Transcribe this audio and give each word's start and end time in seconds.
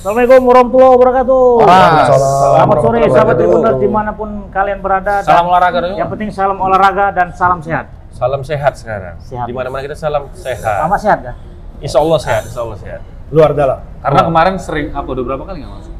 Assalamualaikum 0.00 0.48
warahmatullahi 0.48 0.92
wabarakatuh. 0.96 1.40
Waalaikumsalam. 1.60 2.32
Selamat 2.40 2.76
sore 2.80 2.98
sahabat. 3.12 3.34
Tribuners 3.36 3.76
di 3.84 3.88
mana 3.92 4.10
pun 4.16 4.48
kalian 4.48 4.80
berada. 4.80 5.20
dan 5.20 5.28
Salam 5.28 5.44
olahraga. 5.52 5.78
Yang 5.92 6.08
penting 6.16 6.28
salam 6.32 6.56
olahraga 6.56 7.12
dan 7.12 7.28
salam 7.36 7.60
sehat. 7.60 7.92
Salam 8.08 8.40
sehat 8.40 8.80
sekarang. 8.80 9.20
Sehat. 9.20 9.44
Di 9.44 9.52
mana-mana 9.52 9.84
kita 9.84 9.92
salam 9.92 10.32
sehat. 10.32 10.88
Sama 10.88 10.96
sehat 10.96 11.20
kan? 11.20 11.36
Insya 11.84 12.00
Allah 12.00 12.16
sehat, 12.16 12.42
Insya 12.48 12.60
Allah 12.64 12.78
sehat. 12.80 13.00
Luar 13.28 13.52
dalam. 13.52 13.84
Karena 14.00 14.20
kemarin 14.24 14.54
sering 14.56 14.88
apa 14.96 15.04
udah 15.04 15.24
berapa 15.28 15.44
kali 15.44 15.68
nggak 15.68 15.72
masuk? 15.84 15.94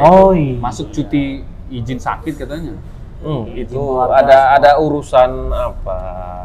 Oh 0.00 0.32
iya. 0.32 0.56
Masuk 0.56 0.86
cuti 0.88 1.44
izin 1.68 2.00
sakit 2.00 2.32
katanya. 2.40 2.72
Hmm, 3.22 3.44
itu 3.48 3.70
keluarga 3.72 4.18
ada 4.18 4.38
ada 4.52 4.70
urusan 4.76 5.30
apa 5.48 5.98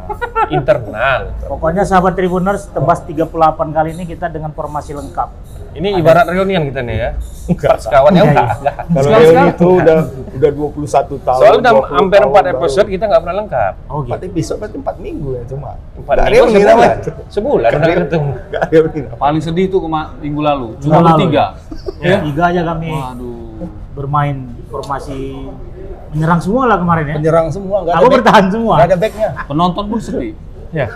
internal. 0.49 1.33
Pokoknya 1.43 1.83
sahabat 1.83 2.13
Tribuners 2.13 2.69
tebas 2.69 3.01
38 3.01 3.27
kali 3.67 3.89
ini 3.91 4.05
kita 4.05 4.27
dengan 4.27 4.51
formasi 4.51 4.93
lengkap. 4.93 5.29
Ini 5.73 5.93
ibarat 5.95 6.25
reunian 6.25 6.63
kita 6.63 6.81
nih 6.81 6.95
ya. 6.95 7.09
Enggak. 7.47 7.77
Sekawan 7.79 8.11
ya 8.11 8.23
Enggak, 8.23 8.33
enggak. 8.33 8.49
iya. 8.57 8.73
enggak. 8.73 8.75
Kalau 8.97 9.19
sekali. 9.21 9.49
itu 9.49 9.67
udah 9.75 9.97
udah 10.33 10.51
21 10.51 11.17
tahun. 11.19 11.39
Soalnya 11.39 11.59
udah 11.59 11.71
20 11.75 11.97
hampir 11.97 12.19
tahun 12.19 12.29
4 12.29 12.33
baru. 12.33 12.49
episode 12.55 12.87
kita 12.87 13.03
nggak 13.05 13.21
pernah 13.21 13.35
lengkap. 13.37 13.73
Oh 13.87 13.99
Empat 13.99 14.17
gitu. 14.17 14.27
episode 14.27 14.57
berarti 14.57 14.77
4 14.79 14.97
minggu 14.99 15.29
ya 15.29 15.43
cuma. 15.45 15.69
Empat 15.93 16.13
Nggak 16.13 16.23
ada 16.23 16.29
minggu 16.29 16.37
yang 16.37 16.47
mengira 16.47 16.71
sebulan. 16.73 16.97
Sebulan 17.27 17.69
nggak 17.69 17.81
ada- 17.83 18.01
ketemu. 18.03 18.31
nggak 18.47 18.61
ada 18.61 18.73
yang 18.73 18.85
mengira. 18.85 19.09
Paling 19.15 19.41
sedih 19.41 19.65
kema 19.67 20.01
minggu 20.17 20.41
lalu. 20.43 20.67
Minggu 20.71 20.83
Cuma 20.83 20.99
lalu. 21.03 21.19
tiga. 21.23 21.45
Ya. 21.99 22.17
Tiga 22.21 22.43
aja 22.47 22.61
kami 22.63 22.89
Waduh. 22.91 23.67
bermain 23.93 24.37
formasi 24.67 25.19
menyerang 26.09 26.39
semua 26.39 26.61
lah 26.65 26.77
kemarin 26.77 27.03
ya. 27.05 27.15
Penyerang 27.17 27.47
semua 27.49 27.77
enggak 27.81 27.93
ada. 27.93 27.99
Aku 27.99 28.05
back- 28.05 28.15
bertahan 28.15 28.45
semua. 28.47 28.73
nggak 28.75 28.87
ada 28.87 28.97
backnya. 28.97 29.29
Penonton 29.45 29.85
pun 29.87 29.99
sedih. 29.99 30.33
Ya. 30.67 30.91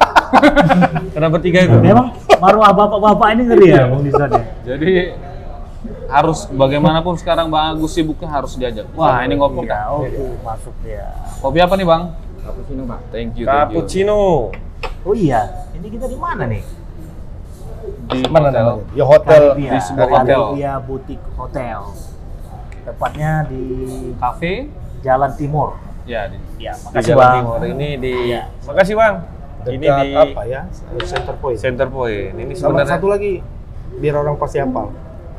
Kenapa 1.10 1.40
tiga 1.40 1.64
itu? 1.64 1.80
Memang 1.80 2.12
maruah 2.38 2.76
bapak-bapak 2.76 3.28
ini 3.32 3.44
ngeri 3.48 3.68
ya 3.72 3.88
Bung 3.88 4.04
Dison 4.04 4.28
ya. 4.28 4.44
Jadi 4.68 5.16
harus 6.06 6.44
bagaimanapun 6.46 7.16
sekarang 7.16 7.48
Bang 7.48 7.72
Agus 7.72 7.96
sibuknya 7.96 8.28
harus 8.28 8.60
diajak. 8.60 8.84
Wah 8.92 9.24
ini 9.24 9.40
ngopi 9.40 9.64
Ya, 9.64 9.88
kan. 9.88 9.96
oke, 9.96 10.12
masuk 10.44 10.76
ya. 10.84 11.08
Kopi 11.40 11.58
apa 11.58 11.74
nih 11.74 11.88
Bang? 11.88 12.04
Cappuccino 12.44 12.84
Bang. 12.84 13.00
Thank 13.10 13.32
you. 13.34 13.48
thank 13.48 13.72
you. 13.72 13.80
Cappuccino. 13.80 14.20
Oh 15.02 15.16
iya, 15.16 15.42
ini 15.72 15.88
kita 15.88 16.06
di 16.06 16.20
mana 16.20 16.44
nih? 16.46 16.64
Di 18.12 18.20
Mana 18.28 18.52
hotel. 18.52 18.66
namanya? 18.68 18.92
Ya 18.92 19.06
hotel. 19.08 19.44
Karibia, 19.50 19.72
di 19.72 19.80
sebuah 19.80 20.08
hotel. 20.12 20.42
Karibia 20.44 20.72
Boutique 20.84 21.26
Hotel. 21.34 21.80
Tepatnya 22.84 23.32
di 23.48 23.64
Cafe. 24.18 24.54
Jalan 25.02 25.32
Timur. 25.36 25.70
Ya 26.04 26.26
di 26.26 26.38
Ya, 26.58 26.74
Di 26.74 26.82
makasih 26.84 27.14
Jalan 27.14 27.22
Bang. 27.22 27.36
Timur 27.38 27.60
ini 27.68 27.90
di 27.98 28.14
Iya. 28.30 28.42
Makasih 28.66 28.96
Bang. 28.96 29.16
Ini 29.62 29.78
Dekat 29.80 30.02
di 30.02 30.10
apa 30.16 30.42
ya? 30.46 30.62
Center 31.04 31.36
Point. 31.38 31.58
Center 31.58 31.88
Point. 31.88 32.34
Ini 32.34 32.54
Sama 32.54 32.60
sebenarnya 32.74 32.92
satu 32.92 33.08
lagi 33.08 33.32
biar 33.96 34.16
orang 34.16 34.36
pasti 34.36 34.58
hafal. 34.58 34.90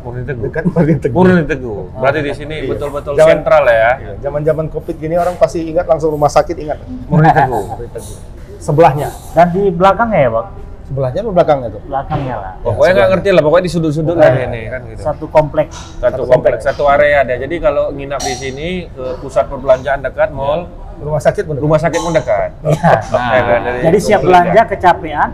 Murni 0.02 0.22
Teguh. 0.24 0.42
Dekat 0.44 0.64
Murni 0.66 0.94
Teguh. 0.96 1.14
Murni 1.16 1.44
Teguh. 1.44 1.80
Berarti 1.94 2.20
di 2.20 2.32
sini 2.32 2.54
Iya. 2.56 2.68
betul-betul 2.68 3.12
Jangan- 3.14 3.30
sentral 3.38 3.64
ya. 3.64 3.90
Iya, 3.96 4.12
Zaman-zaman 4.20 4.66
Covid 4.68 4.96
gini 4.96 5.14
orang 5.14 5.34
pasti 5.34 5.62
ingat 5.64 5.86
langsung 5.86 6.10
rumah 6.10 6.26
sakit 6.28 6.56
ingat. 6.56 6.78
Murni 7.06 7.26
Teguh. 7.28 7.64
Murni 7.68 7.88
Teguh. 7.88 8.16
Sebelahnya. 8.58 9.08
Dan 9.34 9.46
di 9.50 9.62
belakangnya 9.68 10.20
ya 10.20 10.30
Bang? 10.32 10.46
Sebelahnya 10.82 11.20
atau 11.22 11.32
belakangnya 11.32 11.68
tuh? 11.70 11.82
Belakangnya 11.86 12.34
lah. 12.36 12.52
Pokoknya 12.60 12.92
nggak 12.92 13.10
ngerti 13.14 13.28
lah, 13.30 13.42
pokoknya 13.42 13.64
di 13.64 13.72
sudut-sudut 13.72 14.16
lah 14.16 14.30
ini 14.34 14.60
kan 14.66 14.80
gitu. 14.86 15.00
Satu 15.00 15.24
kompleks. 15.26 15.74
Satu 15.96 16.22
kompleks, 16.26 16.62
satu 16.62 16.82
area 16.86 17.22
ada. 17.22 17.34
Jadi 17.36 17.56
kalau 17.58 17.90
nginap 17.90 18.20
di 18.20 18.34
sini 18.34 18.68
ke 18.88 19.04
pusat 19.18 19.46
perbelanjaan 19.46 20.02
dekat 20.02 20.30
mall, 20.30 20.66
Rumah 20.98 21.18
sakit 21.18 21.42
pun. 21.44 21.56
rumah 21.58 21.78
sakit 21.78 21.98
pun 21.98 22.12
dekat. 22.12 22.50
Iya. 22.62 22.92
Nah, 23.10 23.30
Ya 23.32 23.40
kan, 23.42 23.60
dari 23.64 23.78
Jadi 23.82 23.98
siap 23.98 24.20
belanja 24.22 24.62
kecapean. 24.68 25.30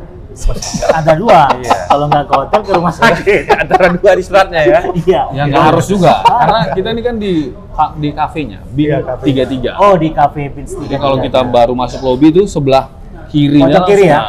Ada 0.89 1.13
dua. 1.13 1.51
Iya. 1.51 1.77
Kalau 1.85 2.05
nggak 2.07 2.25
ke 2.25 2.35
hotel 2.37 2.61
ke 2.63 2.73
rumah 2.73 2.95
sakit. 2.95 3.43
Antara 3.67 3.87
dua 3.91 4.11
di 4.15 4.23
seratnya 4.23 4.61
ya. 4.63 4.81
Iya. 4.95 5.23
Ya 5.35 5.43
nggak 5.45 5.65
harus 5.69 5.87
juga, 5.87 6.23
karena 6.23 6.61
kita 6.73 6.89
ini 6.95 7.03
kan 7.03 7.15
di 7.17 7.51
di 7.99 8.09
kafenya, 8.11 8.59
bin 8.69 8.87
Iya, 8.87 8.99
kafe. 9.03 9.23
tiga 9.27 9.45
tiga. 9.45 9.71
Oh 9.79 9.95
di 9.95 10.09
cafe 10.11 10.51
Pins 10.51 10.73
Jadi 10.75 10.95
kalau 10.95 11.19
kita 11.19 11.41
baru 11.43 11.75
masuk 11.75 12.01
lobby 12.01 12.31
itu 12.31 12.43
sebelah 12.47 12.91
kirinya 13.29 13.79
Pojok 13.79 13.87
kiri 13.87 14.05
ya? 14.09 14.21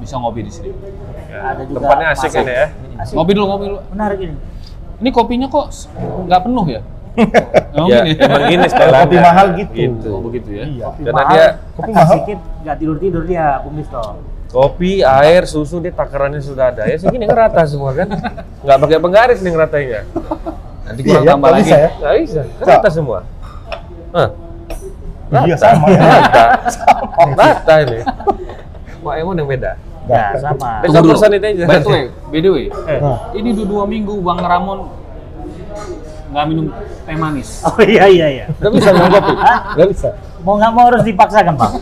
Bisa 0.00 0.14
ngopi 0.16 0.40
di 0.42 0.50
sini. 0.50 0.70
Ya, 1.26 1.52
Ada 1.52 1.62
juga 1.62 1.78
Tempatnya 1.78 2.06
asik 2.10 2.30
ini 2.34 2.52
ya. 2.52 2.66
Asik. 2.98 3.14
Ngopi 3.14 3.32
dulu, 3.32 3.44
ngopi 3.46 3.64
dulu. 3.66 3.78
Menarik 3.90 4.18
ini. 4.20 4.34
Ini 4.98 5.10
kopinya 5.10 5.46
kok 5.46 5.66
nggak 6.26 6.40
penuh 6.42 6.66
ya? 6.66 6.80
Emang 7.70 7.86
Ya, 7.86 7.98
gini? 8.00 8.12
emang 8.16 8.42
gini 8.46 8.64
Kalau 8.64 8.72
setelan. 8.72 9.02
kopi 9.02 9.16
mahal 9.18 9.46
gitu. 9.54 9.72
Gitu. 9.74 10.08
Oh, 10.08 10.20
begitu 10.22 10.48
ya? 10.50 10.64
Iya. 10.64 10.84
Kopi 10.86 11.00
Karena 11.02 11.16
mahal, 11.16 11.32
dia- 11.32 11.54
kopi 11.72 11.90
mahal. 11.90 12.08
sedikit 12.10 12.38
nggak 12.60 12.76
tidur 12.76 12.96
tidur 12.98 13.22
dia 13.24 13.44
Bung 13.60 13.76
Disto. 13.76 14.02
Kopi, 14.50 14.92
air, 15.00 15.42
susu 15.44 15.78
di 15.78 15.90
takarannya 15.90 16.40
sudah 16.40 16.70
ada. 16.70 16.82
Ya 16.84 16.96
segini 16.96 17.22
ngerata 17.22 17.62
semua 17.64 17.94
kan. 17.94 18.10
Nggak 18.60 18.76
pakai 18.78 18.98
penggaris 18.98 19.38
nih 19.38 19.52
ngeratanya. 19.52 20.00
Nanti 20.82 21.00
Iya, 21.00 21.08
kurang 21.08 21.22
ya, 21.22 21.30
tambah 21.32 21.48
lagi. 21.48 21.62
bisa 21.62 21.76
ya. 21.76 21.88
Nggak 21.92 22.14
bisa. 22.18 22.40
Rata 22.60 22.88
semua. 22.90 23.18
Hah. 24.10 24.28
Iya, 25.40 25.54
Rata. 25.54 25.56
sama. 25.56 25.86
Rata. 25.88 26.44
Rata 27.32 27.74
ini. 27.80 27.98
Wah, 29.00 29.14
emang 29.16 29.34
yang 29.34 29.48
beda. 29.48 29.72
Ya 30.08 30.32
sama. 30.40 30.80
Tunggu 30.86 31.12
dulu. 31.12 31.18
aja. 31.18 31.64
By 31.68 31.78
the 31.82 31.88
way, 31.90 32.04
by 32.32 32.38
the 32.40 32.50
way, 32.50 32.66
Nah, 32.72 33.18
ini 33.36 33.48
udah 33.52 33.66
dua 33.68 33.84
minggu 33.84 34.14
Bang 34.24 34.40
Ramon 34.40 35.00
nggak 36.30 36.44
minum 36.46 36.66
teh 37.04 37.16
manis. 37.18 37.48
Oh 37.66 37.74
iya 37.82 38.06
iya 38.06 38.26
iya. 38.30 38.44
nggak 38.54 38.70
bisa 38.70 38.88
minum 38.94 39.10
kopi. 39.10 39.34
Nggak 39.74 39.88
bisa. 39.90 40.08
Mau 40.46 40.54
nggak 40.56 40.72
mau 40.72 40.84
harus 40.86 41.02
dipaksakan 41.02 41.54
bang. 41.58 41.72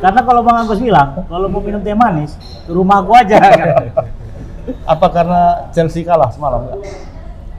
Karena 0.00 0.20
kalau 0.24 0.40
bang 0.40 0.56
Agus 0.64 0.80
bilang 0.80 1.08
kalau 1.28 1.46
mau 1.52 1.60
minum 1.60 1.80
teh 1.84 1.92
manis 1.92 2.32
ke 2.64 2.72
rumah 2.72 3.04
gua 3.04 3.20
aja. 3.20 3.36
kan. 3.60 3.68
Apa 4.88 5.06
karena 5.12 5.40
Chelsea 5.76 6.04
kalah 6.04 6.32
semalam 6.32 6.64
nggak? 6.64 6.78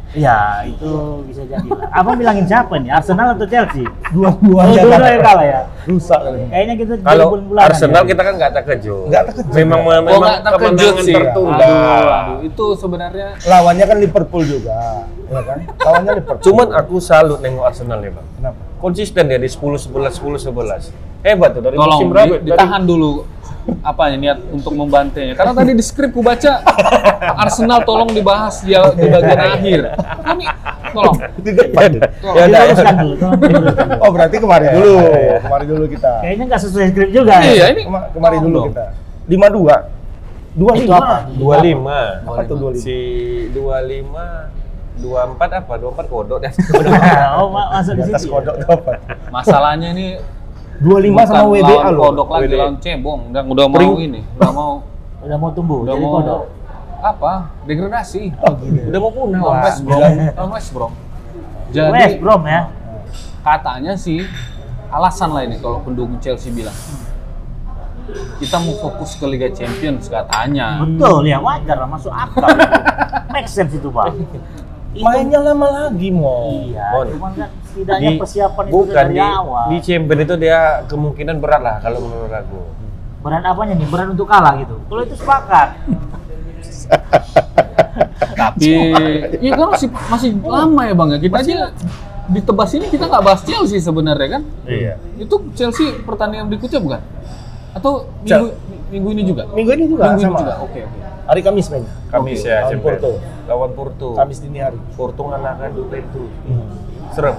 Iya 0.10 0.66
itu 0.66 0.90
bisa 1.24 1.46
jadi. 1.46 1.70
lah. 1.70 1.86
Abang 1.94 2.18
bilangin 2.18 2.42
siapa 2.44 2.82
nih? 2.82 2.90
Arsenal 2.90 3.38
atau 3.38 3.46
Chelsea? 3.46 3.86
Dua-duanya 4.10 4.82
Oh, 4.82 4.86
dua 4.90 4.96
kalah. 4.98 5.10
yang 5.14 5.22
kalah 5.22 5.46
ya. 5.46 5.62
Rusak 5.86 6.20
kali. 6.20 6.38
Kayaknya 6.50 6.76
kita 6.76 6.94
Kalau 7.00 7.26
Arsenal 7.56 8.02
ya. 8.02 8.10
kita 8.10 8.22
kan 8.26 8.34
nggak 8.36 8.52
terkejut. 8.56 9.06
Nggak 9.06 9.24
terkejut. 9.30 9.54
Memang 9.54 9.80
ya. 9.80 9.88
memang 9.96 10.12
nggak 10.18 10.40
terkejut 10.42 10.74
kemenangan 10.74 11.06
sih. 11.06 11.14
tertunda. 11.14 11.62
Aduh, 11.62 12.10
aduh, 12.10 12.38
itu 12.42 12.66
sebenarnya 12.74 13.28
Lawannya 13.44 13.86
kan 13.86 13.98
Liverpool 13.98 14.44
juga, 14.44 14.80
ya 15.26 15.42
kan? 15.46 15.58
Lawannya 15.78 16.12
Liverpool. 16.18 16.44
Cuman 16.44 16.68
aku 16.74 16.96
salut 16.98 17.40
nengok 17.40 17.66
Arsenal 17.66 18.00
ya 18.02 18.10
bang. 18.10 18.28
Kenapa? 18.36 18.62
Konsisten 18.80 19.28
dia 19.28 19.36
di 19.36 19.46
10 19.46 19.60
11 19.60 19.92
10 19.92 20.40
11. 20.50 20.92
Hebat 21.20 21.52
tuh 21.52 21.62
dari 21.62 21.76
tolong 21.76 21.92
musim 21.94 22.08
berapa? 22.08 22.34
di- 22.34 22.48
ditahan 22.48 22.82
dulu 22.82 23.28
apa 23.82 24.16
niat 24.16 24.40
untuk 24.50 24.72
membantainya. 24.72 25.36
Karena 25.36 25.52
tadi 25.52 25.76
di 25.76 25.84
skrip 25.84 26.10
ku 26.10 26.24
baca 26.24 26.64
Arsenal 27.38 27.84
tolong 27.84 28.08
dibahas 28.10 28.64
di, 28.64 28.72
di 28.72 29.06
bagian 29.06 29.40
akhir. 29.52 29.80
Kami 30.00 30.44
tolong. 30.90 31.16
Di 31.38 31.52
depan. 31.54 31.90
Ya, 32.34 32.44
diluruskan 32.48 32.96
dulu. 32.98 33.16
Oh 34.00 34.10
berarti 34.10 34.36
kemarin 34.38 34.70
dulu, 34.74 34.96
kemarin 35.44 35.68
dulu 35.68 35.86
kita. 35.86 36.12
Kayaknya 36.24 36.44
nggak 36.48 36.62
sesuai 36.64 36.86
skrip 36.90 37.10
juga. 37.12 37.34
Iya, 37.38 37.52
ya. 37.54 37.66
ini 37.70 37.82
Kema- 37.84 38.08
kemarin 38.10 38.40
dulu 38.42 38.56
dong. 38.56 38.68
kita. 38.72 38.86
Lima 39.28 39.48
dua, 39.52 39.76
dua 40.56 40.72
Itu 40.74 40.90
apa? 40.90 41.16
dua 41.30 41.56
lima. 41.60 42.00
Apa 42.24 42.42
tuh 42.48 42.56
dua 42.58 42.72
lima? 42.74 42.82
Si 42.82 42.98
dua 43.52 43.78
lima 43.84 44.26
dua 45.00 45.20
empat 45.26 45.50
apa? 45.56 45.74
Dua 45.76 45.90
empat 45.90 46.06
kodok 46.08 46.38
deh. 46.40 46.52
oh 47.40 47.48
ma- 47.48 47.70
masuk 47.74 47.96
Di 47.96 48.00
di 48.00 48.04
atas 48.06 48.22
situ. 48.22 48.32
kodok 48.32 48.54
Ya? 48.54 48.62
tuh 48.62 48.70
apa? 48.74 48.92
Masalahnya 49.30 49.90
ini 49.92 50.08
Dua 50.80 50.96
lima 50.98 51.24
sama 51.24 51.44
WBA 51.46 51.60
lawan 51.60 51.92
loh. 51.92 52.04
kodok 52.06 52.28
lagi 52.30 52.48
lawan 52.54 52.76
cebong. 52.78 53.20
Udah 53.30 53.42
udah 53.44 53.66
mau 53.66 53.76
Pring- 53.76 54.00
ini, 54.02 54.22
udah 54.34 54.52
mau 54.52 54.72
Udah 55.26 55.36
mau 55.36 55.50
tumbuh 55.50 55.84
udah 55.84 55.92
jadi 55.92 56.00
mau 56.02 56.12
kodok. 56.18 56.42
apa? 57.00 57.32
Degradasi. 57.64 58.24
Udah 58.88 59.00
mau 59.00 59.12
punah. 59.12 59.40
Lawan. 59.42 59.60
West 59.62 59.80
Brom. 59.82 60.00
Lawan 60.30 60.50
West 60.54 60.70
Brom. 60.72 60.94
Jadi 61.70 61.92
West 61.92 62.18
Brom 62.18 62.44
ya. 62.46 62.62
katanya 63.40 63.94
sih 63.94 64.24
alasan 64.90 65.30
lah 65.30 65.44
ini 65.44 65.56
kalau 65.58 65.80
pendukung 65.80 66.18
Chelsea 66.18 66.50
bilang 66.50 66.76
kita 68.36 68.58
mau 68.58 68.74
fokus 68.76 69.14
ke 69.14 69.26
Liga 69.26 69.48
Champions 69.50 70.08
katanya. 70.08 70.82
Betul 70.82 71.24
ya 71.24 71.38
wajar 71.38 71.78
lah 71.78 71.88
masuk 71.88 72.10
akal. 72.10 72.48
Make 73.30 73.46
sense 73.46 73.70
itu 73.72 73.88
pak. 73.88 74.10
Itu- 74.90 75.06
Mainnya 75.06 75.40
lama 75.46 75.68
lagi 75.70 76.10
mau. 76.10 76.50
Iya, 76.50 76.86
Mon. 76.98 77.08
cuman 77.14 77.32
kan 77.38 77.50
setidaknya 77.62 78.10
persiapan 78.18 78.64
itu 78.66 78.74
bukan 78.74 78.96
dari 78.98 79.14
di, 79.14 79.22
awal. 79.22 79.66
di 79.70 79.78
champion 79.86 80.20
itu 80.26 80.36
dia 80.42 80.60
kemungkinan 80.90 81.36
berat 81.38 81.62
lah 81.62 81.76
kalau 81.78 82.00
menurut 82.02 82.34
aku. 82.34 82.60
Berat 83.22 83.44
apanya 83.46 83.74
nih? 83.78 83.86
Berat 83.86 84.08
untuk 84.18 84.26
kalah 84.26 84.58
gitu. 84.58 84.76
Kalau 84.90 85.02
itu 85.06 85.14
sepakat. 85.14 85.68
Tapi 88.40 88.72
ya 89.44 89.52
kan 89.56 89.68
masih 89.76 89.90
masih 89.92 90.30
lama 90.42 90.82
ya 90.88 90.94
bang 90.96 91.10
ya 91.16 91.20
kita 91.20 91.38
aja 91.44 91.58
di 92.30 92.40
tebas 92.46 92.72
ini 92.78 92.86
kita 92.88 93.10
nggak 93.10 93.24
bahas 93.26 93.42
Chelsea 93.44 93.78
sebenarnya 93.82 94.40
kan? 94.40 94.44
Iya. 94.66 94.96
Itu 95.20 95.54
Chelsea 95.54 96.02
pertandingan 96.02 96.48
berikutnya 96.48 96.80
bukan? 96.82 97.02
Atau 97.76 98.10
minggu 98.26 98.48
minggu 98.90 99.10
ini 99.12 99.24
juga? 99.24 99.44
Minggu 99.50 99.72
ini 99.72 99.86
juga 99.86 100.04
Minggu 100.08 100.18
ini 100.18 100.26
sama. 100.26 100.40
juga. 100.40 100.54
Oke 100.62 100.80
oke. 100.82 101.00
Hari 101.26 101.42
Kamis 101.42 101.66
mainnya. 101.70 101.94
Kamis 102.10 102.40
Oke, 102.40 102.46
ya 102.46 102.56
lawan 102.56 102.70
champion. 102.70 102.84
Porto. 102.98 103.12
Lawan 103.46 103.72
Porto. 103.72 104.08
Kamis 104.14 104.38
dini 104.40 104.60
hari. 104.60 104.80
Porto 104.94 105.22
ngalahin 105.24 105.72
Juventus. 105.72 106.30
Serem. 107.10 107.36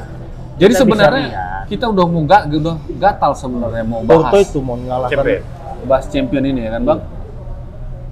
Jadi 0.57 0.73
Kita 0.73 0.81
sebenarnya 0.81 1.25
bisa 1.27 1.49
kita 1.67 1.85
udah 1.87 2.05
mau 2.05 2.23
gak 2.25 2.43
udah 2.51 2.77
gatal 2.97 3.33
sebenarnya 3.33 3.83
mau 3.83 4.01
Porto 4.03 4.27
bahas 4.27 4.43
itu 4.45 4.59
mau 4.59 4.75
mengalahkan 4.75 5.15
Champion. 5.17 5.43
bahas 5.81 6.05
champion 6.07 6.45
ini 6.45 6.61
ya 6.63 6.71
kan 6.73 6.83
bang. 6.85 7.01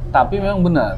Tapi 0.09 0.35
memang 0.39 0.61
benar 0.63 0.93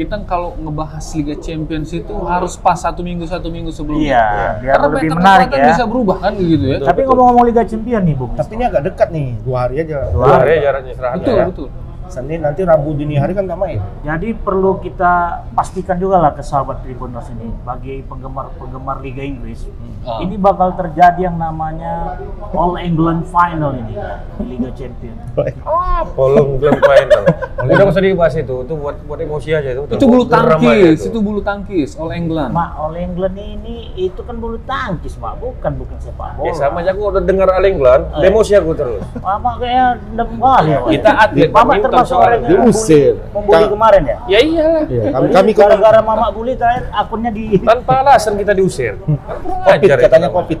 kita 0.00 0.16
kalau 0.24 0.56
ngebahas 0.56 1.04
Liga 1.12 1.36
Champions 1.36 1.92
itu 1.92 2.14
harus 2.24 2.56
pas 2.56 2.80
satu 2.80 3.04
minggu 3.04 3.28
satu 3.28 3.52
minggu 3.52 3.68
sebelumnya. 3.68 4.08
Iya, 4.08 4.26
biar 4.64 4.74
Karena 4.80 4.86
lebih 4.96 5.10
menarik 5.12 5.48
ya. 5.52 5.64
bisa 5.68 5.84
berubah 5.84 6.16
kan 6.24 6.32
gitu 6.40 6.64
ya. 6.64 6.78
Tapi 6.80 7.00
ngomong-ngomong 7.04 7.44
Liga 7.44 7.62
Champion 7.68 8.02
nih, 8.08 8.14
Bung. 8.16 8.32
Tapi 8.32 8.52
ini 8.56 8.64
agak 8.64 8.82
dekat 8.88 9.08
nih, 9.12 9.28
dua 9.44 9.58
hari 9.68 9.74
aja. 9.84 10.08
Dua 10.08 10.24
Dua 10.24 10.36
hari. 10.40 10.64
jaraknya 10.64 10.90
istirahat 10.96 11.16
Betul, 11.20 11.36
ya. 11.36 11.44
betul. 11.52 11.68
Senin 12.10 12.42
nanti 12.42 12.66
Rabu 12.66 12.92
dini 12.92 13.14
hari 13.16 13.32
kan 13.32 13.46
nggak 13.46 13.60
main. 13.60 13.78
Jadi 14.02 14.34
perlu 14.34 14.82
kita 14.82 15.46
pastikan 15.54 15.96
juga 15.96 16.18
lah 16.18 16.34
ke 16.34 16.42
sahabat 16.42 16.82
Tribuners 16.82 17.30
ini 17.30 17.48
bagi 17.62 18.02
penggemar-penggemar 18.04 18.98
Liga 18.98 19.22
Inggris. 19.22 19.64
Ah. 20.02 20.18
Ini 20.20 20.34
bakal 20.36 20.74
terjadi 20.74 21.30
yang 21.30 21.38
namanya 21.38 22.18
All 22.52 22.74
England 22.80 23.28
Final 23.30 23.78
ini 23.78 23.94
di 24.40 24.44
Liga 24.56 24.70
Champion. 24.74 25.16
Ah, 25.62 26.02
Polong 26.02 26.58
Grand 26.58 26.82
Final. 26.82 27.22
Udah 27.70 27.86
usah 27.92 28.02
dibahas 28.02 28.34
itu, 28.34 28.56
itu 28.64 28.74
buat 28.74 28.96
buat 29.04 29.20
emosi 29.20 29.48
aja 29.52 29.70
itu. 29.76 29.82
Itu 29.86 30.06
bulu 30.08 30.24
tangkis, 30.26 31.04
itu. 31.04 31.12
itu 31.12 31.18
bulu 31.20 31.40
tangkis 31.44 31.94
All 32.00 32.10
England. 32.10 32.50
Mak, 32.50 32.70
All 32.80 32.96
England 32.96 33.36
ini 33.36 33.92
itu 33.94 34.20
kan 34.24 34.40
bulu 34.40 34.56
tangkis, 34.64 35.14
Mak, 35.20 35.38
bukan 35.38 35.72
bukan 35.76 35.96
sepak 36.00 36.40
bola. 36.40 36.48
Ya 36.48 36.52
sama 36.56 36.80
aja 36.80 36.90
aku 36.96 37.12
udah 37.12 37.22
dengar 37.22 37.46
All 37.52 37.62
England, 37.68 38.08
Eh. 38.16 38.32
emosi 38.32 38.56
aku 38.56 38.72
terus. 38.72 39.04
Mama 39.20 39.60
kayak 39.60 40.00
dendam 40.08 40.28
kali 40.40 40.68
ya. 40.72 40.78
Pak. 40.80 40.90
Kita 40.90 41.10
atlet 41.14 41.48
Mama 41.52 41.60
badminton 41.68 41.92
termasuk 42.02 42.16
orang 42.16 42.32
yang 42.34 42.50
Diusir. 42.64 43.12
membuli- 43.30 43.70
kemarin 43.70 44.02
ya. 44.02 44.16
Ya 44.26 44.38
iyalah. 44.40 44.84
Iya, 44.86 45.02
kami 45.10 45.26
kami 45.30 45.50
gara-gara 45.52 46.00
mama 46.00 46.26
bully 46.28 46.54
terakhir 46.54 46.88
akunnya 46.90 47.30
di 47.30 47.56
Tanpa 47.58 48.00
alasan 48.00 48.34
kita 48.34 48.52
diusir. 48.52 48.96
Covid 48.98 49.68
Ajar 49.84 49.96
itu 49.96 50.04
katanya. 50.04 50.28
Covid. 50.28 50.60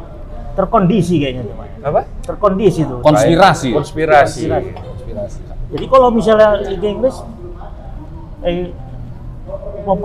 terkondisi 0.50 1.14
kayaknya 1.16 1.46
Pak. 1.48 1.66
Apa? 1.80 2.00
Terkondisi 2.20 2.80
tuh. 2.84 3.00
Konspirasi. 3.00 3.70
Konspirasi. 3.72 4.42
Konspirasi. 4.50 5.40
Jadi 5.70 5.84
kalau 5.86 6.10
misalnya 6.10 6.58
Liga 6.60 6.88
Inggris 6.90 7.16
eh 8.42 8.68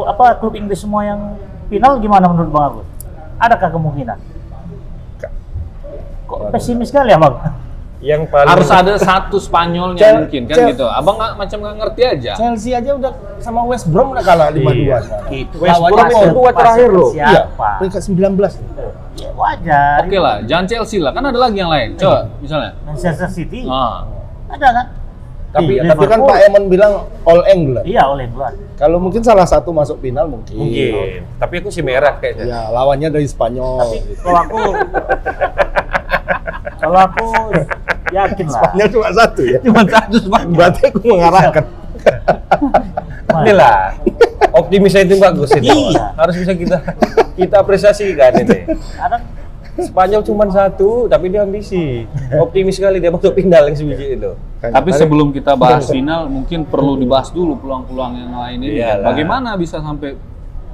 apa 0.05 0.25
klub 0.37 0.53
Inggris 0.53 0.79
semua 0.79 1.03
yang 1.03 1.35
final 1.67 1.99
gimana 1.99 2.25
menurut 2.25 2.49
Bang 2.49 2.65
Agus? 2.71 2.87
Adakah 3.35 3.69
kemungkinan? 3.69 4.17
Kok 6.25 6.39
pesimis 6.49 6.89
sekali 6.89 7.11
ya, 7.11 7.19
Bang? 7.19 7.37
Yang 8.05 8.29
paling 8.29 8.45
Harus 8.47 8.69
ada 8.69 8.93
satu 8.95 9.41
Spanyolnya 9.41 9.97
Cel- 9.97 10.17
mungkin 10.21 10.41
kan 10.45 10.55
Cel- 10.55 10.69
gitu. 10.71 10.85
Abang 10.85 11.17
nggak 11.17 11.33
macam 11.35 11.57
nggak 11.57 11.75
ngerti 11.75 12.01
aja. 12.05 12.31
Chelsea 12.37 12.71
aja 12.71 12.91
udah 12.93 13.11
sama 13.41 13.65
West 13.65 13.89
Brom 13.89 14.13
udah 14.13 14.21
kalah 14.21 14.53
5-2. 14.53 14.61
Iya. 14.77 14.97
Gitu. 15.25 15.55
West 15.57 15.81
Brom 15.81 15.97
itu 15.97 16.13
siapa? 16.13 16.29
dua 16.31 16.49
terakhir 16.53 16.89
loh. 16.93 17.09
Iya, 17.11 17.41
peringkat 17.81 18.01
19. 18.05 18.53
Ya, 19.15 19.29
wajar. 19.33 19.97
Oke 20.05 20.17
lah, 20.21 20.35
jangan 20.43 20.65
Chelsea 20.69 21.01
lah. 21.01 21.11
Kan 21.11 21.25
ada 21.25 21.39
lagi 21.39 21.57
yang 21.57 21.67
lain. 21.67 21.97
Coba 21.97 22.29
misalnya. 22.37 22.77
Manchester 22.85 23.25
City 23.27 23.65
Ah. 23.65 24.05
ada 24.47 24.69
kan? 24.69 24.85
Tapi 25.49 25.71
Di 25.73 25.87
tapi 25.87 26.03
kan. 26.03 26.19
Pak 26.19 26.39
Eman 26.45 26.63
bilang 26.67 26.93
All 27.23 27.41
England. 27.47 27.87
Iya, 27.87 28.05
oleh 28.05 28.27
England. 28.27 28.59
Kalau 28.75 28.99
mungkin 28.99 29.23
salah 29.23 29.47
satu 29.47 29.71
masuk 29.71 29.97
final 29.97 30.27
mungkin. 30.27 30.51
mungkin. 30.53 31.25
Tapi 31.39 31.53
aku 31.57 31.71
si 31.71 31.79
merah 31.79 32.13
kayaknya. 32.13 32.43
Ya, 32.45 32.61
lawannya 32.69 33.09
dari 33.09 33.23
Spanyol. 33.23 33.79
Tapi 33.79 33.97
kalau 34.19 34.39
aku 34.43 34.59
kalau 36.81 36.99
aku 37.05 37.25
yakin 38.13 38.45
lah. 38.47 38.61
Spanyol 38.61 38.87
cuma 38.91 39.09
satu 39.13 39.41
ya. 39.43 39.59
Cuma 39.61 39.81
satu 39.87 40.15
Spanyol. 40.21 40.55
Berarti 40.55 40.81
aku 40.89 40.99
mengarahkan. 41.05 41.63
Inilah 43.43 43.75
optimisnya 44.55 45.01
itu 45.03 45.15
bagus 45.19 45.49
itu. 45.57 45.67
Iya. 45.67 46.05
Harus 46.15 46.35
bisa 46.39 46.53
kita 46.55 46.77
kita 47.35 47.55
apresiasikan 47.59 48.31
ini. 48.45 48.59
Ada 49.01 49.17
Spanyol 49.75 50.23
cuma 50.23 50.47
satu, 50.47 51.11
tapi 51.11 51.27
dia 51.27 51.43
ambisi. 51.43 52.07
Optimis 52.39 52.79
sekali 52.79 53.03
dia 53.03 53.11
masuk 53.11 53.35
final 53.35 53.67
yang 53.67 53.75
sebiji 53.75 54.15
itu. 54.15 54.31
Tapi 54.63 54.89
sebelum 54.95 55.35
kita 55.35 55.51
bahas 55.59 55.91
final, 55.91 56.31
mungkin 56.31 56.63
perlu 56.63 56.95
dibahas 56.95 57.27
dulu 57.35 57.59
peluang-peluang 57.59 58.13
yang 58.15 58.31
lain 58.39 58.57
ini. 58.63 58.79
kan. 58.79 58.79
Iyalah. 58.79 59.05
Bagaimana 59.11 59.49
bisa 59.59 59.83
sampai 59.83 60.15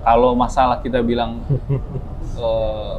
kalau 0.05 0.37
masalah 0.37 0.85
kita 0.85 1.01
bilang 1.01 1.41
eh, 2.45 2.93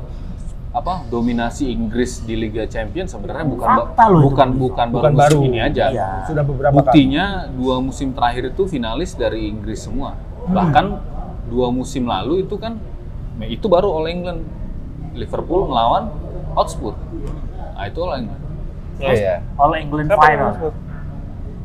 apa 0.73 1.05
dominasi 1.07 1.69
Inggris 1.69 2.21
di 2.21 2.33
Liga 2.35 2.65
Champions 2.65 3.13
sebenarnya 3.13 3.45
bukan 3.45 3.67
ba- 3.67 3.79
Fakta 3.87 4.05
loh 4.09 4.19
itu. 4.19 4.27
bukan 4.27 4.49
bukan 4.57 4.87
baru 4.89 4.97
Bukan 4.97 5.13
musim 5.13 5.21
baru. 5.23 5.39
ini 5.45 5.59
aja. 5.61 5.85
Iya. 5.87 6.09
sudah 6.25 6.43
beberapa 6.43 6.73
Buktinya 6.75 7.25
dua 7.51 7.77
musim 7.79 8.09
terakhir 8.11 8.45
itu 8.49 8.63
finalis 8.67 9.13
dari 9.13 9.47
Inggris 9.47 9.85
semua. 9.85 10.17
Bahkan 10.45 10.87
dua 11.47 11.69
musim 11.69 12.05
lalu 12.05 12.43
itu 12.43 12.57
kan 12.57 12.81
itu 13.43 13.67
baru 13.67 13.93
All 13.93 14.09
England 14.09 14.49
Liverpool 15.13 15.67
melawan 15.67 16.09
Hotspur. 16.53 16.97
Nah 17.75 17.85
itu 17.85 17.99
All 18.01 18.17
England. 18.19 18.41
Oh 18.99 19.13
iya. 19.13 19.37
All 19.55 19.73
England 19.75 20.09
final. 20.11 20.49
Hotspur? 20.51 20.73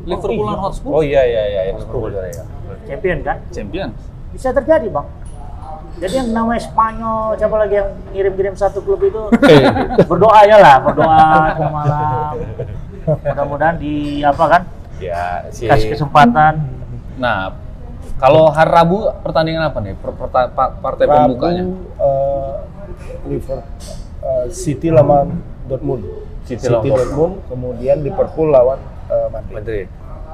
Liverpool 0.04 0.44
lawan 0.46 0.60
Hotspur 0.62 0.90
Oh 0.90 1.00
iya 1.00 1.20
iya 1.22 1.42
iya 1.48 1.60
Liverpool 1.72 2.12
ya. 2.12 2.44
Champion 2.86 3.18
kan? 3.20 3.36
champion. 3.48 3.88
Bisa 4.28 4.52
terjadi, 4.52 4.92
Bang. 4.92 5.08
Jadi 5.98 6.14
yang 6.14 6.30
namanya 6.30 6.62
Spanyol, 6.62 7.34
siapa 7.34 7.56
lagi 7.58 7.74
yang 7.74 7.90
ngirim-kirim 8.14 8.54
satu 8.54 8.78
klub 8.80 9.02
itu 9.02 9.22
berdoa 10.06 10.40
ya 10.46 10.56
lah, 10.62 10.76
berdoa 10.78 11.18
malam. 11.68 12.34
Mudah-mudahan 13.08 13.76
di 13.76 14.22
apa 14.22 14.44
kan? 14.46 14.62
Ya 15.02 15.46
si 15.50 15.66
Kasih 15.66 15.94
kesempatan. 15.94 16.62
Nah, 17.18 17.50
kalau 18.18 18.46
hari 18.50 18.70
Rabu 18.70 19.10
pertandingan 19.22 19.70
apa 19.70 19.78
nih? 19.82 19.94
Perta- 19.98 20.50
partai 20.54 21.04
Rabu, 21.06 21.34
pembukanya. 21.34 21.64
eh, 21.98 22.54
Liverpool, 23.26 23.62
eh, 24.22 24.46
City 24.54 24.88
lawan 24.94 25.42
Dortmund. 25.66 26.02
City 26.46 26.62
City, 26.62 26.72
lawan 26.72 26.86
Dortmund, 26.94 27.34
kemudian 27.50 27.96
Liverpool 28.02 28.48
lawan 28.50 28.78
eh, 29.10 29.28
Madrid. 29.34 29.54
Madrid. 29.54 29.86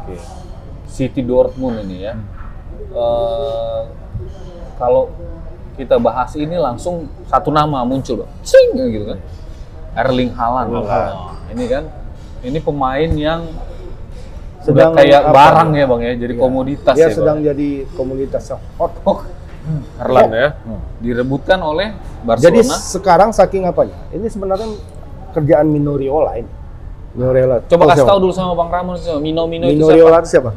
Oke. 0.05 0.17
City 0.89 1.21
Dortmund 1.25 1.81
ini 1.89 2.05
ya. 2.05 2.13
Eh, 2.93 3.81
kalau 4.77 5.09
kita 5.75 5.99
bahas 5.99 6.31
ini 6.35 6.55
langsung 6.55 7.05
satu 7.25 7.51
nama 7.51 7.83
muncul. 7.83 8.25
Cing 8.41 8.75
gitu 8.75 9.05
kan. 9.07 9.19
Erling 9.95 10.31
Haaland. 10.33 10.69
Nah, 10.81 11.11
ini 11.49 11.65
kan 11.67 11.85
ini 12.41 12.59
pemain 12.59 13.11
yang 13.11 13.47
Sedang 14.59 14.91
kayak 14.93 15.23
apa? 15.23 15.31
barang 15.31 15.71
ya 15.73 15.85
bang 15.85 16.01
ya, 16.01 16.13
jadi 16.17 16.35
komoditas 16.35 16.95
Dia 16.95 17.05
ya 17.05 17.09
sedang 17.13 17.37
bang. 17.39 17.53
jadi 17.53 17.69
komoditas 17.93 18.43
yang 18.49 18.61
hot. 18.75 18.93
Oh, 19.05 19.21
Haaland 19.99 20.33
ya. 20.33 20.49
direbutkan 20.99 21.61
oleh 21.61 21.93
Jadi 22.35 22.65
Barcelona. 22.65 22.75
sekarang 22.81 23.31
saking 23.31 23.65
apanya? 23.65 23.93
Ini 24.09 24.25
sebenarnya 24.25 24.69
kerjaan 25.31 25.69
Minoriola 25.69 26.37
ini. 26.37 26.49
Minoriola. 27.13 27.61
Coba 27.65 27.83
Oh, 27.85 27.89
kasih 27.89 28.05
tahu 28.05 28.19
dulu 28.21 28.33
sama 28.33 28.53
Bang 28.55 28.69
Ramon 28.69 28.97
Mino 29.21 29.45
Mino 29.45 29.69
itu 29.69 29.79
Minoriola 29.79 30.19
siapa? 30.19 30.21
itu 30.21 30.29
siapa? 30.33 30.51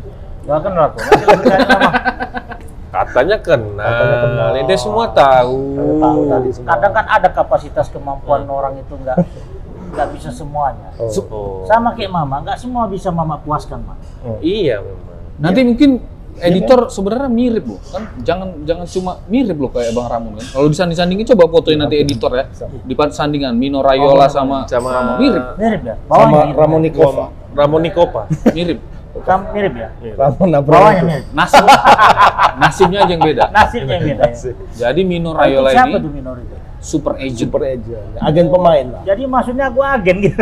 Gak 0.47 0.59
kenal 0.63 0.83
aku. 0.87 0.97
Katanya 2.87 3.37
kenal. 3.43 3.83
Katanya 3.83 4.17
kenal. 4.23 4.49
Ini 4.63 4.75
semua 4.79 5.05
tahu. 5.11 5.55
Tahu 5.99 6.19
tadi 6.31 6.49
semua. 6.55 6.67
Kadang 6.75 6.91
kan 6.95 7.05
ada 7.07 7.29
kapasitas 7.31 7.87
kemampuan 7.91 8.47
orang 8.47 8.79
itu 8.79 8.93
nggak 8.95 9.17
nggak 9.95 10.07
bisa 10.15 10.29
semuanya. 10.31 10.91
Oh. 10.99 11.09
Oh. 11.31 11.61
Sama 11.67 11.95
kayak 11.95 12.11
mama, 12.11 12.43
nggak 12.43 12.57
semua 12.59 12.87
bisa 12.87 13.11
mama 13.11 13.39
puaskan, 13.39 13.83
Mak. 13.83 13.97
Iya 14.39 14.83
memang. 14.83 15.05
Nanti 15.37 15.61
mungkin 15.63 15.91
editor 16.37 16.89
sebenarnya 16.89 17.29
mirip 17.29 17.65
loh 17.65 17.81
kan 17.89 18.03
jangan 18.21 18.61
jangan 18.63 18.85
cuma 18.85 19.11
mirip 19.25 19.57
loh 19.57 19.71
kayak 19.73 19.91
Bang 19.93 20.05
Ramon 20.05 20.37
kan 20.37 20.45
kalau 20.53 20.67
disanding-sandingin 20.69 21.25
coba 21.33 21.43
fotoin 21.49 21.77
nanti 21.81 21.97
editor 21.97 22.31
ya 22.33 22.45
di 22.85 22.93
sandingan 23.09 23.57
Mino 23.57 23.81
Raiola 23.81 24.29
sama 24.29 24.69
Sama- 24.69 24.93
Ramon 24.93 25.15
mirip 25.17 25.43
Mirip 25.57 25.81
ya? 25.81 25.95
Sama 25.97 26.09
Bawahnya 26.09 26.37
mirip. 26.45 26.57
Ramon 26.57 26.81
Nikova. 26.85 27.25
Ramon 27.57 27.81
Nikopa. 27.81 28.21
mirip 28.57 28.79
Sam- 29.23 29.49
mirip 29.51 29.73
ya? 29.73 29.89
Ramon 30.13 30.49
Bawahnya 30.49 30.59
Abraham. 30.59 31.05
mirip. 31.05 31.25
nasib 31.31 31.65
nasibnya 32.61 32.99
aja 33.01 33.11
yang 33.11 33.23
beda 33.23 33.45
Nasibnya 33.49 33.95
yang 33.95 34.05
beda 34.11 34.25
ya. 34.27 34.53
jadi 34.73 35.01
Mino 35.01 35.29
Raiola 35.31 35.69
siapa 35.71 35.89
ini 35.89 36.03
tuh 36.03 36.11
minor 36.11 36.35
itu? 36.37 36.55
super 36.77 37.13
agent 37.17 37.37
Super 37.41 37.61
agent. 37.65 38.05
Agen 38.17 38.45
pemain 38.47 38.85
lah. 38.87 39.01
Jadi 39.01 39.23
maksudnya 39.25 39.65
aku 39.67 39.81
agen 39.81 40.15
gitu. 40.21 40.39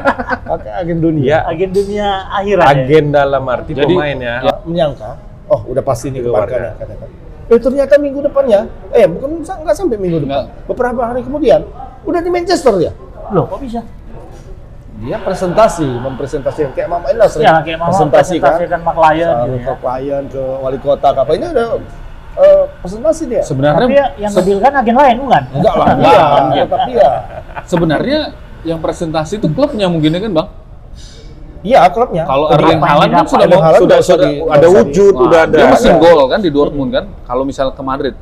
Oke, 0.54 0.68
agen 0.68 0.98
dunia. 0.98 1.22
Iya. 1.24 1.38
agen 1.46 1.70
dunia 1.70 2.08
akhirat 2.28 2.66
ya? 2.66 2.72
Agen 2.74 3.04
dalam 3.08 3.42
arti 3.46 3.72
Jadi- 3.72 3.94
pemain 3.94 4.16
ya. 4.18 4.36
Ya, 4.42 4.54
menyangka, 4.66 5.10
oh 5.46 5.60
udah 5.64 5.80
pasti 5.80 6.10
nih 6.10 6.20
Ke 6.20 6.28
Barca 6.28 6.74
katakan. 6.74 7.08
Eh 7.48 7.56
ternyata 7.56 7.94
minggu 7.96 8.20
depannya, 8.20 8.60
eh 8.90 9.06
bukan 9.06 9.28
nggak 9.40 9.72
sampai 9.72 9.96
minggu 9.96 10.18
depan, 10.20 10.50
beberapa 10.66 11.00
hari 11.00 11.22
kemudian 11.22 11.62
udah 12.04 12.20
di 12.20 12.28
Manchester 12.28 12.74
ya. 12.76 12.92
Loh, 13.30 13.46
kok 13.46 13.62
bisa? 13.62 13.80
Dia 14.98 15.16
presentasi, 15.16 15.86
mempresentasikan 15.86 16.74
kayak 16.74 16.88
Mama 16.88 17.06
Ella 17.06 17.30
sering 17.30 17.46
Ya, 17.46 17.62
kayak 17.62 17.78
mama 17.78 17.90
presentasi 17.92 18.34
kan, 18.36 18.58
presentasikan 18.58 18.80
McLaren 18.82 19.28
Sama 19.28 19.46
gitu 19.46 19.56
ke 19.56 19.62
ya. 19.62 19.74
klien, 19.78 20.22
ke 20.26 20.42
wali 20.58 20.78
kota, 20.78 21.08
ke 21.08 21.20
apa 21.22 21.32
ini 21.32 21.46
udah 21.48 21.66
eh, 22.34 22.62
presentasi 22.78 23.22
dia. 23.26 23.42
sebenarnya 23.42 23.78
Tapi 23.80 23.94
ya, 23.94 24.06
yang 24.18 24.32
ngambil 24.32 24.56
kan 24.58 24.72
agen 24.74 24.96
lain 24.96 25.16
bukan? 25.20 25.42
Enggak 25.52 25.74
lah, 25.76 25.86
Enggak, 25.94 26.10
iya, 26.10 26.24
enggak. 26.40 26.64
tetap 26.64 26.80
dia. 26.84 27.10
sebenarnya 27.64 28.20
yang 28.62 28.78
presentasi 28.78 29.32
itu 29.38 29.46
klubnya 29.48 29.86
mungkin 29.86 30.10
ya 30.10 30.20
kan 30.20 30.32
Bang 30.34 30.48
Iya, 31.58 31.90
klubnya. 31.90 32.22
kalau 32.22 32.46
Erling 32.48 32.78
Haaland 32.80 33.10
kan 33.12 33.26
sudah 33.26 33.44
Erling 33.44 33.58
Haaland 33.60 33.82
sudah 33.82 33.98
sudah 34.00 34.30
ada 34.48 34.66
wujud, 34.68 35.10
Wah, 35.12 35.24
udah 35.26 35.40
ada. 35.44 35.56
dia 35.56 35.66
mesin 35.68 35.90
Ada. 35.92 36.00
gol 36.00 36.18
kan 36.26 36.38
di 36.38 36.50
Dortmund 36.50 36.90
kan 36.92 37.04
kalau 37.22 37.42
misal 37.42 37.70
ke 37.70 37.82
Madrid 37.82 38.14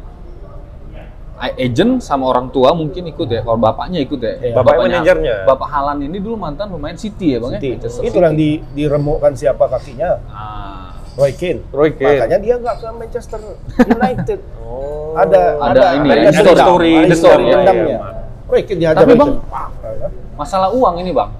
agent 1.39 2.01
sama 2.01 2.27
orang 2.27 2.49
tua 2.49 2.73
mungkin 2.73 3.05
ikut 3.07 3.27
ya 3.27 3.41
kalau 3.41 3.57
bapaknya 3.57 4.01
ikut 4.01 4.17
ya 4.17 4.33
Iya. 4.43 4.55
Bapaknya 4.55 4.85
manajernya. 4.97 5.35
bapak 5.45 5.69
Halan 5.69 5.99
ini 6.01 6.17
dulu 6.17 6.35
mantan 6.35 6.67
pemain 6.69 6.95
City 6.95 7.33
ya 7.33 7.39
bang 7.39 7.53
City. 7.55 7.67
ya 7.67 7.73
Manchester 7.77 8.03
Itu 8.03 8.17
yang 8.19 8.35
di, 8.35 8.49
diremukkan 8.73 9.33
siapa 9.33 9.65
kakinya. 9.67 10.17
Ah, 10.27 10.97
Roy 11.15 11.33
Keane. 11.33 11.61
Roy 11.71 11.93
Keane. 11.93 12.19
Makanya 12.19 12.39
dia 12.39 12.55
nggak 12.57 12.77
ke 12.77 12.89
Manchester 12.91 13.41
United. 13.79 14.41
Oh. 14.67 15.15
ada 15.15 15.57
Ada 15.63 15.83
ini 15.97 16.09
ya, 16.11 16.15
ada 16.21 16.33
story- 16.35 16.61
story, 16.61 16.93
ada 17.01 17.17
story 17.17 17.45
ya, 17.47 17.59
iya, 17.65 17.99
Roy 18.45 18.61
Keane 18.63 18.79
dihajar 18.79 19.01
Tapi 19.01 19.15
Bang, 19.15 19.33
kan? 19.41 20.11
Masalah 20.35 20.69
uang 20.69 20.95
ini 20.99 21.11
bang. 21.11 21.31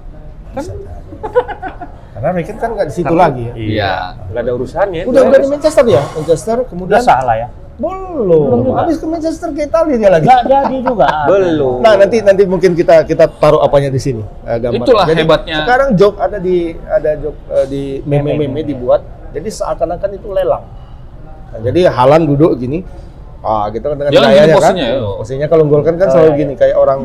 Karena 2.13 2.29
Roy 2.31 2.43
Keane 2.43 2.57
kan 2.57 2.69
nggak 2.73 2.87
di 2.87 2.93
situ 2.95 3.05
Tapi- 3.07 3.19
lagi 3.19 3.43
ya. 3.43 3.53
Iya. 3.53 3.93
Nggak 4.27 4.41
ada 4.41 4.51
urusannya. 4.53 5.01
Udah 5.05 5.21
udah 5.23 5.39
di 5.39 5.47
Manchester 5.47 5.85
ya, 5.85 6.01
Manchester 6.09 6.57
kemudian 6.65 6.97
Udah 6.97 7.01
salah 7.03 7.35
ya. 7.35 7.47
Belum. 7.77 8.41
Belum 8.43 8.59
juga. 8.65 8.77
Habis 8.81 8.95
ke 8.97 9.05
Manchester 9.05 9.49
ke 9.53 9.61
Italia 9.65 9.95
dia 9.95 10.09
lagi. 10.09 10.25
Nggak 10.25 10.41
jadi 10.49 10.77
juga. 10.81 11.07
Belum. 11.29 11.77
Nah 11.85 11.93
nanti 11.93 12.17
nanti 12.25 12.43
mungkin 12.43 12.71
kita 12.73 13.05
kita 13.05 13.29
taruh 13.37 13.61
apanya 13.61 13.93
di 13.93 14.01
sini 14.01 14.25
eh, 14.43 14.57
gambar. 14.57 14.81
Itulah 14.81 15.05
hebatnya. 15.05 15.57
Sekarang 15.61 15.89
joke 15.93 16.17
ada 16.17 16.37
di 16.41 16.73
ada 16.83 17.11
joke 17.21 17.37
eh, 17.53 17.65
di 17.69 17.83
meme-meme 18.01 18.65
dibuat. 18.65 19.05
Jadi 19.29 19.49
seakan-akan 19.53 20.09
itu 20.11 20.27
lelang. 20.33 20.65
Nah, 21.53 21.59
jadi 21.61 21.85
Halan 21.87 22.25
duduk 22.25 22.57
gini. 22.57 22.81
Ah, 23.39 23.69
gitu 23.69 23.85
kan 23.85 23.95
dengan 23.95 24.11
kan 24.11 24.21
gayanya 24.25 24.57
gini 24.57 24.65
kan. 24.65 24.73
ya. 24.75 24.89
Posisinya 24.97 25.47
kalau 25.47 25.63
gol 25.69 25.85
kan 25.85 25.93
Oh, 25.95 26.09
selalu 26.09 26.31
iya. 26.33 26.39
gini 26.41 26.53
kayak 26.57 26.75
orang 26.75 27.01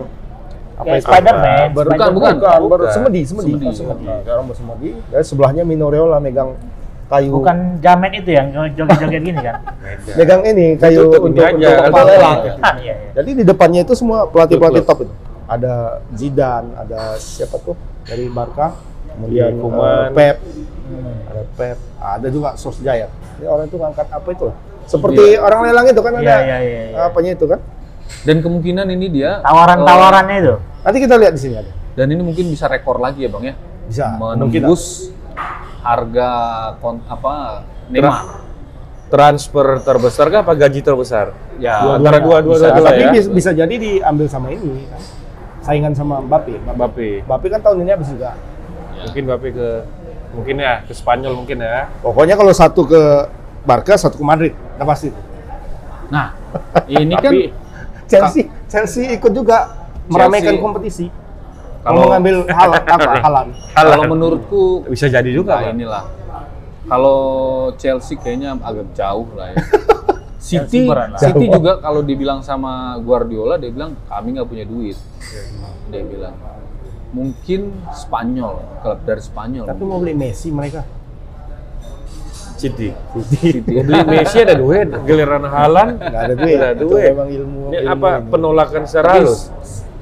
Kayak 0.83 0.99
itu? 0.99 1.07
Spider-Man, 1.07 1.45
Spider-Man. 1.45 1.77
bukan, 1.95 2.11
bukan, 2.11 2.35
Bukan. 2.35 2.61
baru 2.67 2.85
semedi, 2.91 3.21
semedi. 3.23 3.53
Semedi. 3.55 3.67
Oh, 3.69 3.75
semedi. 3.77 4.05
Kayak 4.09 4.35
orang 4.35 4.47
bersemedi. 4.51 4.89
Dan 5.13 5.23
sebelahnya 5.23 5.63
Minoreola 5.63 6.17
megang 6.19 6.57
kayu. 7.13 7.31
Bukan 7.37 7.57
jamet 7.79 8.13
itu 8.17 8.31
yang 8.33 8.47
joget-joget 8.73 9.21
gini 9.21 9.39
kan? 9.39 9.57
Megang 10.17 10.43
ini 10.43 10.67
kayu 10.75 11.13
Itu 11.13 11.19
untuk, 11.21 11.45
aja, 11.45 11.69
untuk 11.85 12.05
lelang. 12.09 12.39
Ah, 12.59 12.75
iya, 12.81 12.95
iya. 12.97 13.11
Jadi 13.13 13.31
di 13.37 13.45
depannya 13.45 13.81
itu 13.85 13.93
semua 13.93 14.25
pelatih-pelatih 14.27 14.81
Klub-klub. 14.81 15.05
top 15.05 15.13
itu. 15.13 15.15
Ada 15.45 15.75
Zidane, 16.11 16.69
ada 16.75 17.01
siapa 17.21 17.61
tuh 17.61 17.77
dari 18.03 18.25
Barca, 18.27 18.73
kemudian 19.11 19.61
Koeman. 19.61 19.85
eh, 19.85 20.09
Pep, 20.11 20.37
Hmm. 20.83 21.17
ada 21.25 21.43
Pep, 21.53 21.77
ada 21.97 22.27
juga 22.29 22.49
Solskjaer. 22.55 23.09
Ini 23.37 23.47
orang 23.47 23.65
itu 23.67 23.77
ngangkat 23.77 24.09
apa 24.09 24.29
itu 24.29 24.45
lah. 24.49 24.57
Seperti 24.83 25.25
orang 25.37 25.61
lelang 25.63 25.87
itu 25.87 26.01
kan 26.01 26.13
ada 26.13 26.25
Iya, 26.25 26.37
iya, 26.43 26.59
iya, 26.59 26.81
iya. 26.91 26.97
apanya 27.07 27.33
itu 27.33 27.45
kan. 27.45 27.61
Dan 28.23 28.41
kemungkinan 28.41 28.87
ini 28.91 29.07
dia 29.09 29.41
Tawaran-tawarannya 29.41 30.37
itu. 30.39 30.55
Nanti 30.83 30.99
kita 30.99 31.15
lihat 31.17 31.33
di 31.33 31.41
sini 31.41 31.55
ada. 31.55 31.65
eh, 31.65 31.75
dan 31.93 32.07
ini 32.09 32.21
mungkin 32.21 32.45
bisa 32.47 32.67
rekor 32.67 32.97
lagi 32.97 33.25
ya 33.25 33.31
bang 33.31 33.45
ya. 33.47 33.55
Bisa. 33.85 34.05
Mungkin 34.17 34.63
Menembus 34.65 35.13
harga 35.83 36.31
kon, 36.79 37.03
apa 37.11 37.67
Neymar. 37.91 38.41
Transfer 39.13 39.85
terbesar 39.85 40.33
kah 40.33 40.41
apa 40.41 40.57
gaji 40.57 40.81
terbesar? 40.81 41.37
Ya, 41.61 41.85
antara 41.85 42.17
dua 42.17 42.41
dua 42.41 42.57
bisa. 42.57 42.67
dua, 42.73 42.81
dua 42.81 42.89
tapi 42.89 43.03
ya. 43.13 43.29
bisa, 43.29 43.51
jadi 43.53 43.75
diambil 43.77 44.25
sama 44.25 44.49
ini 44.49 44.89
kan. 44.89 45.03
Saingan 45.61 45.93
sama 45.93 46.25
Mbappe. 46.25 46.57
Mbappe. 46.65 47.29
Mbappe 47.29 47.47
kan 47.53 47.61
tahun 47.61 47.85
ini 47.85 47.91
habis 47.93 48.09
juga. 48.09 48.33
Mungkin 49.05 49.23
Mbappe 49.29 49.49
ke 49.53 49.69
mungkin 50.33 50.57
ya 50.65 50.81
ke 50.89 50.97
Spanyol 50.97 51.37
mungkin 51.37 51.61
ya. 51.61 51.93
Pokoknya 52.01 52.41
kalau 52.41 52.57
satu 52.57 52.89
ke 52.89 53.03
Barca, 53.69 54.01
satu 54.01 54.17
ke 54.17 54.25
Madrid, 54.25 54.53
udah 54.81 54.87
pasti. 54.89 55.13
Nah, 56.09 56.33
ini 56.89 57.15
kan 57.25 57.33
Chelsea, 58.09 58.49
Chelsea 58.67 59.13
ikut 59.13 59.33
juga 59.37 59.89
meramaikan 60.09 60.57
kompetisi. 60.57 61.13
Kalau 61.83 61.99
mengambil 62.07 62.35
hal 62.47 62.71
apa 62.73 62.95
halan. 63.27 63.47
kalau 63.75 64.03
menurutku 64.07 64.87
bisa 64.87 65.11
jadi 65.11 65.31
juga. 65.31 65.59
Nah, 65.59 65.75
inilah. 65.75 66.05
Kalau 66.87 67.19
Chelsea 67.75 68.15
kayaknya 68.15 68.59
agak 68.59 68.91
jauh 68.95 69.27
lah 69.35 69.51
ya. 69.51 69.57
City. 70.43 70.91
City 71.19 71.47
juga 71.47 71.79
kalau 71.79 72.03
dibilang 72.03 72.43
sama 72.43 72.99
Guardiola, 72.99 73.59
dia 73.59 73.71
bilang 73.71 73.95
kami 74.07 74.35
nggak 74.35 74.49
punya 74.49 74.65
duit. 74.67 74.99
Dia 75.87 76.03
bilang 76.03 76.35
mungkin 77.15 77.71
Spanyol, 77.93 78.59
klub 78.83 78.99
dari 79.03 79.23
Spanyol. 79.23 79.67
Tapi 79.67 79.83
mau 79.83 80.03
beli 80.03 80.15
Messi 80.15 80.51
mereka. 80.51 80.83
City. 82.59 82.91
City. 83.27 83.63
Beli 83.83 84.03
Messi 84.03 84.39
ada 84.39 84.55
duit, 84.55 84.87
giliran 85.03 85.47
Halan 85.47 85.99
Nggak 85.99 86.23
ada 86.23 86.35
duit. 86.35 86.57
Nggak 86.59 86.71
ada 86.71 86.79
Itu 86.79 86.87
duit. 86.91 87.11
memang 87.11 87.29
ilmu. 87.31 87.61
Ini 87.69 87.79
ilmu 87.79 87.91
apa 87.93 88.11
ini. 88.13 88.29
penolakan 88.31 88.83
secara 88.87 89.09
halus? 89.19 89.51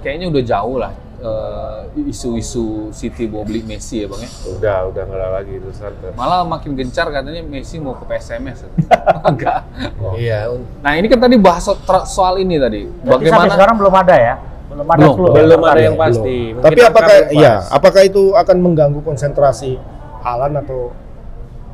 kayaknya 0.01 0.27
udah 0.33 0.43
jauh 0.43 0.77
lah 0.81 0.93
eh, 1.21 1.79
isu-isu 2.09 2.89
City 2.91 3.29
mau 3.29 3.45
beli 3.45 3.61
Messi 3.61 4.01
ya 4.01 4.07
bang 4.09 4.21
ya. 4.25 4.31
Udah, 4.51 4.79
udah 4.89 5.03
nggak 5.05 5.19
ada 5.21 5.29
lagi 5.37 5.53
itu. 5.57 5.69
Malah 6.17 6.41
makin 6.43 6.73
gencar 6.73 7.07
katanya 7.09 7.45
Messi 7.45 7.77
mau 7.77 7.93
ke 7.93 8.05
PSMS. 8.05 8.65
Enggak. 9.29 9.69
Iya, 10.17 10.49
Nah 10.81 10.93
ini 10.97 11.07
kan 11.07 11.21
tadi 11.21 11.37
bahas 11.37 11.65
so- 11.65 11.79
soal 12.09 12.41
ini 12.41 12.57
tadi. 12.57 12.89
Berarti 12.89 13.29
sampai 13.29 13.37
Bagaimana 13.37 13.53
sekarang 13.53 13.77
belum 13.77 13.95
ada 13.95 14.17
ya? 14.17 14.35
Belum 14.71 14.87
ada 14.87 14.99
Belum, 14.99 15.15
klub. 15.19 15.31
belum 15.35 15.61
ada 15.67 15.77
ya? 15.77 15.85
yang 15.91 15.97
pasti. 15.99 16.37
Belum. 16.41 16.55
Mungkin 16.57 16.67
Tapi 16.67 16.81
apakah 16.87 17.17
ya, 17.35 17.55
apakah 17.69 18.03
itu 18.07 18.23
akan 18.33 18.57
mengganggu 18.59 19.01
konsentrasi 19.03 19.77
Halan 20.21 20.53
atau 20.57 20.93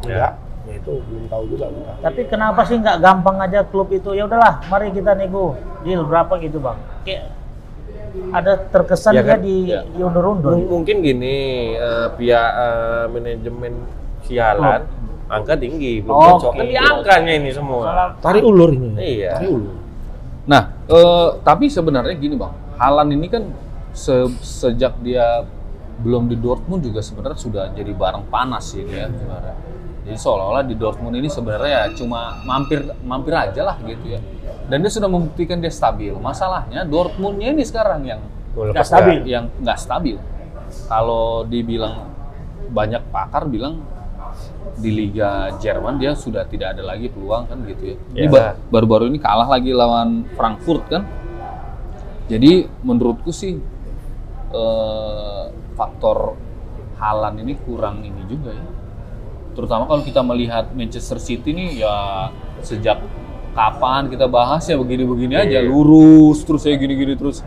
Ya. 0.02 0.10
enggak? 0.10 0.32
Ya 0.66 0.72
itu 0.82 0.92
belum 0.98 1.24
tahu 1.30 1.44
juga 1.46 1.66
kita. 1.70 1.92
Tapi 2.02 2.20
kenapa 2.26 2.60
sih 2.66 2.76
nggak 2.78 2.98
gampang 2.98 3.36
aja 3.38 3.62
klub 3.62 3.86
itu? 3.90 4.10
Ya 4.10 4.26
udahlah, 4.26 4.62
mari 4.66 4.90
kita 4.90 5.14
nego 5.14 5.54
deal 5.82 6.02
berapa 6.02 6.34
gitu 6.38 6.58
bang. 6.58 6.78
Kayak 7.06 7.35
ada 8.28 8.52
terkesan 8.66 9.12
Ya 9.12 9.20
dia 9.20 9.30
kan? 9.30 9.38
di 9.40 9.56
Ya. 9.68 9.80
diundur-undur. 9.88 10.50
Mung- 10.52 10.70
mungkin 10.80 10.96
gini, 11.00 11.36
eh, 11.72 12.08
pihak 12.12 12.50
eh, 12.52 13.04
manajemen 13.08 13.72
sialan 14.22 14.82
angka 15.26 15.54
tinggi, 15.54 16.00
belum 16.00 16.14
Oke. 16.14 16.26
cocok. 16.38 16.52
Kan 16.54 16.64
di 16.64 16.76
angkanya 16.76 17.32
ini 17.34 17.50
semua. 17.50 17.82
Salah. 17.84 18.08
Tarik 18.18 18.42
ulur 18.42 18.70
ini. 18.70 18.90
Iya. 18.96 19.34
Tarik 19.36 19.50
ulur. 19.50 19.74
Nah, 20.46 20.62
eh, 20.84 21.28
tapi 21.40 21.66
sebenarnya 21.66 22.14
gini 22.14 22.34
bang, 22.34 22.54
Halan 22.76 23.08
ini 23.10 23.26
kan 23.26 23.42
se- 23.90 24.36
sejak 24.38 25.00
dia 25.00 25.42
belum 25.96 26.28
di 26.28 26.36
Dortmund 26.36 26.84
juga 26.84 27.00
sebenarnya 27.00 27.40
sudah 27.40 27.64
jadi 27.72 27.88
barang 27.88 28.28
panas 28.28 28.68
sih 28.70 28.84
ya 28.84 29.08
sebenarnya. 29.08 29.56
Jadi 30.06 30.14
seolah-olah 30.16 30.62
di 30.62 30.78
Dortmund 30.78 31.18
ini 31.18 31.26
sebenarnya 31.26 31.70
ya 31.70 31.84
cuma 31.98 32.38
mampir 32.46 32.86
mampir 33.02 33.34
aja 33.34 33.66
lah 33.66 33.76
gitu 33.82 34.14
ya. 34.14 34.20
Dan 34.66 34.82
dia 34.82 34.90
sudah 34.90 35.10
membuktikan 35.10 35.58
dia 35.58 35.70
stabil. 35.70 36.14
Masalahnya 36.14 36.86
Dortmundnya 36.86 37.50
ini 37.50 37.66
sekarang 37.66 38.06
yang 38.06 38.22
Nggak 38.54 38.86
stabil. 38.86 39.18
yang 39.26 39.50
nggak 39.58 39.78
stabil. 39.78 40.16
Kalau 40.86 41.42
dibilang 41.42 42.06
banyak 42.70 43.02
pakar 43.10 43.46
bilang 43.46 43.82
di 44.76 44.90
Liga 44.90 45.54
Jerman 45.58 45.96
dia 45.96 46.14
sudah 46.14 46.46
tidak 46.46 46.76
ada 46.78 46.82
lagi 46.86 47.10
peluang 47.10 47.46
kan 47.46 47.58
gitu 47.66 47.94
ya. 47.94 47.96
Ini 48.14 48.26
ba- 48.28 48.54
baru-baru 48.70 49.10
ini 49.10 49.18
kalah 49.18 49.50
lagi 49.50 49.74
lawan 49.74 50.22
Frankfurt 50.34 50.86
kan. 50.86 51.02
Jadi 52.26 52.66
menurutku 52.82 53.30
sih 53.30 53.58
eh, 54.50 55.44
faktor 55.74 56.38
Halan 56.96 57.36
ini 57.44 57.52
kurang 57.60 58.00
ini 58.00 58.24
juga 58.24 58.56
ya. 58.56 58.66
Terutama 59.56 59.88
kalau 59.88 60.04
kita 60.04 60.20
melihat 60.20 60.68
Manchester 60.70 61.16
City 61.16 61.50
nih 61.50 61.80
ya 61.80 62.28
sejak 62.60 63.00
kapan 63.56 64.12
kita 64.12 64.28
bahas 64.28 64.68
ya 64.68 64.76
begini-begini 64.76 65.32
aja 65.32 65.58
Iya. 65.58 65.64
lurus 65.64 66.44
terus 66.44 66.68
ya 66.68 66.76
gini-gini 66.76 67.16
terus 67.16 67.40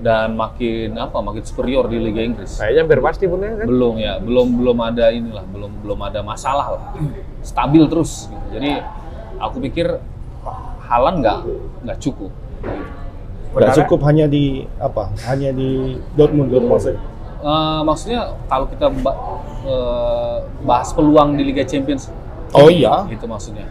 dan 0.00 0.36
makin 0.36 0.96
apa 0.96 1.20
makin 1.20 1.44
superior 1.44 1.84
di 1.88 1.96
Liga 1.96 2.20
Inggris. 2.20 2.60
Kayaknya 2.60 2.80
hampir 2.84 3.00
pasti 3.00 3.24
pun 3.24 3.40
ya 3.40 3.56
kan. 3.56 3.64
Belum 3.68 3.94
ya, 3.96 4.20
belum 4.20 4.46
belum 4.60 4.78
ada 4.80 5.08
inilah, 5.08 5.44
belum 5.48 5.84
belum 5.84 5.98
ada 6.00 6.20
masalah 6.20 6.76
lah. 6.76 6.82
Stabil 7.40 7.84
terus. 7.88 8.28
gitu. 8.28 8.46
Jadi 8.56 8.80
aku 9.36 9.56
pikir 9.64 10.00
Halan 10.84 11.24
nggak 11.24 11.38
nggak 11.88 11.98
cukup. 12.04 12.28
Nggak 13.56 13.72
cukup 13.84 14.00
hanya 14.04 14.28
di 14.28 14.68
apa? 14.76 15.08
Hanya 15.24 15.56
di 15.56 15.96
Dortmund, 16.12 16.52
Dortmund 16.52 16.84
Eh, 17.44 17.80
maksudnya 17.84 18.32
kalau 18.48 18.64
kita 18.64 18.88
ba- 19.04 19.20
eh, 19.68 20.36
bahas 20.64 20.88
peluang 20.96 21.36
di 21.36 21.44
Liga 21.44 21.60
Champions, 21.68 22.08
Oh 22.56 22.72
iya. 22.72 23.04
gitu 23.04 23.28
maksudnya. 23.28 23.68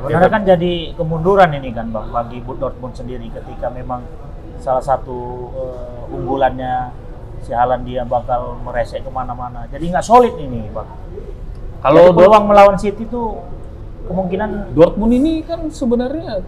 Sebenarnya 0.00 0.30
kan 0.32 0.42
jadi 0.48 0.96
kemunduran 0.96 1.52
ini 1.60 1.76
kan 1.76 1.92
bang 1.92 2.08
bagi 2.08 2.40
Dortmund 2.40 2.96
sendiri 2.96 3.28
ketika 3.28 3.68
memang 3.68 4.00
salah 4.64 4.80
satu 4.80 5.18
eh, 5.52 6.14
unggulannya 6.16 6.88
si 7.44 7.52
Haaland 7.52 7.84
dia 7.84 8.08
bakal 8.08 8.56
meresek 8.64 9.04
ke 9.04 9.10
mana-mana. 9.12 9.68
Jadi 9.68 9.92
nggak 9.92 10.06
solid 10.08 10.32
ini 10.40 10.72
bang. 10.72 10.88
Kalau 11.84 12.14
Jadi, 12.14 12.16
doang 12.16 12.44
melawan 12.48 12.76
City 12.80 13.04
tuh 13.04 13.44
kemungkinan 14.08 14.72
Dortmund 14.72 15.12
ini 15.12 15.44
kan 15.44 15.68
sebenarnya 15.68 16.40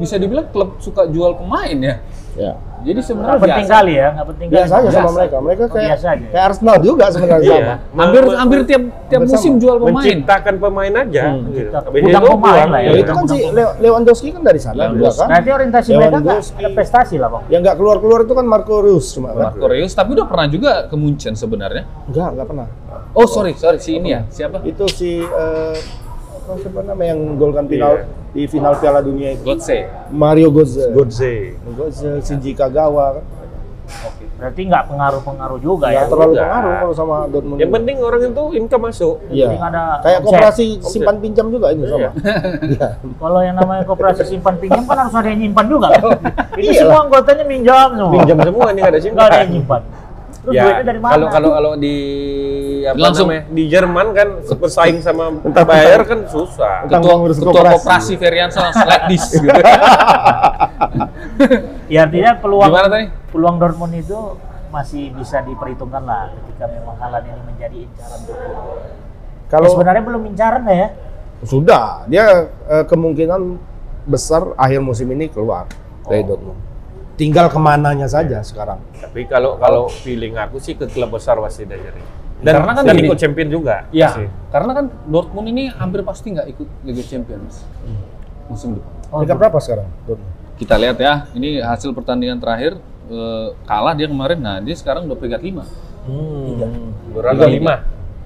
bisa 0.00 0.16
dibilang 0.16 0.48
klub 0.48 0.80
suka 0.80 1.04
jual 1.04 1.36
pemain 1.36 1.76
ya. 1.76 1.96
Ya. 2.40 2.52
Jadi 2.80 2.96
nggak 2.96 3.04
sebenarnya 3.04 3.36
penting 3.36 3.60
biasa. 3.60 3.76
kali 3.76 3.92
ya, 3.92 4.08
nggak 4.08 4.26
penting 4.26 4.46
Biasa 4.48 4.64
kali. 4.64 4.80
aja 4.80 4.88
sama 4.88 4.96
Biasa. 5.04 5.12
mereka. 5.12 5.36
Mereka 5.38 5.60
Oh, 5.60 5.68
kayak 5.68 5.84
biasa 5.84 6.06
aja. 6.08 6.26
kayak 6.26 6.44
Arsenal 6.48 6.76
juga 6.80 7.04
sebenarnya 7.06 7.44
Iya. 7.44 7.60
sama. 7.60 7.74
Hampir 8.00 8.22
hampir 8.32 8.58
tiap 8.64 8.82
tiap 9.04 9.20
Bersama. 9.20 9.32
musim 9.36 9.52
jual 9.60 9.76
pemain. 9.76 9.92
Menciptakan 9.94 10.54
pemain 10.56 10.92
aja. 10.96 11.22
Hmm. 11.26 11.44
gitu. 11.50 11.68
Gudang 12.00 12.22
itu 12.22 12.30
pemain 12.32 12.66
lah 12.66 12.80
Ya, 12.80 12.88
ya. 12.88 12.92
itu 12.96 13.12
kan 13.12 13.24
si 13.28 13.38
Lewandowski 13.78 14.28
kan 14.32 14.42
dari 14.42 14.58
sana 14.58 14.82
juga 14.88 15.08
kan. 15.12 15.26
Berarti 15.28 15.50
orientasi 15.52 15.88
mereka 15.92 16.16
ada 16.16 16.68
prestasi 16.72 17.14
lah 17.14 17.28
bang. 17.28 17.42
Yang 17.48 17.60
nggak 17.60 17.76
keluar-keluar 17.76 18.20
itu 18.24 18.32
kan 18.32 18.46
Marco 18.48 18.74
Reus 18.80 19.06
cuma 19.12 19.28
kan? 19.30 19.52
Marco 19.52 19.66
Reus, 19.68 19.92
tapi 19.92 20.08
udah 20.16 20.24
pernah 20.24 20.46
juga 20.48 20.72
ke 20.88 20.96
Munchen 20.96 21.36
sebenarnya. 21.36 21.84
Enggak, 22.08 22.28
enggak 22.32 22.46
pernah. 22.48 22.66
Oh 23.12 23.26
sorry, 23.26 23.52
sorry 23.52 23.76
si 23.76 23.92
ini 23.94 24.08
ya. 24.10 24.24
Siapa? 24.24 24.64
Itu 24.64 24.88
si 24.88 25.20
eh, 25.20 25.76
apa 26.40 26.52
siapa 26.56 26.80
nama 26.82 27.02
yang 27.02 27.20
golkan 27.36 27.64
final 27.64 27.92
Iya. 27.94 28.04
di 28.32 28.42
final 28.46 28.72
Piala 28.74 29.00
Dunia 29.00 29.28
itu? 29.32 29.42
Gotze. 29.44 29.78
Mario 30.10 30.48
Götze. 30.48 30.88
Godze. 30.90 31.34
Götze, 31.68 32.08
Shinji 32.20 32.52
Kagawa 32.52 33.14
kan. 33.14 33.24
Oke. 33.90 34.22
Berarti 34.38 34.60
nggak 34.64 34.84
pengaruh-pengaruh 34.86 35.58
juga 35.58 35.90
Nggak 35.90 35.98
ya. 35.98 36.08
terlalu 36.08 36.30
Enggak. 36.30 36.46
pengaruh 36.46 36.72
kalau 36.78 36.94
sama 36.94 37.16
Dortmund. 37.26 37.58
Yang 37.58 37.72
penting 37.74 37.96
orang 37.98 38.20
itu 38.24 38.44
income 38.56 38.82
masuk. 38.84 39.14
Iya. 39.28 39.46
penting 39.46 39.62
ada 39.64 39.82
Kayak 40.00 40.20
koperasi 40.22 40.64
simpan 40.80 41.16
pinjam 41.18 41.46
juga 41.50 41.66
ini 41.68 41.82
sama. 41.84 41.98
Iya. 42.00 42.10
Iya. 42.70 42.86
Kalau 43.18 43.40
yang 43.42 43.56
namanya 43.58 43.82
koperasi 43.84 44.22
simpan 44.24 44.54
pinjam 44.56 44.82
kan 44.84 44.96
harus 44.96 45.12
ada 45.12 45.28
yang 45.28 45.40
nyimpan 45.42 45.64
juga 45.66 45.86
kan? 45.90 46.02
Ini 46.54 46.62
Iyalah. 46.62 46.78
semua 46.78 46.98
anggotanya 47.04 47.44
minjam 47.44 47.88
semua. 47.92 48.14
Pinjam 48.14 48.38
semua 48.40 48.64
nih 48.68 48.80
nggak 48.80 48.92
ada 48.94 49.00
simpan. 49.00 49.14
Nggak 49.18 49.26
ada 49.28 49.38
yang 49.38 49.52
nyimpan. 49.52 49.82
Terus 50.40 50.54
ya, 50.56 50.62
duitnya 50.64 50.84
dari 50.88 51.00
mana? 51.04 51.12
kalau 51.12 51.28
kalau 51.28 51.50
kalau 51.52 51.72
di 51.76 51.94
apa 52.84 52.96
Langsung. 52.96 53.28
namanya 53.28 53.42
di 53.48 53.64
Jerman 53.66 54.06
kan 54.12 54.28
bersaing 54.40 54.98
sama 55.00 55.30
Bayer 55.42 56.00
kan 56.02 56.24
susah. 56.24 56.84
Ketua, 56.84 57.14
ketua 57.28 57.52
koperasi. 57.52 57.74
koperasi 57.76 58.12
Feriansa 58.16 58.62
like 58.84 59.06
this 59.08 59.24
gitu. 59.32 59.60
ya 61.88 62.06
artinya 62.06 62.32
peluang 62.38 62.70
Gimana 62.70 62.88
tadi? 62.88 63.06
peluang 63.30 63.56
Dortmund 63.58 63.94
itu 63.94 64.18
masih 64.70 65.10
bisa 65.12 65.42
diperhitungkan 65.42 66.02
lah 66.02 66.30
ketika 66.30 66.70
memang 66.70 66.94
Haaland 66.96 67.26
ini 67.26 67.40
menjadi 67.44 67.76
incaran 67.82 68.20
Dortmund. 68.22 68.54
Ya, 68.54 68.68
Kalau 69.50 69.66
sebenarnya 69.68 70.02
belum 70.06 70.22
incaran 70.26 70.62
ya. 70.64 70.88
sudah, 71.42 72.04
dia 72.06 72.24
eh, 72.68 72.84
kemungkinan 72.86 73.58
besar 74.06 74.54
akhir 74.54 74.78
musim 74.78 75.10
ini 75.10 75.26
keluar 75.26 75.66
dari 76.06 76.22
Dortmund. 76.22 76.60
Tinggal 77.16 77.52
ke 77.52 77.60
mananya 77.60 78.08
saja 78.08 78.40
sekarang. 78.40 78.80
Tapi 78.96 79.28
kalau 79.28 79.60
kalau 79.60 79.92
feeling 79.92 80.40
aku 80.40 80.56
sih 80.56 80.72
ke 80.72 80.88
klub 80.88 81.12
besar 81.12 81.36
pasti 81.36 81.68
dia 81.68 81.76
jadi. 81.76 82.00
Dan 82.40 82.52
Karena 82.56 82.72
kan 82.72 82.82
dan 82.82 82.94
gini. 82.94 83.06
ikut 83.06 83.18
champion 83.18 83.48
juga. 83.48 83.76
Ya, 83.90 84.08
pasti. 84.08 84.24
karena 84.48 84.70
kan 84.72 84.84
Dortmund 85.04 85.46
ini 85.46 85.68
hampir 85.68 86.00
pasti 86.00 86.26
nggak 86.30 86.46
ikut 86.48 86.68
Liga 86.82 87.02
Champions 87.02 87.64
musim 88.46 88.74
depan. 88.74 88.90
Oh, 89.08 89.20
Peringkat 89.20 89.36
berapa 89.38 89.58
sekarang? 89.58 89.88
Dortmund? 90.04 90.32
Kita 90.56 90.74
lihat 90.74 90.96
ya, 90.96 91.28
ini 91.32 91.56
hasil 91.58 91.90
pertandingan 91.90 92.36
terakhir 92.36 92.76
eh, 93.06 93.46
kalah 93.62 93.92
dia 93.92 94.06
kemarin. 94.06 94.38
Nah, 94.38 94.56
dia 94.58 94.72
sekarang 94.72 95.04
udah 95.04 95.14
peringkat 95.14 95.42
5. 95.42 95.64
Hmm. 96.00 96.96
Berapa 97.12 97.36
Liga- 97.36 97.50
lima? 97.50 97.74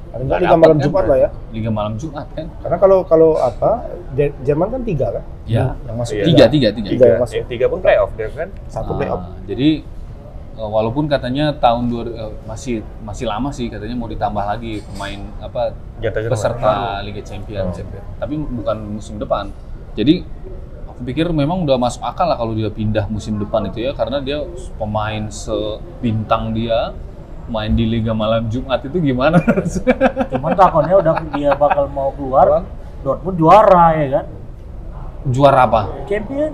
Paling 0.09 0.27
nggak 0.27 0.41
Liga 0.41 0.57
malam 0.57 0.79
Jumat 0.79 1.05
lah 1.05 1.19
ya. 1.19 1.29
Liga 1.51 1.71
malam 1.73 1.95
Jumat 1.97 2.27
kan? 2.31 2.47
Karena 2.61 2.77
kalau 2.77 2.99
kalau 3.03 3.31
apa 3.35 3.83
Je- 4.15 4.31
Jerman 4.41 4.71
kan 4.71 4.81
tiga 4.81 5.11
kan? 5.11 5.25
Ya. 5.45 5.75
Yang 5.83 5.97
masuk 5.99 6.15
Iya. 6.15 6.25
Tiga, 6.25 6.45
tiga, 6.47 6.69
tiga. 6.71 6.89
Tiga 6.89 7.05
yang 7.09 7.21
masuk. 7.21 7.35
Yang 7.35 7.49
tiga 7.51 7.67
pun 7.67 7.79
playoff 7.81 8.11
dia 8.15 8.29
kan. 8.31 8.49
Satu 8.65 8.91
Ah, 8.91 8.97
playoff. 8.97 9.23
Jadi 9.45 9.69
walaupun 10.55 11.11
katanya 11.11 11.51
tahun 11.59 11.91
dua, 11.91 12.03
eh, 12.07 12.33
masih 12.47 12.87
masih 13.03 13.27
lama 13.27 13.51
sih 13.51 13.67
katanya 13.67 13.99
mau 13.99 14.07
ditambah 14.07 14.45
lagi 14.45 14.81
pemain 14.87 15.21
apa 15.43 15.75
Jerman. 15.99 16.31
peserta 16.31 16.73
Liga 17.03 17.23
Champion, 17.27 17.75
Champion. 17.75 18.03
Tapi 18.23 18.35
bukan 18.39 18.77
musim 18.99 19.19
depan. 19.19 19.51
Jadi 19.99 20.23
aku 20.87 21.01
pikir 21.03 21.27
memang 21.35 21.67
udah 21.67 21.75
masuk 21.75 22.03
akal 22.07 22.31
lah 22.31 22.39
kalau 22.39 22.55
dia 22.55 22.71
pindah 22.71 23.11
musim 23.11 23.39
depan 23.43 23.67
itu 23.67 23.83
ya 23.83 23.93
karena 23.99 24.23
dia 24.23 24.47
pemain 24.79 25.27
sebintang 25.27 26.55
dia 26.55 26.95
main 27.51 27.75
di 27.75 27.85
Liga 27.85 28.15
Malam 28.15 28.49
Jumat 28.49 28.81
itu 28.87 29.03
gimana? 29.03 29.43
Cuman 30.33 30.53
takutnya 30.55 30.97
udah 31.03 31.15
dia 31.35 31.51
bakal 31.59 31.91
mau 31.91 32.15
keluar 32.15 32.65
Dortmund 33.05 33.37
juara 33.37 33.87
ya 34.01 34.07
kan. 34.21 34.27
Juara 35.29 35.61
apa? 35.69 35.83
Champion. 36.09 36.53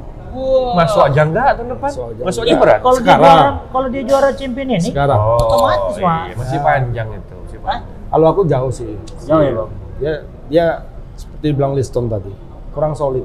Masuk 0.73 1.03
aja 1.03 1.21
enggak 1.23 1.49
tahun 1.55 1.69
depan? 1.71 1.89
Masuk 1.89 2.05
aja 2.07 2.23
Masuk 2.23 2.43
aja 2.43 2.55
berat. 2.57 2.79
Kalau 2.79 2.95
dia 2.95 3.05
Sekarang. 3.05 3.25
juara 3.25 3.49
kalau 3.69 3.89
dia 3.89 4.03
juara 4.03 4.29
champion 4.33 4.69
ini 4.69 4.81
Sekarang. 4.81 5.21
Otomatis, 5.37 5.97
Mak. 5.97 6.23
iya, 6.23 6.35
masih 6.35 6.59
panjang 6.61 7.09
itu. 7.13 7.37
Masih 7.41 7.61
panjang. 7.61 7.89
Kalau 8.11 8.27
aku 8.27 8.43
jauh 8.45 8.71
sih. 8.71 8.93
jauh 9.23 9.41
ya 9.41 9.53
bang. 9.53 9.71
Dia 9.97 10.13
dia 10.47 10.65
seperti 11.15 11.47
bilang 11.53 11.73
Liston 11.73 12.07
tadi, 12.07 12.33
kurang 12.71 12.93
solid. 12.93 13.23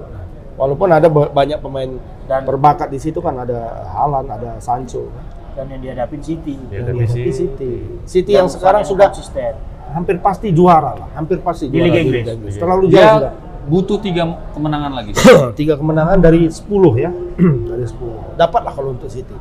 Walaupun 0.56 0.88
ada 0.88 1.06
ba- 1.06 1.28
banyak 1.30 1.60
pemain 1.60 1.90
Dan- 2.26 2.44
berbakat 2.44 2.88
di 2.88 2.98
situ 2.98 3.20
kan 3.20 3.36
ada 3.36 3.60
Haaland, 3.88 4.30
ada 4.30 4.56
Sancho. 4.58 5.12
Dan 5.52 5.68
yang 5.70 5.82
dihadapin 5.82 6.20
City. 6.20 6.60
Ya, 6.68 6.80
Yang 6.80 6.86
tapi 6.86 6.96
dihadapi 6.98 7.12
sih 7.12 7.32
City. 7.34 7.72
City 8.04 8.28
Dan 8.30 8.38
yang 8.38 8.48
sekarang 8.50 8.82
sudah 8.82 9.08
konsisten. 9.08 9.54
hampir 9.88 10.20
pasti 10.20 10.48
juara 10.50 10.92
lah, 10.94 11.08
hampir 11.14 11.40
pasti 11.40 11.66
Di 11.66 11.76
juara 11.76 11.88
Liga 11.88 12.00
Inggris. 12.02 12.56
Terlalu 12.56 12.84
jauh 12.90 13.00
sudah. 13.20 13.34
Butuh 13.66 13.98
tiga 14.00 14.24
kemenangan 14.54 14.92
lagi. 14.94 15.12
Tiga 15.60 15.74
kemenangan 15.76 16.22
dari 16.22 16.46
10 16.46 16.66
ya. 16.96 17.12
dari 17.72 17.86
10. 17.86 18.38
Dapatlah 18.38 18.74
kalau 18.74 18.94
untuk 18.94 19.10
City. 19.10 19.34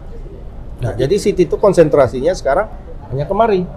Nah, 0.80 0.92
jadi 0.96 1.14
City 1.20 1.44
itu 1.46 1.56
konsentrasinya 1.60 2.32
sekarang 2.32 2.68
hanya 3.12 3.24
kemari. 3.28 3.68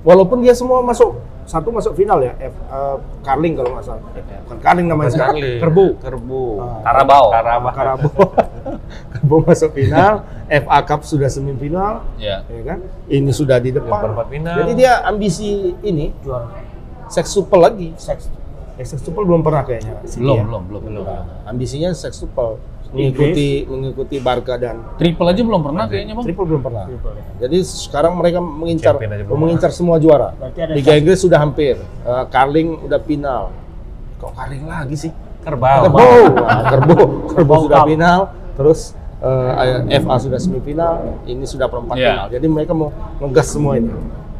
Walaupun 0.00 0.40
dia 0.40 0.56
semua 0.56 0.80
masuk 0.80 1.20
satu 1.50 1.74
masuk 1.74 1.98
final 1.98 2.22
ya, 2.22 2.32
F, 2.38 2.54
eh, 2.54 2.96
Carling 3.26 3.58
kalau 3.58 3.74
nggak 3.74 3.84
salah. 3.84 4.02
Bukan 4.46 4.58
Carling 4.62 4.86
namanya, 4.86 5.10
sekali. 5.10 5.58
Kerbu. 5.58 5.86
Kerbu. 5.98 6.42
Ah. 6.62 6.78
Karabau. 6.86 7.24
Karabau. 7.34 7.70
Karabo. 7.74 8.10
Karabo 9.10 9.36
masuk 9.42 9.70
final, 9.74 10.22
FA 10.46 10.78
Cup 10.86 11.02
sudah 11.02 11.26
semifinal, 11.26 12.06
Ya. 12.22 12.46
ya 12.46 12.62
kan? 12.62 12.78
Ini 13.10 13.30
sudah 13.34 13.58
di 13.58 13.74
depan. 13.74 13.98
Perempat 13.98 14.26
final. 14.30 14.56
Jadi 14.62 14.72
dia 14.78 15.02
ambisi 15.02 15.74
ini 15.82 16.14
Juara. 16.22 16.54
sextuple 17.10 17.58
lagi. 17.58 17.88
Seks. 17.98 18.30
Eh, 18.80 18.86
sextuple 18.86 19.22
belum 19.22 19.44
pernah 19.44 19.60
kayaknya. 19.60 20.00
City 20.02 20.24
Belum, 20.24 20.36
ya. 20.36 20.44
belum, 20.48 20.62
belum, 20.66 20.82
belum. 20.82 21.04
Nah, 21.04 21.22
ambisinya 21.44 21.92
sextuple 21.92 22.56
mengikuti 22.90 23.62
mengikuti 23.62 24.16
Barca 24.18 24.56
dan 24.56 24.82
Triple 24.96 25.22
aja 25.22 25.42
belum 25.44 25.62
pernah 25.62 25.84
kayaknya 25.86 26.10
bang. 26.10 26.24
triple 26.26 26.46
belum 26.48 26.62
pernah. 26.64 26.84
Triple 26.88 27.12
ya. 27.12 27.22
Jadi 27.38 27.58
sekarang 27.62 28.12
mereka 28.16 28.40
mengincar 28.40 28.96
belum 28.98 29.36
mengincar 29.38 29.70
semua 29.70 30.00
juara. 30.00 30.32
Liga 30.72 30.96
Inggris 30.96 31.20
sudah 31.20 31.38
hampir, 31.38 31.76
Eh, 31.78 32.24
Carling 32.26 32.80
udah 32.82 32.98
final. 32.98 33.52
Kok 34.16 34.32
Carling 34.32 34.64
lagi 34.64 34.96
sih? 34.98 35.12
Kerbau. 35.40 35.86
Kerbo, 35.86 36.00
Nah, 36.34 36.60
Kerbo, 36.66 36.94
Kerbo 36.96 37.04
Kerbau 37.30 37.60
sudah 37.62 37.80
final, 37.84 38.20
terus 38.56 38.96
eh, 39.20 40.00
FA 40.00 40.16
sudah 40.18 40.40
semifinal, 40.40 40.92
ini 41.24 41.44
sudah 41.44 41.68
perempat 41.68 41.94
Iya. 41.94 42.08
final. 42.10 42.26
Jadi 42.32 42.46
mereka 42.48 42.72
mau 42.72 42.88
ngegas 43.20 43.52
semua 43.52 43.76
ini. 43.76 43.92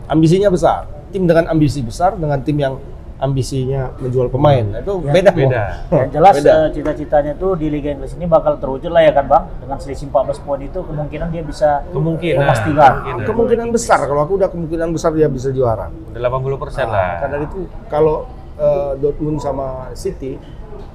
Ambisinya 0.09 0.49
besar. 0.49 0.89
Tim 1.11 1.23
dengan 1.23 1.47
ambisi 1.47 1.81
besar 1.81 2.15
dengan 2.15 2.41
tim 2.41 2.55
yang 2.57 2.75
ambisinya 3.21 3.93
menjual 3.97 4.27
pemain. 4.27 4.65
Nah, 4.67 4.81
itu 4.81 4.93
Ya, 4.99 5.13
beda. 5.13 5.31
beda. 5.31 5.63
Yang 5.95 6.11
jelas 6.11 6.35
Beda. 6.35 6.51
eh, 6.51 6.69
cita-citanya 6.73 7.33
tuh 7.35 7.53
di 7.55 7.69
Liga 7.69 7.91
Inggris 7.91 8.13
ini 8.13 8.25
bakal 8.25 8.57
terwujud 8.57 8.89
lah 8.89 9.01
ya 9.01 9.13
kan 9.13 9.25
bang. 9.25 9.45
Dengan 9.59 9.77
selisih 9.77 10.09
14 10.09 10.41
poin 10.41 10.59
itu 10.59 10.79
kemungkinan 10.79 11.29
dia 11.29 11.43
bisa 11.43 11.85
Kemungkinan. 11.87 12.41
memastikan. 12.43 12.93
Kemungkinan. 12.99 13.27
kemungkinan 13.27 13.69
besar 13.71 13.99
kalau 14.03 14.21
aku 14.23 14.33
udah 14.35 14.49
kemungkinan 14.49 14.89
besar 14.91 15.13
dia 15.13 15.29
bisa 15.29 15.49
juara. 15.51 15.93
Udah 16.11 16.21
80 16.23 16.57
persen 16.59 16.85
Nah, 16.85 16.93
lah. 16.93 17.13
Karena 17.21 17.37
itu 17.41 17.59
kalau 17.87 18.17
eh, 18.57 18.93
Dortmund 18.97 19.39
sama 19.39 19.67
City, 19.95 20.41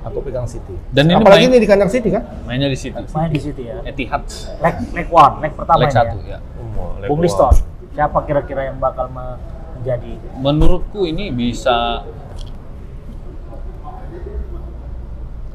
aku 0.02 0.18
pegang 0.20 0.46
City. 0.46 0.74
Dan 0.88 1.08
ini 1.08 1.16
Apalagi 1.16 1.46
main- 1.46 1.52
ini 1.52 1.62
di 1.62 1.68
kandang 1.68 1.90
City 1.90 2.10
kan? 2.10 2.26
Mainnya 2.44 2.68
di 2.68 2.76
City. 2.76 2.98
Main 3.08 3.30
di 3.30 3.40
City 3.40 3.64
ya. 3.64 3.82
Etihad. 3.84 4.22
Leg 4.60 4.76
leg 4.92 5.08
one, 5.08 5.34
leg 5.40 5.54
pertama 5.54 5.82
Leg 5.82 5.90
satu 5.90 6.18
ya. 6.22 6.38
ya. 6.38 6.40
Oh, 6.76 6.94
Bung. 7.08 7.22
Liston. 7.22 7.54
Siapa 7.92 8.22
kira-kira 8.22 8.66
yang 8.66 8.78
bakal 8.78 9.08
me- 9.08 9.40
menjadi 9.86 10.14
Menurutku 10.42 11.06
ini 11.06 11.30
bisa 11.30 12.02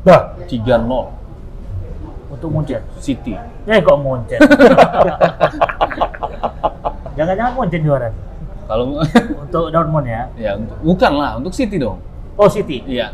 Nah, 0.01 0.33
3-0 0.49 1.13
untuk 2.31 2.49
Munchen? 2.49 2.81
City. 2.97 3.37
Eh 3.69 3.83
kok 3.85 4.01
Munchen? 4.01 4.41
Jangan-jangan 7.21 7.53
Munchen 7.53 7.83
juara 7.85 8.09
Kalau 8.65 8.97
untuk 9.45 9.69
Dortmund 9.69 10.07
ya? 10.09 10.31
ya 10.39 10.57
untuk 10.57 10.79
bukan 10.81 11.13
lah 11.19 11.37
untuk 11.37 11.53
City 11.53 11.77
dong. 11.77 11.99
Oh 12.39 12.49
City. 12.49 12.81
Iya. 12.87 13.13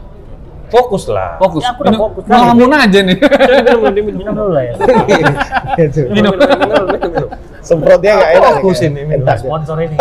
Fokus 0.71 1.11
lah. 1.11 1.41
Fokus. 1.43 1.65
Ya, 1.65 1.75
aku 1.75 1.81
udah 1.83 1.91
Minum- 1.91 2.03
fokus 2.07 2.23
ngelamun 2.29 2.71
aja 2.77 2.99
nih. 3.03 3.17
Minum 4.15 4.35
dulu 4.37 4.51
lah 4.55 4.63
ya. 4.63 4.75
Minum. 6.15 6.33
Semprotnya 7.67 8.13
nggak 8.15 8.31
enak. 8.33 8.53
Fokus 8.57 8.79
ya, 8.79 8.87
ini, 8.87 9.01
ya. 9.03 9.35
Sponsor 9.37 9.77
ini. 9.83 9.97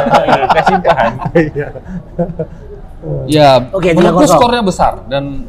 Kasih 0.56 0.76
bahan. 0.78 1.12
Iya. 1.32 1.68
ya, 3.26 3.48
Oke, 3.72 3.88
menurutku 3.90 4.24
3-0. 4.24 4.30
skornya 4.30 4.60
besar 4.60 4.92
dan 5.06 5.48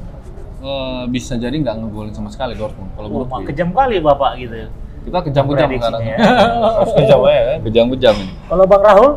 eh, 0.60 1.04
bisa 1.08 1.36
jadi 1.36 1.52
nggak 1.54 1.76
ngegolin 1.78 2.14
sama 2.14 2.32
sekali 2.32 2.56
Dortmund. 2.56 2.92
Kalau 2.94 3.08
Oh, 3.08 3.12
menurutku. 3.12 3.38
ya. 3.38 3.46
kejam 3.52 3.70
kali 3.72 3.96
bapak 4.00 4.32
gitu. 4.38 4.56
Kita 5.04 5.20
kejam-kejam 5.24 5.68
sekarang. 5.74 6.02
ya. 6.04 6.18
Harus 6.80 6.94
kejam 6.94 7.20
aja 7.22 7.42
kan. 7.46 7.58
Kejam-kejam 7.64 8.16
ini. 8.18 8.34
Kalau 8.44 8.64
Bang 8.64 8.84
Rahul? 8.84 9.12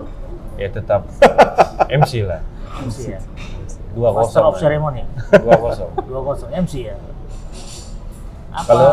Ya 0.55 0.69
tetap 0.69 1.01
MC 2.01 2.13
lah. 2.23 2.41
MC 2.81 2.99
ya. 3.11 3.21
Dua 3.91 4.11
Master 4.11 4.43
of 4.43 4.55
kosong. 4.55 4.63
ceremony. 4.63 5.03
Dua 5.35 5.55
kosong. 5.57 5.91
2-0 6.07 6.63
MC 6.63 6.75
ya. 6.87 6.97
Apa? 8.51 8.67
Kalau 8.67 8.91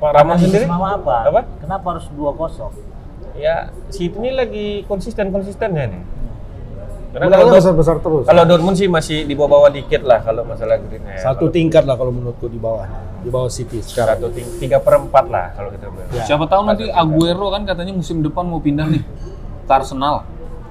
Pak 0.00 0.10
Rahman 0.10 0.36
sendiri? 0.36 0.66
Apa? 0.66 1.16
Apa? 1.28 1.40
Kenapa 1.58 1.86
harus 1.94 2.06
2-0? 2.10 2.74
Ya, 3.40 3.56
si 3.88 4.12
ini 4.12 4.30
lagi 4.30 4.66
konsisten-konsistennya 4.84 5.84
nih. 5.88 6.02
Karena 7.10 7.26
kalau, 7.34 7.50
besar-besar 7.50 7.96
terus. 7.98 8.22
kalau 8.22 8.42
Dortmund 8.46 8.76
sih 8.76 8.86
masih 8.86 9.26
di 9.26 9.34
bawah-bawah 9.34 9.72
dikit 9.72 10.04
lah 10.04 10.22
kalau 10.22 10.44
masalah 10.44 10.78
greennya. 10.78 11.18
ya. 11.18 11.24
Satu 11.26 11.48
Kalau 11.48 11.56
tingkat 11.56 11.82
lah 11.82 11.96
kalau 11.96 12.12
menurutku 12.12 12.46
di 12.46 12.54
bawah. 12.56 12.86
Di 13.18 13.28
bawah 13.28 13.50
City 13.50 13.82
sekarang. 13.82 14.16
satu 14.16 14.30
ting- 14.30 14.52
tiga 14.60 14.78
perempat 14.78 15.26
lah 15.26 15.50
kalau 15.52 15.72
kita 15.72 15.90
bilang. 15.90 16.06
Ya. 16.12 16.22
Siapa 16.22 16.44
tahu 16.46 16.62
nanti 16.62 16.84
Aguero 16.86 17.50
kan 17.50 17.66
katanya 17.66 17.92
musim 17.92 18.20
depan 18.20 18.44
mau 18.44 18.62
pindah 18.62 18.86
nih 18.86 19.02
ke 19.66 19.72
Arsenal. 19.72 20.22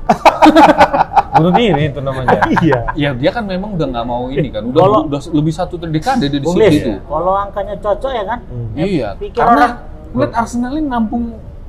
Bunuh 1.36 1.54
diri 1.54 1.84
itu 1.88 2.00
namanya. 2.00 2.40
Iya. 2.56 2.80
Ya 2.96 3.10
dia 3.12 3.30
kan 3.30 3.44
memang 3.44 3.76
udah 3.76 3.88
nggak 3.90 4.06
mau 4.06 4.30
ini 4.30 4.48
kan, 4.48 4.64
udah, 4.64 4.80
Kalau- 4.80 5.04
udah 5.06 5.20
lebih 5.30 5.52
satu 5.52 5.76
dekade 5.78 6.26
dia 6.26 6.40
di 6.40 6.48
situ 6.48 6.62
itu. 6.72 6.92
kalau 7.04 7.36
angkanya 7.36 7.76
cocok 7.76 8.12
ya 8.12 8.24
kan? 8.24 8.40
Hmm. 8.48 8.70
Ya, 8.74 8.86
Iya, 8.86 9.10
Pikir 9.18 9.38
karena 9.38 9.54
orang 9.60 9.74
lihat 10.16 10.32
Arsenal 10.34 10.72
ini 10.74 10.88
nampung 10.88 11.24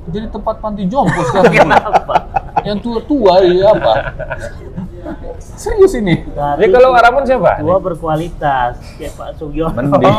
jadi 0.09 0.25
tempat 0.33 0.55
panti 0.57 0.89
jompo 0.89 1.21
sekarang. 1.29 1.53
Kenapa? 1.53 2.15
Yang 2.65 2.77
tua-tua 2.81 3.33
ya 3.45 3.73
apa? 3.77 3.93
Serius 5.37 5.93
ini. 5.97 6.25
Jadi 6.33 6.69
kalau 6.73 6.89
Ramon 6.93 7.23
siapa? 7.25 7.61
tua 7.61 7.77
berkualitas 7.77 8.77
kayak 8.97 9.13
Pak 9.17 9.29
Sugiono. 9.37 9.77
Mending. 9.77 10.15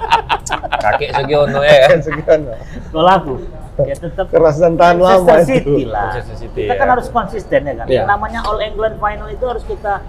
Kakek 0.84 1.10
Sugiono 1.16 1.60
ya. 1.64 1.76
Kan 1.88 2.00
sekian. 2.04 2.40
Kalau 2.92 3.10
aku 3.12 3.34
ya 3.80 3.96
tetap 3.96 4.26
Keras 4.28 4.56
dan 4.60 4.76
tahan 4.76 5.00
lama 5.00 5.24
Manchester 5.24 5.64
itu. 5.64 5.72
City 5.72 5.84
lah. 5.88 6.12
City, 6.20 6.60
kita 6.68 6.74
kan 6.76 6.86
ya. 6.88 6.92
harus 6.96 7.06
konsisten 7.08 7.60
ya 7.64 7.74
kan. 7.80 7.86
Yang 7.88 8.08
namanya 8.08 8.40
All 8.44 8.60
England 8.60 8.96
Final 9.00 9.28
itu 9.32 9.44
harus 9.48 9.64
kita 9.64 10.04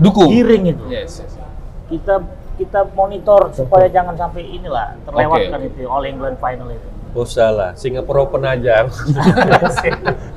Dukung. 0.00 0.30
giring 0.32 0.74
itu. 0.74 0.84
Yes, 0.90 1.22
yes. 1.22 1.38
Kita 1.86 2.24
kita 2.58 2.80
monitor 2.94 3.50
supaya 3.54 3.86
jangan 3.88 4.14
sampai 4.18 4.42
inilah 4.44 4.98
terlewatkan 5.06 5.60
Oke. 5.62 5.68
itu 5.70 5.80
All 5.86 6.04
England 6.06 6.36
Final 6.42 6.68
itu. 6.72 6.88
Usah 7.12 7.48
lah, 7.52 7.70
Singapura 7.76 8.24
Open 8.24 8.40
aja. 8.42 8.88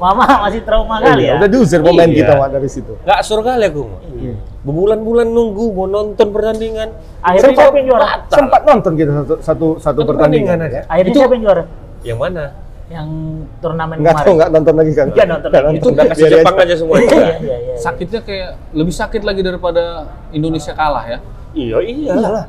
Mama 0.00 0.24
masih 0.42 0.60
trauma 0.64 0.96
kali 0.98 1.28
ya. 1.28 1.36
Udah 1.36 1.48
diusir 1.48 1.78
pemain 1.80 2.04
Iya. 2.04 2.24
kita 2.24 2.32
dari 2.48 2.68
situ. 2.68 2.92
Nggak 3.04 3.20
sur 3.20 3.40
kali 3.40 3.64
aku. 3.64 3.82
Iya. 4.16 4.34
Berbulan-bulan 4.60 5.26
nunggu 5.28 5.64
mau 5.70 5.84
nonton 5.84 6.26
pertandingan. 6.30 6.88
Akhirnya 7.20 7.46
Sempat, 7.46 7.62
siapa 7.62 7.76
yang 7.76 7.86
juara? 7.86 8.06
sempat 8.26 8.60
nonton 8.64 8.92
kita 8.94 9.10
satu 9.14 9.34
satu, 9.38 9.66
satu 9.76 10.00
pertandingan. 10.02 10.56
pertandingan 10.56 10.58
aja. 10.66 10.80
Akhirnya 10.88 11.10
Itu- 11.12 11.20
siapa 11.20 11.32
yang 11.36 11.42
juara? 11.44 11.62
Yang 12.00 12.18
mana? 12.18 12.44
Yang 12.90 13.06
turnamen 13.60 13.94
tahu 13.94 14.02
kemarin. 14.02 14.30
enggak 14.34 14.48
nonton 14.50 14.74
lagi 14.74 14.92
kan? 14.92 15.06
Iya, 15.10 15.24
nonton 15.28 15.48
lagi. 15.52 15.74
Itu 15.76 15.86
udah 15.86 16.04
kasih 16.06 16.20
Biar 16.20 16.32
Jepang 16.34 16.56
aja 16.58 16.74
semua. 16.74 16.94
Iya, 16.96 17.06
iya, 17.06 17.36
iya, 17.38 17.56
iya. 17.60 17.74
Sakitnya 17.76 18.20
kayak 18.24 18.48
lebih 18.72 18.94
sakit 18.96 19.22
lagi 19.22 19.40
daripada 19.44 19.84
Indonesia 20.30 20.72
kalah 20.72 21.04
ya. 21.06 21.18
Iya, 21.52 21.76
iya. 21.78 22.10
Iyalah. 22.10 22.44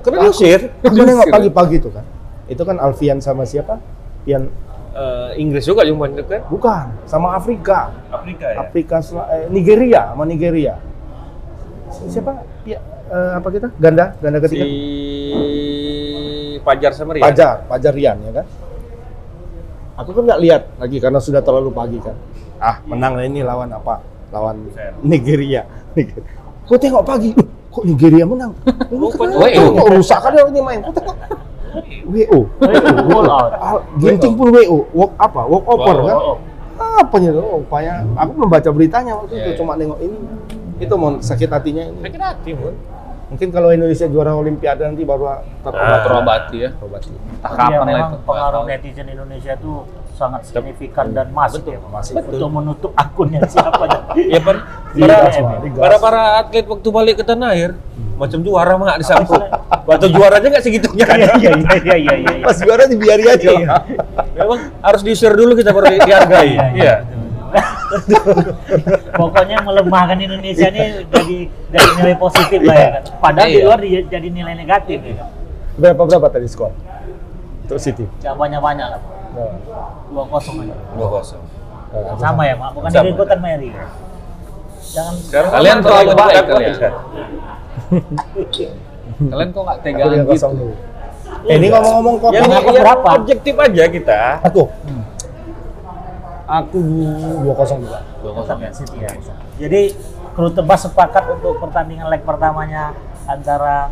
Karena 0.00 0.18
diusir. 0.24 0.60
Aku 0.80 0.96
nengok 0.96 1.28
pagi-pagi 1.28 1.76
itu 1.76 1.90
kan. 1.90 2.04
Itu 2.52 2.62
kan 2.62 2.76
Alfian 2.76 3.18
sama 3.18 3.42
siapa? 3.42 3.80
Pian 4.22 4.52
Eh, 4.92 5.40
Inggris 5.40 5.64
juga 5.64 5.88
yang 5.88 5.96
banyak 5.96 6.28
kan? 6.28 6.44
bukan, 6.52 6.84
sama 7.08 7.32
Afrika. 7.32 7.88
Afrika 8.12 8.44
Afrika 8.60 8.96
Sel- 9.00 9.24
eh, 9.24 9.48
Nigeria 9.48 10.12
sama 10.12 10.28
Nigeria. 10.28 10.76
Siapa? 11.88 12.44
Ya, 12.62 12.76
eh, 13.08 13.30
apa 13.32 13.48
kita? 13.48 13.72
Ganda, 13.80 14.12
ganda 14.20 14.36
Si 14.38 14.44
ketiga. 14.44 14.64
Pajar 16.60 16.92
sama 16.92 17.16
Rian. 17.16 17.24
Pajar, 17.24 17.64
Pajar 17.64 17.92
Rian 17.92 18.20
ya 18.20 18.32
kan. 18.34 18.46
Aku 19.96 20.12
kan 20.12 20.22
nggak 20.24 20.40
lihat 20.40 20.62
lagi 20.76 21.00
karena 21.00 21.18
sudah 21.18 21.40
terlalu 21.40 21.72
pagi 21.72 21.96
kan. 21.96 22.16
Ah, 22.60 22.76
menang 22.84 23.16
lah 23.16 23.24
ini 23.24 23.40
lawan 23.40 23.72
apa? 23.72 23.96
Lawan 24.28 24.68
Nigeria. 25.00 25.64
Nigeria. 25.92 26.28
Kok 26.62 26.76
tengok 26.76 27.02
pagi, 27.02 27.32
"Loh, 27.32 27.48
kok 27.68 27.84
Nigeria 27.84 28.24
menang? 28.24 28.52
Ini 28.92 28.96
Bukan, 29.00 29.24
kenapa? 29.26 29.48
WO. 29.50 29.64
Kok 29.74 29.88
rusak 29.90 30.18
kan 30.20 30.32
ini 30.36 30.60
main? 30.60 30.80
Kok 30.80 30.94
tengok 30.94 31.16
WO. 32.04 32.38
Out. 33.22 33.52
Ah, 33.54 33.78
Ginting 33.96 34.34
pun 34.34 34.48
WO, 34.50 34.78
walk 34.90 35.12
apa? 35.16 35.40
Walk 35.42 35.64
over 35.66 35.96
kan? 36.02 36.16
Oh, 36.16 36.36
Apa 36.74 37.14
nya? 37.16 37.30
Oh, 37.32 37.62
upaya. 37.62 38.02
Aku 38.16 38.30
belum 38.34 38.48
baca 38.48 38.68
beritanya 38.68 39.12
waktu 39.14 39.38
itu, 39.38 39.50
cuma 39.56 39.74
nengok 39.74 40.00
ini. 40.00 40.18
Itu 40.78 40.94
mau 40.94 41.14
sakit 41.16 41.46
hatinya 41.46 41.84
ini. 41.84 42.00
Sakit 42.00 42.20
hati, 42.20 42.50
Mun. 42.52 42.74
Mungkin 43.28 43.48
kalau 43.48 43.72
Indonesia 43.72 44.04
juara 44.04 44.34
Olimpiade 44.34 44.82
nanti 44.82 45.02
baru 45.02 45.24
Ah. 45.24 45.40
terobat. 45.62 46.00
Terobati 46.04 46.56
ya. 46.58 46.70
Terobati. 46.70 47.08
Iya, 47.08 47.48
kapan 47.48 47.70
lah 47.72 47.86
memang 47.86 48.10
itu. 48.10 48.18
pengaruh 48.26 48.62
netizen 48.66 49.08
Indonesia 49.08 49.52
itu 49.54 49.72
sangat 50.12 50.40
signifikan 50.44 51.06
dan 51.10 51.32
masif 51.32 51.64
ya, 51.64 51.80
masif. 51.82 52.12
untuk 52.14 52.50
menutup 52.52 52.92
akunnya 52.92 53.40
siapa 53.46 53.82
aja. 53.82 53.98
Ya. 54.12 54.40
Iya, 54.92 55.08
Para, 55.08 55.28
para 55.72 55.96
para 55.96 56.20
atlet 56.36 56.66
waktu 56.68 56.88
balik 56.88 57.14
ke 57.16 57.24
tanah 57.24 57.56
air, 57.56 57.72
macam 58.14 58.38
juara 58.40 58.72
mah 58.74 58.84
nggak 58.88 59.00
disambut. 59.00 59.42
Waktu 59.82 60.06
juaranya 60.10 60.48
nggak 60.48 60.64
segitunya 60.64 61.04
kan? 61.04 61.18
Iya, 61.18 61.32
iya, 61.34 61.52
iya, 61.52 61.74
iya, 61.76 61.96
iya, 61.96 62.14
iya. 62.18 62.44
Pas 62.44 62.56
juara 62.56 62.84
dibiari 62.84 63.24
aja. 63.24 63.50
Iya. 63.50 63.74
Memang 64.34 64.60
harus 64.78 65.00
diusir 65.00 65.32
dulu 65.32 65.52
kita 65.52 65.70
baru 65.70 65.86
di- 65.88 66.00
dihargai. 66.00 66.50
Iya, 66.50 66.64
Iya. 66.72 66.94
Pokoknya 69.12 69.60
melemahkan 69.60 70.16
Indonesia 70.16 70.66
ini 70.66 71.04
jadi 71.04 71.36
jadi 71.68 71.88
nilai 71.98 72.16
positif 72.16 72.60
lah 72.62 72.72
ya 72.74 72.88
kan. 72.90 73.02
Padahal 73.18 73.48
di 73.48 73.54
Iya. 73.54 73.64
luar 73.66 73.78
di- 73.78 74.06
jadi 74.06 74.28
nilai 74.28 74.54
negatif 74.56 74.98
ya 74.98 75.14
kan. 75.18 75.28
Berapa 75.74 76.02
berapa 76.06 76.26
tadi 76.28 76.46
skor? 76.46 76.72
Untuk 77.62 77.78
City. 77.78 78.04
Gak 78.20 78.34
banyak-banyak 78.34 78.86
lah. 78.88 79.00
Dua 80.08 80.24
kosong 80.26 80.62
aja. 80.62 80.74
Dua 80.92 81.08
kosong. 81.10 81.42
Sama 82.16 82.42
ya, 82.44 82.56
Mak. 82.56 82.70
Bukan 82.72 82.88
Sama. 82.88 83.08
ikutan 83.08 83.38
Mary. 83.38 83.70
Jangan 84.92 85.14
Kalian 85.48 85.78
terlalu 85.80 86.10
baik, 86.12 86.44
kalian. 86.44 86.92
Kalian 89.30 89.48
kok 89.52 89.62
nggak 89.62 89.78
tegaan 89.84 90.10
yang 90.12 90.24
gitu? 90.26 90.32
kosong 90.34 90.52
dulu. 90.56 90.74
Eh, 91.42 91.56
ini 91.58 91.66
ngomong-ngomong 91.72 92.14
kopi. 92.22 92.34
Yang, 92.38 92.44
Kenapa 92.46 92.70
yang 92.70 92.84
berapa? 92.84 93.08
objektif 93.18 93.54
aja 93.58 93.84
kita. 93.90 94.20
Aku. 94.46 94.62
Aku 96.46 96.78
dua 97.42 97.54
kosong 97.56 97.78
juga. 97.82 98.00
Ya 98.22 98.30
ya. 98.68 98.70
City 98.70 98.96
ya. 99.00 99.10
Jadi 99.56 99.80
kru 100.32 100.48
tebas 100.52 100.80
sepakat 100.84 101.24
untuk 101.40 101.60
pertandingan 101.60 102.08
leg 102.08 102.22
pertamanya 102.24 102.92
antara 103.24 103.88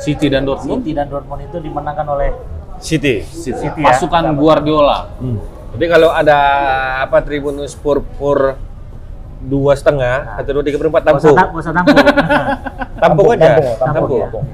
City 0.00 0.30
dan 0.32 0.46
Dortmund. 0.48 0.84
City 0.84 0.92
dan 0.96 1.06
Dortmund 1.10 1.44
itu 1.44 1.58
dimenangkan 1.60 2.06
oleh 2.08 2.30
City. 2.78 3.22
City. 3.26 3.68
City 3.68 3.80
ya. 3.82 3.92
Pasukan 3.92 4.34
Guardiola. 4.38 5.10
Jadi 5.76 5.84
kalau 5.84 6.08
ada 6.08 6.38
apa 7.04 7.20
Tribunus 7.20 7.76
pur 7.76 8.00
pur 8.16 8.56
dua 9.40 9.72
setengah, 9.72 10.36
satu 10.36 10.50
dua 10.52 10.64
tiga 10.64 10.78
empat 10.78 11.02
Gak 11.04 11.14
usah 11.14 11.30
tampung, 11.30 11.36
ta- 11.36 11.48
gak 11.48 11.62
usah 11.62 11.74
tampung. 11.78 11.96
tampung 12.98 13.26
aja, 13.28 13.46
Tampung, 13.46 13.66
tampung, 13.76 13.78
tampung. 13.78 14.20
tampung. 14.20 14.44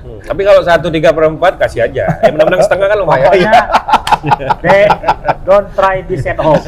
Hmm, 0.00 0.18
Tapi 0.22 0.40
kalau 0.42 0.60
satu 0.60 0.88
tiga 0.88 1.10
perempat 1.10 1.52
kasih 1.56 1.80
aja. 1.82 2.04
Eh 2.20 2.28
menang-menang 2.28 2.62
setengah 2.62 2.86
kan 2.86 2.96
lumayan. 2.96 3.26
Pokoknya 3.26 3.52
they 4.64 4.84
don't 5.42 5.68
try 5.72 6.00
this 6.02 6.24
at 6.24 6.36
home. 6.36 6.60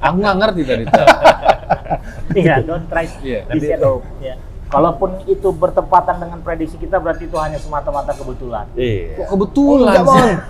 Aku 0.00 0.14
nggak 0.16 0.36
ngerti 0.36 0.62
tadi. 0.64 0.84
Iya, 2.32 2.62
don't 2.62 2.86
try 2.86 3.06
Iya. 3.20 3.40
this 3.48 3.66
at 3.68 3.80
home. 3.80 4.02
Ya. 4.18 4.34
Kalaupun 4.70 5.18
itu 5.26 5.50
bertepatan 5.50 6.16
dengan 6.16 6.38
prediksi 6.40 6.78
kita 6.78 6.96
berarti 6.96 7.26
itu 7.26 7.34
hanya 7.36 7.58
semata-mata 7.58 8.14
kebetulan. 8.14 8.70
Iya. 8.72 9.18
Kok 9.18 9.26
kebetulan 9.28 9.92
Enggak, 9.92 10.04
sih? 10.06 10.22
Mon. 10.22 10.30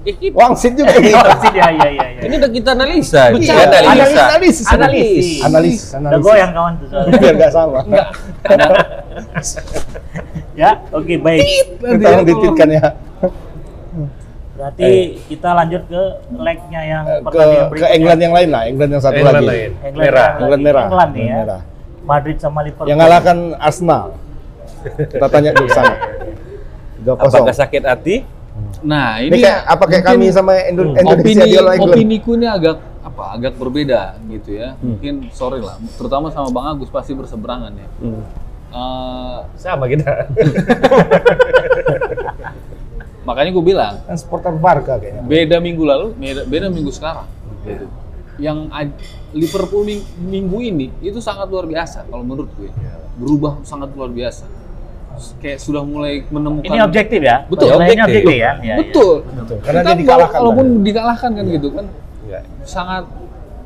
Eh, 0.00 0.16
kita- 0.16 0.32
Wangsit 0.32 0.72
juga 0.72 0.96
ini. 0.96 1.12
Oh, 1.12 1.20
sih, 1.36 1.52
ya, 1.52 1.68
ya, 1.68 1.88
ya, 1.90 2.06
ya. 2.08 2.20
Ini 2.24 2.34
udah 2.40 2.48
kita 2.48 2.70
analisa. 2.72 3.22
Iya, 3.28 3.36
Iya, 3.36 3.52
analisa. 3.84 4.22
analisis, 4.24 4.64
Analisis. 4.64 5.28
Analisis, 5.44 5.80
Udah 5.84 5.98
analisis. 6.00 6.24
goyang 6.24 6.50
kawan 6.50 6.72
tuh 6.72 6.86
soalnya. 6.88 7.12
Biar 7.20 7.34
nggak 7.36 7.52
sama. 7.52 7.80
ya, 10.56 10.70
oke 10.88 11.14
baik. 11.16 11.44
Tolong 11.80 12.24
dititkan 12.24 12.68
ya. 12.70 12.86
Berarti 14.54 14.88
kita 15.26 15.48
lanjut 15.54 15.82
ke 15.84 16.02
legnya 16.34 16.80
yang 16.82 17.04
Eh, 17.06 17.18
Ke 17.18 17.24
pertandingan 17.26 17.68
ke. 17.70 17.86
England 17.90 18.20
yang 18.20 18.34
lain 18.34 18.48
lah, 18.48 18.62
England 18.66 18.90
yang 18.90 19.02
satu 19.02 19.16
England 19.16 19.36
lagi. 19.38 19.48
lain. 19.48 19.70
England 19.80 19.96
Merah. 20.00 20.20
yang 20.20 20.36
England 20.38 20.62
merah. 20.62 20.84
England 20.86 21.10
nih 21.10 21.24
ya. 21.24 21.36
Merah. 21.38 21.60
Madrid 22.00 22.36
sama 22.36 22.60
Liverpool. 22.60 22.86
Yang 22.86 22.98
ngalahkan 22.98 23.38
Arsenal. 23.56 24.04
Kita 24.82 25.26
tanya 25.26 25.50
dulu 25.52 25.68
sana. 25.68 25.94
3-0. 27.00 27.16
Apakah 27.18 27.54
sakit 27.54 27.82
hati? 27.82 28.16
Nah, 28.80 29.18
Ini 29.18 29.28
ini 29.30 29.36
kayak 29.40 29.60
apa 29.66 29.84
kayak 29.86 30.04
kami 30.06 30.26
sama 30.28 30.52
Indo- 30.62 30.92
Indonesia 30.92 31.44
opini 31.44 31.80
opini 31.80 32.16
ku 32.18 32.34
ini 32.34 32.44
agak 32.44 32.76
apa 33.00 33.32
agak 33.32 33.56
berbeda 33.56 34.20
gitu 34.28 34.52
ya 34.54 34.76
mungkin 34.76 35.28
sorry 35.30 35.58
lah 35.58 35.80
terutama 35.96 36.28
sama 36.28 36.48
bang 36.50 36.66
Agus 36.70 36.88
pasti 36.88 37.12
berseberangan 37.12 37.72
ya 37.72 37.88
Hmm. 37.98 38.20
Eh, 38.70 39.38
Sama 39.56 39.88
kita. 39.88 40.28
makanya 43.22 43.50
gue 43.50 43.64
bilang 43.64 43.94
Kan 44.02 44.16
supporter 44.16 44.52
Barca 44.52 44.96
kayaknya. 44.96 45.22
beda 45.22 45.56
minggu 45.58 45.82
lalu 45.82 46.06
beda, 46.14 46.42
beda 46.44 46.66
minggu 46.68 46.90
sekarang 46.90 47.28
gitu 47.62 47.84
yang 48.40 48.66
ad- 48.70 48.96
Liverpool 49.30 49.84
ming- 49.84 50.02
minggu 50.18 50.58
ini 50.58 50.86
itu 51.00 51.18
sangat 51.18 51.46
luar 51.46 51.64
biasa 51.64 52.02
kalau 52.04 52.24
menurut 52.24 52.50
gue 52.52 52.72
berubah 53.14 53.60
sangat 53.62 53.92
luar 53.92 54.08
biasa 54.08 54.48
kayak 55.36 55.58
sudah 55.58 55.82
mulai 55.82 56.24
menemukan 56.26 56.64
Ini 56.64 56.80
objektif 56.80 57.20
ya? 57.20 57.44
Betul, 57.44 57.68
objektif. 57.70 58.00
objektif 58.02 58.34
ya? 58.34 58.40
Ya, 58.40 58.52
ya. 58.64 58.76
betul 58.80 59.12
Karena 59.60 59.80
Kita 59.80 59.86
dia 59.86 60.00
dikalahkan. 60.00 60.32
wala- 60.32 60.42
walaupun 60.42 60.66
tadi. 60.66 60.82
dikalahkan 60.82 61.30
kan 61.30 61.44
gitu 61.46 61.68
kan 61.70 61.86
Enggak. 62.20 62.42
sangat 62.64 63.04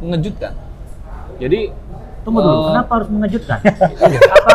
mengejutkan 0.00 0.52
jadi 1.36 1.60
Tunggu 2.20 2.40
dulu, 2.40 2.56
eh, 2.56 2.64
kenapa 2.66 2.90
harus 2.94 3.08
mengejutkan? 3.10 3.58
Apa 4.34 4.52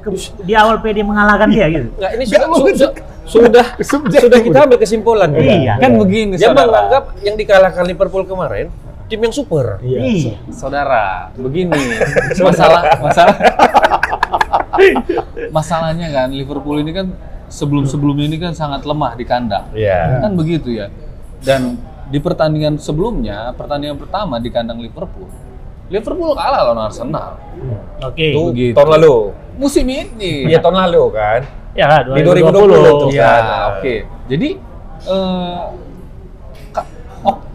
ke- 0.00 0.16
di 0.40 0.54
awal 0.56 0.80
PD 0.80 0.98
mengalahkan 1.00 1.48
dia 1.48 1.68
gitu? 1.68 1.88
Enggak, 1.94 2.10
ini 2.16 2.24
sudah, 2.24 2.48
sudah, 3.28 3.64
Subjektif 3.78 4.24
sudah 4.24 4.40
kita 4.40 4.58
ambil 4.64 4.78
kesimpulan. 4.80 5.28
Iya. 5.30 5.76
kan 5.76 5.90
begini 5.94 6.34
Dia 6.34 6.50
menganggap 6.50 7.20
yang 7.20 7.36
dikalahkan 7.36 7.84
Liverpool 7.84 8.24
kemarin 8.24 8.72
tim 9.10 9.20
yang 9.20 9.34
super. 9.34 9.82
Iya. 9.82 10.38
saudara 10.48 11.34
begini 11.34 11.74
masalah 12.46 12.82
masalah 12.96 13.34
masalahnya 15.56 16.08
kan 16.08 16.28
Liverpool 16.30 16.78
ini 16.78 16.94
kan 16.94 17.06
sebelum 17.50 17.84
sebelumnya 17.84 18.24
ini 18.24 18.38
kan 18.38 18.54
sangat 18.54 18.86
lemah 18.86 19.18
di 19.18 19.24
kandang 19.26 19.66
Iya. 19.74 20.22
kan 20.22 20.32
begitu 20.32 20.70
ya 20.72 20.86
dan 21.42 21.74
di 22.06 22.18
pertandingan 22.18 22.78
sebelumnya 22.78 23.50
pertandingan 23.54 23.98
pertama 23.98 24.38
di 24.38 24.48
kandang 24.48 24.78
Liverpool 24.78 25.26
Liverpool 25.90 26.38
kalah 26.38 26.62
lawan 26.64 26.86
Arsenal 26.86 27.34
Oke. 28.00 28.30
Itu 28.30 28.40
begitu. 28.48 28.74
tahun 28.78 28.90
lalu. 28.94 29.16
musim 29.58 29.84
ini 29.84 30.46
Iya 30.46 30.62
tahun 30.62 30.86
lalu 30.86 31.02
kan. 31.12 31.40
Ya, 31.70 32.02
Di 32.02 32.26
2020 32.26 32.50
tuh. 32.50 33.10
Ya, 33.14 33.30
kan. 33.30 33.42
oke. 33.78 33.94
Jadi 34.26 34.48
eh, 35.06 35.60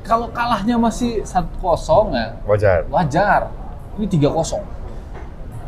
kalau 0.06 0.30
kalahnya 0.30 0.78
masih 0.78 1.26
1-0 1.26 2.14
ya 2.14 2.38
Wajar. 2.46 2.80
wajar. 2.88 3.42
Ini 3.98 4.06
3-0. 4.06 4.62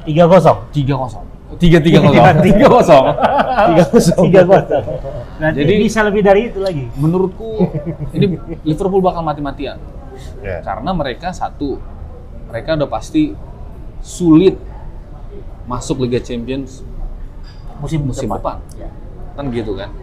Tiga 0.06 0.23
kosong. 0.30 0.58
3-0. 0.71 1.26
3-3-0. 1.58 2.13
3-0. 2.13 2.45
Tiga 2.45 2.67
kosong. 2.69 3.06
Tiga 4.30 4.41
kosong. 4.45 4.86
Berarti 5.41 5.60
Jadi- 5.65 5.80
bisa 5.82 6.00
lebih 6.06 6.21
dari 6.21 6.41
itu 6.54 6.60
lagi. 6.62 6.86
Menurutku 6.95 7.65
ini 8.13 8.38
Liverpool 8.63 9.02
bakal 9.02 9.26
mati-matian. 9.26 9.80
Ya. 10.45 10.62
Karena 10.62 10.91
mereka 10.93 11.34
satu, 11.34 11.82
mereka 12.50 12.78
udah 12.78 12.89
pasti 12.89 13.34
sulit 14.02 14.56
masuk 15.67 16.06
Liga 16.06 16.21
Champions 16.23 16.86
Musim, 17.78 18.10
musim 18.10 18.26
depan. 18.26 18.58
Ya. 18.73 18.89
Kan 19.38 19.54
gitu 19.54 19.78
kan. 19.78 19.93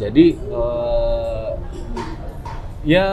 Jadi 0.00 0.32
eh, 0.34 1.50
ya 2.82 3.06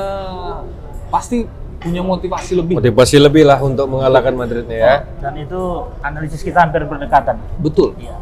pasti 1.10 1.46
punya 1.80 2.04
motivasi 2.04 2.60
lebih. 2.60 2.74
Motivasi 2.78 3.18
lebih 3.18 3.48
lah 3.48 3.60
untuk 3.60 3.88
mengalahkan 3.88 4.36
Madridnya 4.36 4.78
ya. 4.78 4.96
Dan 5.18 5.34
itu 5.40 5.60
analisis 6.02 6.44
kita 6.44 6.68
hampir 6.68 6.84
berdekatan. 6.84 7.40
Betul. 7.58 7.96
Iya. 7.96 8.20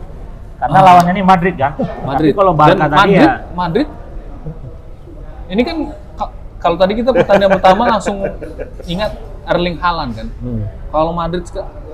Karena 0.58 0.78
Ah. 0.78 0.86
lawannya 0.86 1.12
ini 1.14 1.24
Madrid 1.26 1.56
kan. 1.58 1.74
Madrid. 2.06 2.34
Tapi 2.34 2.38
kalau 2.38 2.54
Barca 2.54 2.74
Dan 2.74 2.80
tadi 2.80 2.98
Madrid, 2.98 3.22
ya 3.22 3.34
Madrid. 3.52 3.88
Ini 5.48 5.62
kan 5.64 5.78
ka- 6.14 6.34
kalau 6.60 6.76
tadi 6.76 6.94
kita 6.94 7.10
pertandingan 7.14 7.52
pertama 7.58 7.84
langsung 7.88 8.18
ingat 8.86 9.12
Erling 9.48 9.78
Haaland 9.80 10.12
kan. 10.14 10.28
Hmm. 10.44 10.62
Kalau 10.92 11.12
Madrid 11.14 11.44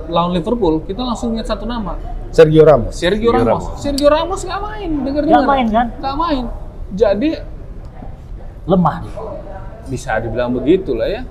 lawan 0.04 0.32
Liverpool, 0.34 0.82
kita 0.84 1.00
langsung 1.00 1.32
ingat 1.32 1.48
satu 1.48 1.64
nama, 1.64 1.96
Sergio 2.28 2.66
Ramos. 2.66 2.92
Sergio, 2.92 3.30
Sergio 3.30 3.30
Ramos. 3.32 3.64
Ramos. 3.64 3.80
Sergio 3.80 4.08
Ramos 4.10 4.40
nggak 4.42 4.60
main, 4.60 4.90
dengar 5.00 5.22
Nggak 5.24 5.44
main, 5.46 5.66
kan? 5.70 5.86
Nggak 5.96 6.16
main. 6.18 6.44
Jadi 6.92 7.30
lemah 8.64 8.96
dia. 9.04 9.12
bisa 9.84 10.16
dibilang 10.16 10.50
begitu 10.50 10.96
lah 10.96 11.08
ya. 11.08 11.22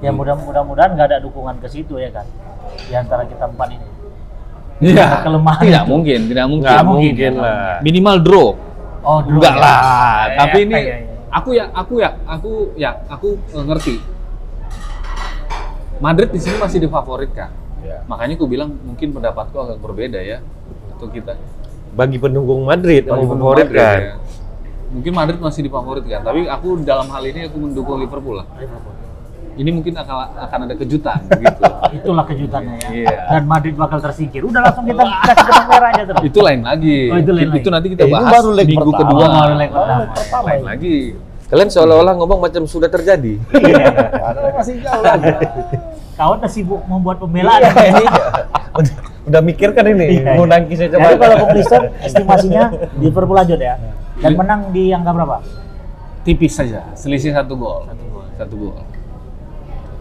Ya 0.00 0.10
mudah 0.14 0.38
mudah-mudahan 0.38 0.94
nggak 0.96 1.08
ada 1.12 1.18
dukungan 1.20 1.58
ke 1.60 1.68
situ 1.68 1.98
ya 1.98 2.08
kan. 2.08 2.24
Di 2.88 2.94
antara 2.94 3.26
kita 3.26 3.50
empat 3.50 3.68
ini. 3.74 3.86
Iya. 4.80 5.20
Kelemahan 5.20 5.60
Tidak 5.60 5.84
itu. 5.84 5.90
mungkin, 5.92 6.20
tidak 6.30 6.46
mungkin. 6.48 6.64
Nggak 6.70 6.84
mungkin, 6.86 7.12
mungkin 7.12 7.32
ya. 7.36 7.42
lah. 7.44 7.76
Minimal 7.84 8.16
draw. 8.24 8.48
Oh, 9.04 9.18
draw 9.20 9.36
Enggak 9.36 9.54
ya. 9.56 9.60
lah. 9.60 10.20
Ya, 10.24 10.36
Tapi 10.40 10.56
ya, 10.56 10.64
ini 10.64 10.72
ya, 10.72 10.80
ya. 10.80 10.96
aku 11.28 11.48
ya, 11.52 11.64
aku 11.74 11.94
ya, 12.00 12.10
aku 12.24 12.50
ya, 12.78 12.90
aku 13.10 13.28
eh, 13.36 13.64
ngerti. 13.68 13.94
Madrid 16.00 16.28
di 16.32 16.40
sini 16.40 16.56
masih 16.56 16.78
difavoritkan. 16.80 17.50
Ya. 17.84 18.00
Makanya 18.08 18.40
aku 18.40 18.46
bilang 18.48 18.72
mungkin 18.80 19.12
pendapatku 19.12 19.56
agak 19.58 19.78
berbeda 19.84 20.16
ya 20.16 20.40
untuk 20.96 21.12
kita. 21.12 21.36
Bagi 21.92 22.16
pendukung 22.16 22.64
Madrid 22.64 23.04
Bagi 23.04 23.26
pendukung 23.26 23.36
favorit 23.36 23.66
Madrid, 23.68 23.80
kan. 23.84 23.98
ya. 24.00 24.14
Mungkin 24.90 25.12
Madrid 25.12 25.38
masih 25.38 25.62
difavoritkan, 25.62 26.20
tapi 26.20 26.44
aku 26.44 26.82
dalam 26.82 27.06
hal 27.08 27.22
ini 27.22 27.46
aku 27.46 27.56
mendukung 27.58 27.96
Liverpool 27.96 28.42
lah. 28.42 28.46
Ini 29.52 29.70
mungkin 29.70 29.92
akan 29.92 30.16
akan 30.40 30.58
ada 30.64 30.74
kejutan 30.74 31.20
gitu. 31.28 31.62
Itulah 32.00 32.24
kejutannya 32.24 32.74
ya. 32.76 32.88
Iya. 32.88 33.16
Dan 33.30 33.42
Madrid 33.44 33.74
bakal 33.74 34.00
tersingkir. 34.00 34.40
Udah 34.40 34.62
langsung 34.62 34.82
kita 34.82 34.98
kasih 34.98 35.36
benang 35.36 35.66
merah 35.68 35.88
aja 35.90 36.02
terus. 36.06 36.22
itu 36.24 36.38
lain 36.40 36.60
lagi. 36.64 36.98
Oh, 37.06 37.18
itu 37.18 37.30
lain 37.30 37.48
lagi. 37.50 37.68
nanti 37.68 37.88
kita 37.88 38.02
Eh, 38.02 38.08
ini 38.08 38.14
bahas 38.14 38.32
baru 38.32 38.50
leg 38.50 38.66
minggu 38.66 38.82
pertama. 38.88 39.00
kedua. 39.04 39.20
Oh, 39.20 39.30
baru 39.36 39.54
leg 39.54 39.70
pertama. 39.70 40.04
pertama 40.08 40.46
Lain 40.48 40.56
ini. 40.56 40.66
lagi. 40.66 40.96
Kalian 41.50 41.68
seolah-olah 41.68 42.14
ngomong 42.16 42.38
macam 42.40 42.62
sudah 42.64 42.88
terjadi. 42.88 43.32
Padahal 44.22 44.52
masih 44.54 44.74
jauh 44.80 45.02
lagi. 45.04 45.30
Kawan 46.18 46.36
udah 46.36 46.50
sibuk 46.50 46.80
membuat 46.84 47.16
pembelaan. 47.18 47.60
udah, 48.72 48.94
udah 49.24 49.40
mikir 49.40 49.70
kan 49.70 49.84
ini, 49.84 50.20
Iya, 50.20 50.36
mau 50.36 50.44
iya. 50.44 50.52
nangkis 50.52 50.78
aja 50.78 50.94
Jadi 50.94 51.16
kalau 51.16 51.36
Kristen 51.48 51.82
estimasinya 52.00 52.62
Liverpool 52.96 53.34
lanjut 53.34 53.58
ya. 53.58 53.74
Dan 54.20 54.36
menang 54.36 54.60
di 54.70 54.92
angka 54.92 55.12
berapa? 55.16 55.40
tipis 56.20 56.52
saja, 56.52 56.84
selisih 56.92 57.32
satu 57.32 57.56
gol. 57.56 57.88
Satu 57.88 58.04
gol. 58.12 58.26
Satu 58.36 58.54
gol. 58.56 58.76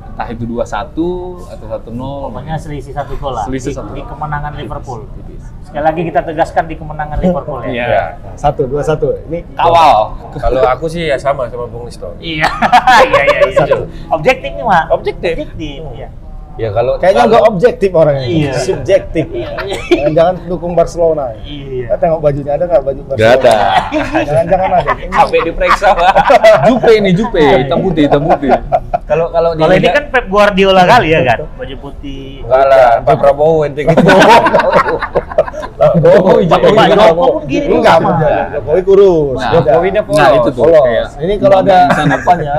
Entah 0.10 0.28
itu 0.36 0.44
2-1 0.44 0.68
atau 1.48 1.66
1-0. 1.72 2.28
Pokoknya 2.28 2.56
selisih 2.60 2.92
satu 2.92 3.16
gol 3.16 3.32
lah. 3.40 3.48
Selisih 3.48 3.72
di, 3.72 3.78
satu 3.80 3.92
di 3.96 4.04
kemenangan 4.04 4.52
Liverpool. 4.60 5.08
Tipis. 5.16 5.44
Sekali 5.64 5.84
lagi 5.88 6.02
kita 6.04 6.20
tegaskan 6.28 6.64
di 6.68 6.76
kemenangan 6.76 7.18
Liverpool 7.24 7.60
ya. 7.64 7.72
Iya. 7.72 8.04
Satu, 8.36 8.68
dua, 8.68 8.84
satu. 8.84 9.16
Ini 9.32 9.48
Kawal. 9.56 10.12
Kalau 10.36 10.62
aku 10.68 10.92
sih 10.92 11.08
ya 11.08 11.16
sama 11.16 11.48
sama 11.48 11.72
Bung 11.72 11.88
Listo. 11.88 12.12
Iya, 12.20 12.52
iya, 13.08 13.22
iya. 13.32 13.40
iya. 13.48 13.78
Objektif 14.12 14.52
nih, 14.60 14.64
Mak. 14.68 14.86
Objektif. 14.92 15.34
Objektif, 15.40 15.80
iya. 15.96 16.10
Ya 16.60 16.70
kalau 16.76 17.00
kayaknya 17.00 17.24
nggak 17.32 17.44
objektif 17.48 17.90
orangnya. 17.96 18.28
Iya. 18.28 18.52
Subjektif. 18.60 19.26
Iya. 19.32 19.48
Jangan 20.12 20.36
dukung 20.52 20.76
Barcelona. 20.76 21.32
Iya. 21.48 21.88
Kita 21.88 21.96
tengok 22.04 22.20
bajunya 22.20 22.52
ada 22.60 22.64
nggak 22.68 22.84
baju 22.84 23.02
Barcelona? 23.08 23.24
Nggak 23.24 23.32
ada. 23.40 23.56
Jangan-jangan 24.28 24.70
ada. 24.76 24.92
Sampai 25.16 25.40
diperiksa 25.48 25.88
Pak. 25.96 26.14
Jupe 26.68 26.92
ini 27.00 27.12
Jupe, 27.16 27.40
hitam 27.40 27.80
putih, 27.80 28.02
hitam 28.12 28.22
putih. 28.28 28.52
Kalau 29.08 29.32
kalau 29.32 29.56
di 29.56 29.64
Kalau 29.64 29.76
ini 29.80 29.88
kan 29.88 30.06
Pep 30.12 30.26
Guardiola 30.28 30.84
kali 30.84 31.08
ya 31.16 31.22
kan, 31.24 31.38
baju 31.56 31.76
putih. 31.80 32.44
enggak 32.44 32.66
lah, 32.68 32.90
Pak 33.08 33.16
Prabowo 33.16 33.64
ente 33.64 33.82
gitu. 33.88 33.96
Jokowi, 35.80 36.44
Pak 36.52 36.60
Jokowi, 36.60 36.92
Joko 36.92 37.08
Jokowi. 37.48 37.58
Enggak. 37.72 37.98
Jokowi 38.52 38.82
kurus. 38.84 39.40
Nah, 39.40 39.52
Beda. 39.56 39.72
Jokowinya 39.72 40.02
polos. 40.04 40.20
Nah, 40.20 40.30
itu 40.36 40.50
tuh. 40.52 40.64
Polos. 40.68 40.84
kayak 40.84 41.08
Ini 41.24 41.34
kalau 41.40 41.58
ada 41.64 41.78
apanya, 42.20 42.56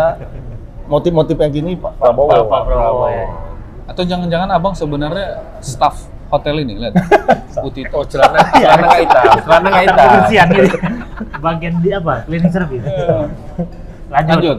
motif-motif 0.89 1.37
yang 1.37 1.53
gini 1.53 1.73
Pak 1.77 1.93
Prabowo. 2.01 2.49
Pak 2.49 2.61
Prabowo, 2.65 3.07
ya. 3.13 3.50
Atau 3.91 4.07
jangan-jangan 4.07 4.49
abang 4.55 4.71
sebenarnya 4.71 5.43
staff 5.59 6.07
hotel 6.31 6.63
ini 6.63 6.79
lihat 6.79 6.95
putih 7.63 7.83
Oh, 7.91 8.07
celana 8.07 8.39
celana 8.63 8.87
nggak 8.87 9.01
hitam, 9.03 9.25
celana 9.43 9.67
nggak 9.67 9.83
hitam. 9.83 9.99
Kebersihan 10.07 10.49
gitu. 10.55 10.77
Bagian 11.45 11.75
di 11.83 11.91
apa? 11.91 12.15
Cleaning 12.31 12.53
service. 12.55 12.85
Lanjut. 12.87 14.39
Lanjut. 14.39 14.59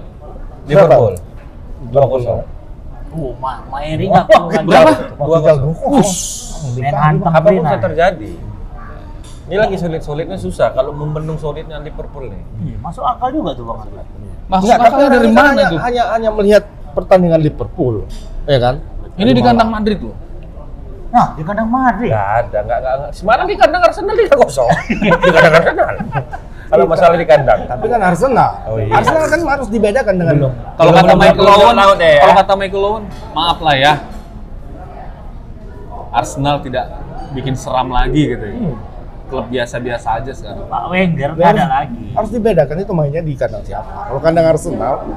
Liverpool. 0.67 1.13
2-0. 1.89 2.44
Uh, 3.12 3.32
Ma 3.39 3.52
Maeri 3.72 4.06
nggak 4.12 4.28
lagi. 4.28 4.67
Berapa? 4.67 4.91
Dua 5.15 5.38
kosong. 5.39 5.74
Main 6.78 6.94
hantam 6.94 7.32
Apa 7.32 7.48
bisa 7.50 7.78
terjadi. 7.80 8.32
Ini 9.52 9.56
lagi 9.60 9.76
sulit-sulitnya 9.76 10.39
susah 10.39 10.72
kalau 10.72 10.96
membendung 10.96 11.36
solidnya 11.36 11.76
Liverpool 11.84 12.32
nih. 12.32 12.44
Iya, 12.72 12.78
masuk 12.80 13.04
akal 13.04 13.36
juga 13.36 13.52
tuh 13.52 13.67
Bang. 13.67 13.84
Masuk 14.48 14.72
akal 14.80 15.12
dari 15.12 15.28
kita 15.28 15.36
mana 15.36 15.50
hanya, 15.52 15.65
tuh? 15.67 15.80
Hanya 15.84 16.04
hanya 16.15 16.30
melihat 16.32 16.63
pertandingan 16.96 17.41
Liverpool, 17.44 18.08
ya 18.48 18.60
kan? 18.63 18.80
Ini 19.21 19.31
di 19.38 19.41
kandang 19.45 19.69
Madrid 19.69 19.99
loh. 20.01 20.15
Nah, 21.12 21.27
di 21.36 21.43
kandang 21.43 21.69
Madrid. 21.69 22.10
Nggak 22.10 22.29
ada, 22.41 22.57
nggak, 22.63 22.79
nggak, 22.81 22.93
nggak. 22.97 23.12
Semarang 23.13 23.45
di 23.45 23.55
kandang 23.60 23.81
Arsenal 23.84 24.15
tiga 24.17 24.36
kosong. 24.39 24.69
di 25.25 25.29
kandang 25.29 25.53
Arsenal. 25.60 25.95
Kalau 26.71 26.86
masalah 26.88 27.15
di 27.19 27.27
kandang. 27.27 27.60
Tapi 27.67 27.86
kan 27.91 27.99
Arsenal. 27.99 28.51
Oh, 28.65 28.77
iya. 28.79 28.93
Arsenal 28.95 29.27
kan 29.27 29.39
harus 29.43 29.67
dibedakan 29.67 30.15
dengan 30.15 30.36
Kalau 30.79 30.91
Belum- 30.91 30.97
kata 31.03 31.13
Michael 31.19 31.47
Owen, 31.51 31.77
ya. 31.99 32.15
kalau 32.23 32.36
kata 32.39 32.53
Michael 32.55 32.84
Owen, 32.88 33.03
maaf 33.36 33.57
lah 33.60 33.75
ya. 33.75 33.93
Arsenal 36.12 36.60
tidak 36.63 36.86
bikin 37.36 37.55
seram 37.55 37.91
lagi 37.91 38.36
gitu 38.36 38.45
ya. 38.47 38.55
Klub 39.32 39.48
biasa-biasa 39.48 40.20
aja 40.20 40.32
sekarang. 40.36 40.67
Pak 40.67 40.84
Wenger 40.91 41.30
nggak 41.39 41.50
ada 41.56 41.65
lagi. 41.72 42.04
Harus 42.12 42.30
dibedakan 42.36 42.76
itu 42.84 42.91
mainnya 42.91 43.24
di 43.24 43.34
kandang 43.39 43.63
siapa. 43.63 44.12
Kalau 44.12 44.20
kandang 44.20 44.46
Arsenal, 44.52 45.08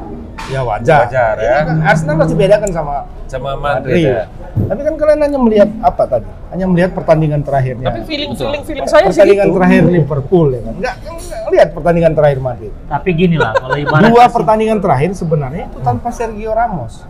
ya 0.46 0.61
wajar. 0.62 1.11
Wajar, 1.11 1.35
ya. 1.42 1.57
Ini 1.59 1.66
kan 1.66 1.79
Arsenal 1.83 2.14
harus 2.22 2.31
dibedakan 2.31 2.70
sama 2.70 2.94
Sama 3.27 3.59
Madrid. 3.59 4.07
Madrid 4.07 4.14
ya. 4.14 4.24
Tapi 4.55 4.81
kan 4.87 4.94
kalian 4.94 5.20
hanya 5.27 5.38
melihat 5.42 5.70
apa 5.83 6.03
tadi? 6.07 6.31
Hanya 6.55 6.66
melihat 6.70 6.90
pertandingan 6.94 7.42
terakhirnya. 7.42 7.90
Tapi 7.90 8.00
feeling 8.07 8.31
Betul. 8.31 8.46
feeling 8.46 8.62
feeling 8.62 8.87
saya 8.87 9.11
sih 9.11 9.18
pertandingan 9.18 9.48
gitu. 9.50 9.57
terakhir 9.59 9.83
Liverpool 9.90 10.46
ya 10.55 10.61
kan. 10.62 10.74
Enggak, 10.79 10.94
enggak 11.03 11.50
lihat 11.50 11.68
pertandingan 11.74 12.12
terakhir 12.14 12.38
Madrid. 12.38 12.72
Tapi 12.87 13.09
gini 13.18 13.37
lah, 13.37 13.53
kalau 13.59 13.74
ibarat 13.74 14.07
Dua 14.14 14.24
pertandingan 14.31 14.79
terakhir 14.79 15.11
sebenarnya 15.18 15.66
itu 15.66 15.79
tanpa 15.83 16.09
Sergio 16.14 16.55
Ramos. 16.55 17.03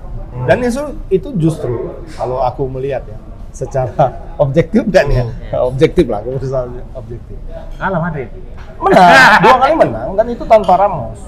Dan 0.48 0.64
itu 0.64 0.82
itu 1.12 1.28
justru 1.36 2.00
kalau 2.16 2.40
aku 2.40 2.64
melihat 2.66 3.04
ya 3.04 3.18
secara 3.54 4.04
objektif 4.36 4.82
dan 4.90 5.06
ya 5.08 5.24
objektif 5.62 6.10
lah 6.10 6.20
misalnya 6.26 6.82
objektif 6.92 7.38
kalah 7.78 8.00
Madrid. 8.02 8.28
menang 8.76 9.10
dua 9.46 9.56
kali 9.56 9.74
menang 9.78 10.08
dan 10.12 10.26
itu 10.28 10.44
tanpa 10.44 10.74
Ramos 10.74 11.18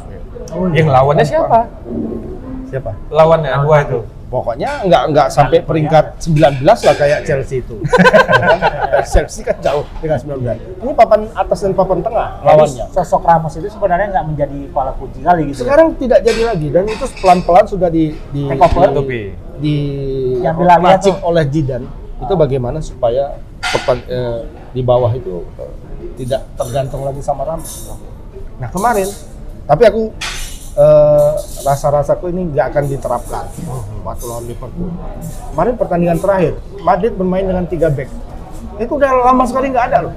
Yang 0.74 0.88
lawannya 0.90 1.24
siapa? 1.24 1.60
siapa 2.66 2.90
Lawannya 3.08 3.62
dua 3.62 3.78
itu. 3.82 3.98
pokoknya 4.26 4.82
nggak 4.84 5.02
nggak 5.14 5.28
sampai 5.30 5.62
peringkat 5.62 6.18
19 6.18 6.66
lah 6.66 6.94
kayak 6.98 7.22
Chelsea 7.22 7.62
itu 7.62 7.78
Chelsea 9.14 9.46
kan 9.46 9.54
jauh 9.62 9.86
dengan 10.02 10.18
19 10.18 10.82
ini 10.82 10.92
papan 10.92 11.30
atas 11.30 11.62
dan 11.62 11.72
papan 11.72 12.02
tengah 12.02 12.42
lawannya 12.42 12.90
sosok 12.90 13.22
Ramos 13.22 13.54
itu 13.54 13.70
sebenarnya 13.70 14.10
nggak 14.10 14.26
menjadi 14.26 14.58
kepala 14.66 14.90
kunci 14.98 15.22
kali 15.22 15.42
gitu. 15.46 15.54
ya. 15.54 15.58
sekarang 15.62 15.86
tidak 15.94 16.20
jadi 16.26 16.42
lagi 16.42 16.68
dan 16.74 16.84
itu 16.90 17.06
pelan-pelan 17.22 17.66
sudah 17.70 17.86
di 17.86 18.04
di 18.34 18.50
di, 18.50 19.18
di 19.56 19.76
Yang 20.42 20.56
alih 20.58 20.78
racik 20.84 21.14
tuh. 21.14 21.22
oleh 21.22 21.44
Zidane 21.46 21.86
itu 22.16 22.32
bagaimana 22.32 22.78
supaya 22.80 23.36
pepan- 23.60 24.06
eh, 24.06 24.40
di 24.72 24.80
bawah 24.80 25.12
itu 25.12 25.44
eh, 25.56 25.72
tidak 26.16 26.48
tergantung 26.56 27.04
lagi 27.04 27.20
sama 27.20 27.44
Ramos. 27.44 27.92
Nah 28.56 28.68
kemarin, 28.72 29.08
tapi 29.64 29.82
aku 29.84 30.02
eh, 30.76 31.32
rasa-rasaku 31.62 32.32
ini 32.32 32.52
nggak 32.52 32.66
akan 32.72 32.84
diterapkan 32.86 33.44
waktu 34.00 34.24
lawan 34.24 34.44
Liverpool. 34.44 34.90
Kemarin 35.52 35.74
pertandingan 35.76 36.18
terakhir, 36.18 36.52
Madrid 36.80 37.12
bermain 37.12 37.44
dengan 37.44 37.64
tiga 37.64 37.88
back. 37.88 38.08
Itu 38.76 38.96
udah 38.96 39.32
lama 39.32 39.44
sekali 39.48 39.72
nggak 39.72 39.86
ada 39.92 39.98
loh. 40.08 40.12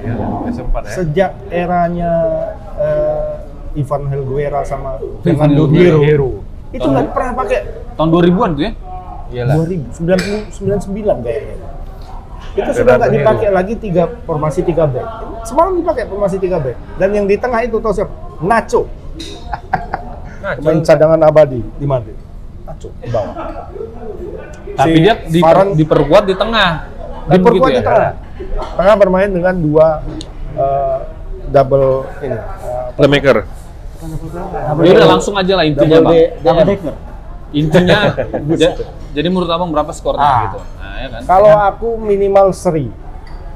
sempat 0.51 0.81
ya. 0.87 0.91
Sejak 0.99 1.31
eranya 1.47 2.11
eh, 2.79 3.79
Ivan 3.79 4.07
Helguera 4.07 4.63
sama 4.63 4.97
Ivan 5.23 5.53
Fernando. 5.55 5.63
Hierro. 5.71 6.31
Itu 6.69 6.85
nggak 6.85 7.11
pernah 7.11 7.33
pakai 7.35 7.59
Tahun 7.99 8.09
2000-an 8.09 8.49
tuh 8.55 8.63
ya? 8.63 8.71
Iyalah. 9.29 9.55
2099 9.59 11.25
kayaknya. 11.25 11.55
Itu 12.59 12.71
sudah 12.73 12.93
nggak 12.95 13.11
dipakai 13.11 13.47
lagi 13.49 13.73
tiga 13.75 14.03
formasi 14.23 14.59
tiga 14.61 14.83
back. 14.85 15.07
Semalam 15.41 15.73
dipakai 15.75 16.03
formasi 16.05 16.35
tiga 16.37 16.57
back. 16.57 16.75
Dan 16.95 17.09
yang 17.11 17.25
di 17.25 17.35
tengah 17.35 17.59
itu 17.61 17.77
tahu 17.77 17.93
siapa? 17.93 18.11
Nacho. 18.39 18.87
Nah, 20.39 20.55
Pemain 20.55 20.79
cadangan 20.79 21.19
abadi 21.21 21.59
di 21.61 21.85
Madrid. 21.85 22.15
Nacho 22.63 22.89
di 22.95 23.09
bawah. 23.09 23.35
Tapi 24.71 24.89
Si 24.89 24.99
dia 25.01 25.13
di, 25.21 25.39
Varane- 25.39 25.75
diperkuat 25.75 26.23
di 26.23 26.35
tengah. 26.35 26.69
Kan 27.25 27.33
diperkuat 27.33 27.59
begitu 27.65 27.75
di 27.75 27.85
tengah. 27.85 28.11
Tengah 28.75 28.95
bermain 28.95 29.29
dengan 29.29 29.55
dua 29.55 29.87
eh, 30.53 30.97
double 31.45 31.87
ini. 32.21 32.35
eh, 32.35 32.41
playmaker. 32.95 33.37
Ya 34.79 34.91
udah 34.95 35.09
langsung 35.11 35.35
aja 35.35 35.53
lah 35.53 35.65
intinya, 35.67 35.99
double 35.99 36.07
Bang. 36.07 36.15
D- 36.15 36.31
Double. 36.39 37.08
Intinya 37.49 38.13
ja- 38.61 38.77
jadi 39.09 39.27
menurut 39.27 39.49
Abang 39.49 39.69
berapa 39.69 39.89
skornya 39.89 40.21
Ah. 40.21 40.41
gitu. 40.45 40.59
Nah, 40.59 40.93
ya 40.95 41.07
kan? 41.09 41.21
Kalau 41.25 41.53
aku 41.53 41.87
minimal 41.95 42.51
seri. 42.51 42.87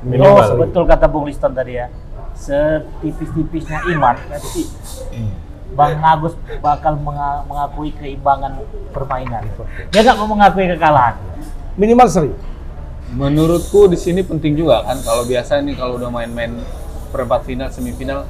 Oh, 0.03 0.36
betul 0.58 0.84
kata 0.84 1.08
Bung 1.08 1.25
Liston 1.25 1.51
tadi 1.51 1.77
ya. 1.77 1.88
Setipis-tipisnya 2.34 3.88
iman, 3.89 4.17
nanti 4.25 4.67
Bang 5.73 5.97
Agus 5.97 6.34
bakal 6.60 6.97
menga- 6.97 7.41
mengakui 7.43 7.89
keimbangan 7.91 8.62
permainan. 8.91 9.41
Dia 9.89 10.01
nggak 10.01 10.17
mau 10.17 10.27
mengakui 10.27 10.67
kekalahan. 10.67 11.17
Minimal 11.73 12.08
seri. 12.08 12.32
Menurutku 13.10 13.86
di 13.86 13.95
sini 13.95 14.21
penting 14.21 14.53
juga 14.53 14.82
kan 14.82 14.97
kalau 14.99 15.23
biasa 15.23 15.62
nih 15.62 15.73
kalau 15.73 15.95
udah 15.95 16.10
main-main 16.10 16.62
perempat 17.10 17.45
final, 17.45 17.69
semifinal 17.69 18.25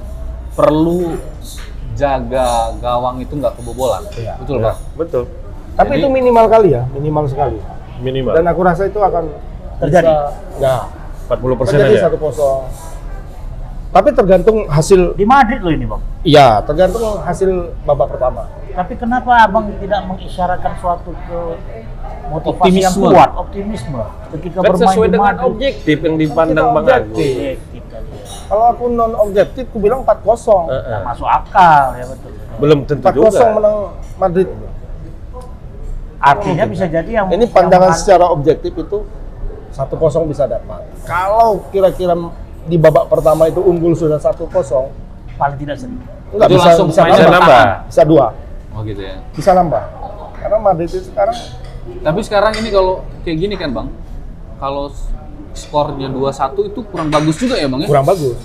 perlu 0.53 1.15
jaga 1.93 2.73
gawang 2.77 3.19
itu 3.19 3.33
nggak 3.33 3.55
kebobolan. 3.55 4.03
Iya. 4.13 4.35
Betul, 4.37 4.57
Pak? 4.61 4.75
Betul. 4.95 5.23
Tapi 5.73 5.89
Jadi- 5.89 5.99
itu 5.99 6.07
minimal 6.07 6.45
kali 6.47 6.69
ya, 6.71 6.83
minimal 6.89 7.25
sekali. 7.25 7.57
Minimal. 7.97 8.33
Dan 8.33 8.45
aku 8.45 8.61
rasa 8.61 8.85
itu 8.85 8.99
akan 8.99 9.25
Terjadi. 9.79 10.05
bisa- 10.05 10.31
Nah, 10.59 10.81
40 11.25 11.55
persen 11.55 11.77
terjadi 11.77 11.95
aja. 11.95 12.03
satu 12.07 12.17
kosong. 12.19 12.61
Tapi 13.89 14.09
tergantung 14.09 14.57
hasil, 14.67 15.13
Di 15.13 15.21
Madrid 15.23 15.61
loh 15.61 15.69
ini, 15.69 15.85
Bang. 15.85 16.01
iya 16.23 16.57
tergantung 16.61 17.01
hasil 17.19 17.49
babak 17.83 18.09
pertama. 18.09 18.49
Tapi 18.67 18.93
kenapa 18.95 19.37
Abang 19.39 19.69
tidak 19.77 20.01
mengisyaratkan 20.03 20.73
suatu 20.81 21.13
ke 21.13 21.39
motivasi 22.27 22.73
yang 22.75 22.89
Optimisme. 22.89 23.05
kuat, 23.07 23.29
optimisme 23.35 24.01
ketika 24.31 24.57
Kan 24.59 24.65
bermain 24.67 24.89
sesuai 24.89 25.07
di 25.07 25.13
dengan 25.13 25.25
Madrid? 25.31 25.45
objektif 25.47 25.97
yang 25.99 26.15
dipandang 26.17 26.67
Bang. 26.71 26.85
Agus. 26.87 27.17
Ya. 27.21 27.53
Kalau 28.43 28.65
aku 28.67 28.83
non 28.87 29.13
objektif, 29.15 29.63
aku 29.67 29.77
bilang 29.79 30.01
4-0. 30.01 30.65
Eh, 30.67 30.75
eh. 30.75 30.99
Masuk 31.03 31.25
akal 31.25 31.93
ya 31.93 32.05
betul. 32.05 32.31
Belum 32.55 32.79
tentu 32.83 33.01
4-0 33.03 33.13
juga. 33.29 33.45
menang 33.51 33.77
Madrid. 34.15 34.47
Artinya 36.23 36.63
bisa 36.65 36.87
jadi 36.87 37.09
yang 37.13 37.27
Ini 37.27 37.35
yang 37.37 37.51
pandangan 37.51 37.91
menang- 37.91 37.99
secara 37.99 38.25
objektif 38.27 38.71
itu 38.71 38.97
1-0 39.69 39.91
bisa 40.23 40.43
dapat. 40.45 40.81
Kalau 41.03 41.67
kira-kira 41.67 42.15
di 42.63 42.77
babak 42.77 43.09
pertama 43.09 43.45
itu 43.45 43.59
unggul 43.59 43.91
sudah 43.91 44.15
1-0, 44.15 44.47
paling 45.35 45.57
tidak 45.57 45.75
seri. 45.77 45.91
enggak 46.31 46.47
Itu 46.47 46.55
bisa 46.55 46.69
langsung 46.71 46.87
bisa 46.87 47.01
nambah. 47.03 47.27
nambah. 47.29 47.63
Bisa 47.85 48.01
dua, 48.03 48.25
Oh 48.71 48.81
gitu 48.81 49.01
ya. 49.01 49.15
bisa 49.31 49.51
nambah. 49.51 49.83
Karena 50.33 50.57
Madrid 50.57 50.87
itu 50.87 50.99
sekarang 51.05 51.37
Tapi 51.83 52.19
sekarang 52.21 52.55
ini 52.55 52.69
kalau 52.69 52.93
kayak 53.21 53.37
gini 53.37 53.55
kan, 53.55 53.69
Bang. 53.69 53.91
Kalau 54.55 54.87
skornya 55.51 56.07
2-1 56.07 56.31
itu 56.63 56.79
kurang 56.87 57.11
bagus 57.11 57.35
juga 57.35 57.55
ya, 57.55 57.67
Bang 57.67 57.83
ya? 57.83 57.87
kurang 57.87 58.07
bagus. 58.07 58.39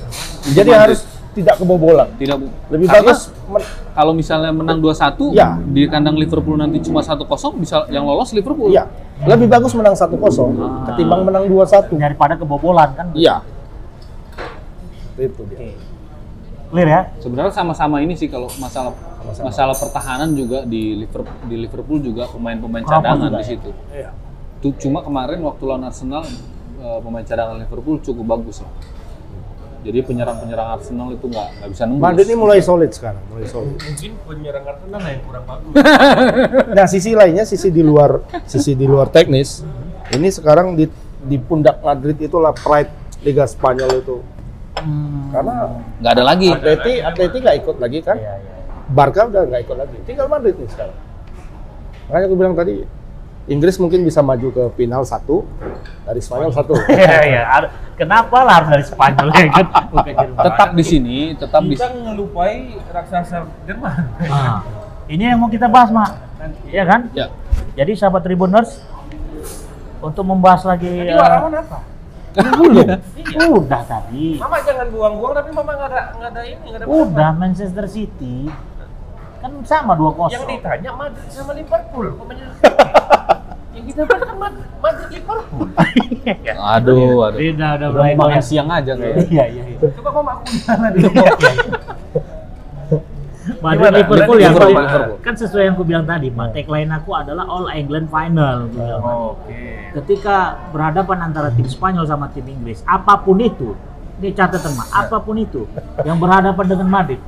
Jadi 0.44 0.66
Madrid. 0.66 0.82
harus 0.82 1.00
tidak 1.30 1.54
kebobolan. 1.56 2.08
Tidak 2.14 2.36
Lebih 2.68 2.86
karena 2.86 3.04
bagus 3.04 3.30
men- 3.44 3.66
kalau 3.92 4.12
misalnya 4.12 4.50
menang 4.50 4.78
2-1 4.78 5.30
Ya. 5.30 5.54
di 5.60 5.86
kandang 5.86 6.14
Liverpool 6.14 6.54
nanti 6.54 6.80
cuma 6.80 7.00
1-0 7.00 7.24
bisa 7.54 7.84
yang 7.88 8.02
lolos 8.02 8.30
Liverpool. 8.30 8.70
Iya, 8.70 8.86
lebih 9.22 9.46
bagus 9.46 9.72
menang 9.72 9.94
1-0 9.94 10.54
Ah. 10.56 10.86
ketimbang 10.86 11.22
menang 11.22 11.44
2-1. 11.46 11.94
daripada 11.94 12.34
kebobolan 12.34 12.90
kan. 12.92 13.06
Iya. 13.12 13.42
Itu 15.16 15.42
dia. 15.46 15.58
Oke. 15.58 15.68
Clear 16.68 16.84
ya? 16.86 17.00
Sebenarnya 17.18 17.50
sama-sama 17.50 17.98
ini 17.98 18.12
sih 18.12 18.28
kalau 18.28 18.46
masalah 18.54 18.92
Sama-sama. 19.18 19.44
masalah 19.48 19.74
pertahanan 19.74 20.30
juga 20.32 20.62
di 20.62 20.94
Liverpool 20.96 21.38
di 21.44 21.56
Liverpool 21.56 21.98
juga 21.98 22.28
pemain-pemain 22.28 22.84
cadangan 22.84 23.16
juga 23.26 23.30
di 23.32 23.42
ya? 23.42 23.48
situ. 23.48 23.70
Iya. 23.88 24.10
Tuh, 24.58 24.74
cuma 24.76 25.00
kemarin 25.00 25.40
waktu 25.40 25.62
lawan 25.64 25.82
Arsenal 25.82 26.22
eh, 26.78 26.98
pemain 27.00 27.24
cadangan 27.24 27.56
Liverpool 27.56 27.98
cukup 27.98 28.24
bagus 28.28 28.60
lah. 28.60 28.70
Jadi 29.88 30.04
penyerang-penyerang 30.04 30.68
Arsenal 30.76 31.16
itu 31.16 31.32
nggak 31.32 31.48
nggak 31.48 31.68
bisa 31.72 31.82
nembus. 31.88 32.04
Madrid 32.04 32.26
ini 32.28 32.36
mulai 32.36 32.60
solid 32.60 32.92
sekarang, 32.92 33.24
mulai 33.32 33.48
solid. 33.48 33.72
Mungkin 33.80 34.12
penyerang 34.20 34.64
Arsenal 34.68 35.00
yang 35.00 35.22
kurang 35.24 35.44
bagus. 35.48 35.72
Nah, 36.76 36.84
sisi 36.84 37.16
lainnya, 37.16 37.48
sisi 37.48 37.72
di 37.72 37.80
luar, 37.80 38.20
sisi 38.44 38.76
di 38.76 38.84
luar 38.84 39.08
teknis, 39.08 39.64
ini 40.12 40.28
sekarang 40.28 40.76
di 40.76 40.84
di 41.24 41.40
pundak 41.40 41.80
Madrid 41.80 42.20
itulah 42.20 42.52
pride 42.52 42.92
Liga 43.24 43.48
Spanyol 43.48 44.04
itu. 44.04 44.20
Hmm. 44.76 45.32
Karena 45.32 45.54
nggak 46.04 46.12
ada 46.20 46.24
lagi. 46.36 46.48
Atleti, 46.52 46.92
Atleti 47.00 47.36
nggak 47.40 47.56
ikut 47.64 47.76
lagi 47.80 47.98
kan? 48.04 48.16
Iya, 48.20 48.34
iya. 48.44 48.54
Barca 48.92 49.24
udah 49.24 49.42
nggak 49.48 49.60
ikut 49.64 49.76
lagi. 49.88 49.96
Tinggal 50.04 50.28
Madrid 50.28 50.52
nih 50.60 50.68
sekarang. 50.68 50.98
Makanya 52.12 52.24
aku 52.28 52.36
bilang 52.36 52.52
tadi, 52.52 52.84
Inggris 53.48 53.80
mungkin 53.80 54.04
bisa 54.04 54.20
maju 54.20 54.52
ke 54.52 54.64
final 54.76 55.08
satu, 55.08 55.48
dari 56.04 56.20
Spanyol 56.20 56.52
satu. 56.52 56.76
Iya, 56.92 57.16
iya. 57.24 57.42
Kenapa 57.96 58.44
lah 58.44 58.60
harus 58.60 58.68
dari 58.68 58.84
Spanyol 58.84 59.28
ya 59.32 59.44
kan? 59.48 59.66
Tetap 60.36 60.68
di 60.76 60.84
sini, 60.84 61.18
tetap 61.32 61.64
di 61.64 61.72
Kita 61.72 61.88
ngelupai 61.96 62.76
raksasa 62.92 63.48
Jerman. 63.64 63.96
Nah, 64.28 64.60
ini 65.08 65.24
yang 65.32 65.40
mau 65.40 65.48
kita 65.48 65.64
bahas, 65.64 65.88
Mak. 65.88 66.10
Iya 66.68 66.84
kan? 66.84 67.00
ya. 67.16 67.32
Jadi 67.72 67.96
sahabat 67.96 68.20
Tribuners 68.20 68.84
untuk 69.98 70.22
membahas 70.28 70.62
lagi 70.68 70.86
Jadi 70.86 71.10
eh, 71.10 71.16
Warawan 71.16 71.52
apa? 71.56 71.78
udah 73.50 73.82
tadi. 73.82 74.38
Mama 74.38 74.62
jangan 74.62 74.86
buang-buang 74.94 75.32
tapi 75.34 75.50
Mama 75.50 75.72
nggak 75.74 75.90
ada 75.90 76.02
nggak 76.14 76.30
ada 76.30 76.42
ini 76.46 76.66
nggak 76.70 76.80
ada 76.84 76.86
Udah 76.86 77.30
Manchester 77.34 77.86
City 77.90 78.46
kan 79.48 79.64
sama 79.64 79.92
2-0. 79.96 80.28
Yang 80.28 80.44
ditanya 80.52 80.90
Madrid 80.92 81.28
sama 81.32 81.52
Liverpool. 81.56 82.06
Yang 83.74 83.84
kita 83.94 84.00
bahas 84.04 84.22
kan 84.26 84.36
Madrid, 84.36 84.68
Madrid 84.82 85.08
Liverpool. 85.08 85.66
Aduh, 86.76 87.24
aduh. 87.24 87.38
Udah 87.40 87.70
Udah 87.80 87.88
mulai 87.94 88.12
makan 88.18 88.42
siang 88.44 88.68
aja 88.68 88.92
kayaknya. 88.92 89.24
Iya, 89.32 89.44
iya, 89.48 89.62
iya. 89.72 89.78
Coba 89.96 90.10
Mama 90.12 90.30
aku 90.36 90.44
jalan 90.60 90.90
dulu. 90.92 91.08
Madrid 93.64 93.80
Gimana? 93.80 93.96
Liverpool 93.96 94.38
yang 94.44 94.54
kan 95.24 95.34
sesuai 95.34 95.62
yang 95.72 95.74
aku 95.78 95.84
bilang 95.88 96.04
tadi, 96.04 96.28
Mak. 96.28 96.52
Tagline 96.52 96.92
aku 96.92 97.10
adalah 97.16 97.48
All 97.48 97.72
England 97.72 98.12
Final. 98.12 98.68
tadi. 98.68 98.92
Oke. 99.00 99.60
Ketika 99.96 100.68
berhadapan 100.68 101.32
antara 101.32 101.48
tim 101.56 101.64
Spanyol 101.64 102.04
sama 102.04 102.28
tim 102.28 102.44
Inggris, 102.44 102.84
apa 102.84 103.16
pun 103.24 103.40
itu, 103.40 103.72
ini 104.20 104.36
catatan 104.36 104.76
Mak, 104.76 104.88
apa 104.92 105.16
pun 105.24 105.40
itu 105.40 105.64
yang 106.04 106.20
berhadapan 106.20 106.66
dengan 106.68 106.88
Madrid, 106.92 107.20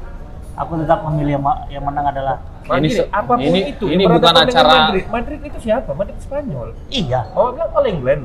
aku 0.61 0.73
tetap 0.79 1.01
memilih 1.03 1.33
yang, 1.35 1.44
yang 1.70 1.83
menang 1.83 2.07
adalah 2.07 2.37
Ini 2.62 2.87
Ini, 2.87 2.90
apa 3.11 3.33
pun 3.33 3.42
ini- 3.42 3.66
itu. 3.68 3.85
ini 3.88 4.05
bukan 4.05 4.31
acara- 4.37 4.70
Madrid. 4.87 5.05
Madrid 5.09 5.40
itu 5.42 5.59
siapa? 5.59 5.90
Madrid 5.90 6.18
Spanyol. 6.18 6.68
iya. 6.88 7.27
Oh, 7.33 7.51
bilang 7.51 7.73
All 7.73 7.83
England. 7.85 8.23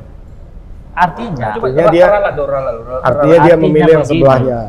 Artinya 0.93 1.47
Coba 1.51 1.67
Artinya 1.67 1.89
dia- 1.89 2.07
ralat 2.09 2.33
dong, 2.33 2.47
ralat, 2.47 2.73
ralat, 2.77 3.01
Artinya 3.01 3.25
dia 3.33 3.41
Artinya 3.49 3.57
memilih 3.57 3.91
yang 3.91 4.03
begini. 4.03 4.19
sebelahnya. 4.21 4.59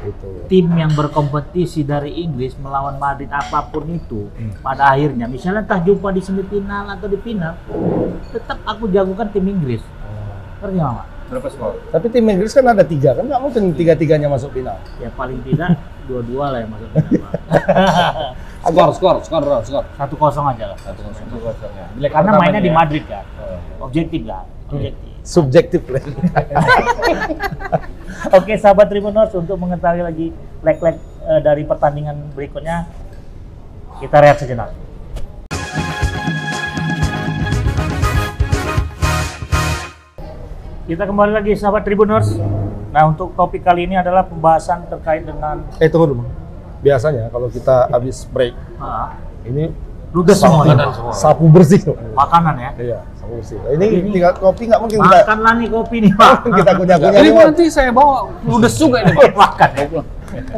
Gitu. 0.00 0.28
tim 0.48 0.64
yang 0.72 0.88
berkompetisi 0.90 1.84
dari 1.84 2.24
Inggris 2.24 2.56
melawan 2.56 2.96
Madrid 2.96 3.28
apa 3.28 3.68
pun 3.68 3.84
itu 3.86 4.32
pada 4.58 4.88
akhirnya 4.88 5.28
misalnya 5.28 5.60
entah 5.60 5.76
jumpa 5.78 6.08
di 6.08 6.18
semifinal 6.18 6.88
atau 6.88 7.04
di 7.04 7.20
final 7.20 7.52
tetap 8.26 8.64
aku 8.64 8.88
jagokan 8.88 9.28
tim 9.28 9.44
Inggris 9.44 9.84
ngerti 10.56 10.72
nggak 10.74 10.88
Mak? 10.90 11.06
Berapa 11.28 11.48
skor? 11.48 11.72
Tapi 11.86 12.06
tim 12.08 12.24
Inggris 12.24 12.48
kan 12.50 12.64
ada 12.66 12.80
tiga, 12.82 13.12
kan 13.12 13.22
nggak 13.22 13.38
mungkin 13.38 13.62
tiga-tiganya 13.70 14.26
masuk 14.26 14.48
final. 14.50 14.80
ya 14.96 15.12
paling 15.12 15.36
tidak 15.42 15.76
dua-dua 16.10 16.44
lah 16.50 16.58
yang 16.66 16.70
masuk 16.74 16.88
final 16.90 17.22
Mak. 17.22 17.32
Skor, 18.60 18.90
skor, 18.92 19.16
skor, 19.24 19.42
skor, 19.64 19.84
satu 19.96 20.14
kosong 20.18 20.46
aja 20.50 20.74
lah 20.74 20.78
Satu 20.82 21.00
kosong. 21.06 21.26
Leg 22.02 22.10
karena 22.10 22.34
pertamanya 22.34 22.50
mainnya 22.50 22.60
di 22.60 22.70
ya. 22.70 22.74
Madrid 22.74 23.04
kan 23.06 23.24
objektif 23.78 24.22
lah 24.26 24.42
objektif 24.68 25.08
Subjektif 25.36 25.84
lah. 25.86 26.00
oke 28.40 28.52
sahabat 28.56 28.86
Tribuners 28.88 29.32
untuk 29.36 29.56
mengetahui 29.56 30.02
lagi 30.02 30.26
leg-leg 30.60 30.96
eh, 31.24 31.40
dari 31.40 31.62
pertandingan 31.64 32.34
berikutnya 32.34 32.88
kita 34.00 34.16
rehat 34.18 34.36
sejenak 34.40 34.72
Kita 40.90 41.06
kembali 41.06 41.30
lagi 41.30 41.54
sahabat 41.54 41.86
Tribuners. 41.86 42.34
Nah, 42.90 43.06
untuk 43.06 43.30
topik 43.38 43.62
kali 43.62 43.86
ini 43.86 43.94
adalah 43.94 44.26
pembahasan 44.26 44.90
terkait 44.90 45.22
dengan 45.22 45.62
Eh 45.78 45.86
tunggu 45.86 46.18
dulu. 46.18 46.26
Biasanya 46.82 47.30
kalau 47.30 47.46
kita 47.46 47.86
habis 47.94 48.26
break, 48.26 48.58
ah, 48.82 49.14
ini 49.46 49.70
ludes 50.10 50.34
sapu, 50.42 50.66
semua. 50.66 51.14
sapu 51.14 51.46
bersih. 51.46 51.78
Makanan 52.10 52.58
ya. 52.58 52.70
Iya, 52.74 52.98
sapu 53.14 53.38
bersih. 53.38 53.62
Ini, 53.70 53.86
Ini- 54.02 54.10
tinggal 54.18 54.34
kopi 54.34 54.66
nggak 54.66 54.80
mungkin 54.82 54.98
kita 54.98 55.18
Makanlah 55.22 55.52
nih 55.62 55.68
kopi 55.70 55.96
nih, 56.02 56.12
Pak. 56.18 56.32
kita 56.58 56.70
kunyah-kunyah. 56.74 57.14
Jadi 57.14 57.22
nih, 57.22 57.32
Bang. 57.38 57.46
nanti 57.54 57.64
saya 57.70 57.90
bawa 57.94 58.14
ludes 58.42 58.74
juga 58.74 58.98
ini, 59.06 59.14
Pak. 59.14 59.30
makan 59.46 59.70
ya. 59.70 60.02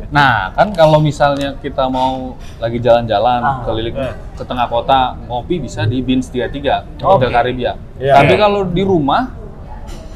Nah, 0.09 0.33
kan 0.57 0.69
kalau 0.73 0.97
misalnya 0.97 1.61
kita 1.61 1.93
mau 1.93 2.41
lagi 2.57 2.81
jalan-jalan 2.81 3.41
Ah, 3.45 3.61
keliling 3.69 4.01
eh. 4.01 4.17
ke 4.33 4.45
tengah 4.49 4.65
kota, 4.65 5.21
ngopi 5.29 5.61
bisa 5.61 5.85
di 5.85 6.01
Beans 6.01 6.33
33, 6.33 6.89
Oke. 7.05 7.05
Hotel 7.05 7.29
Karibia. 7.29 7.77
Iya. 8.01 8.17
Tapi 8.25 8.41
kalau 8.41 8.65
di 8.65 8.81
rumah, 8.81 9.42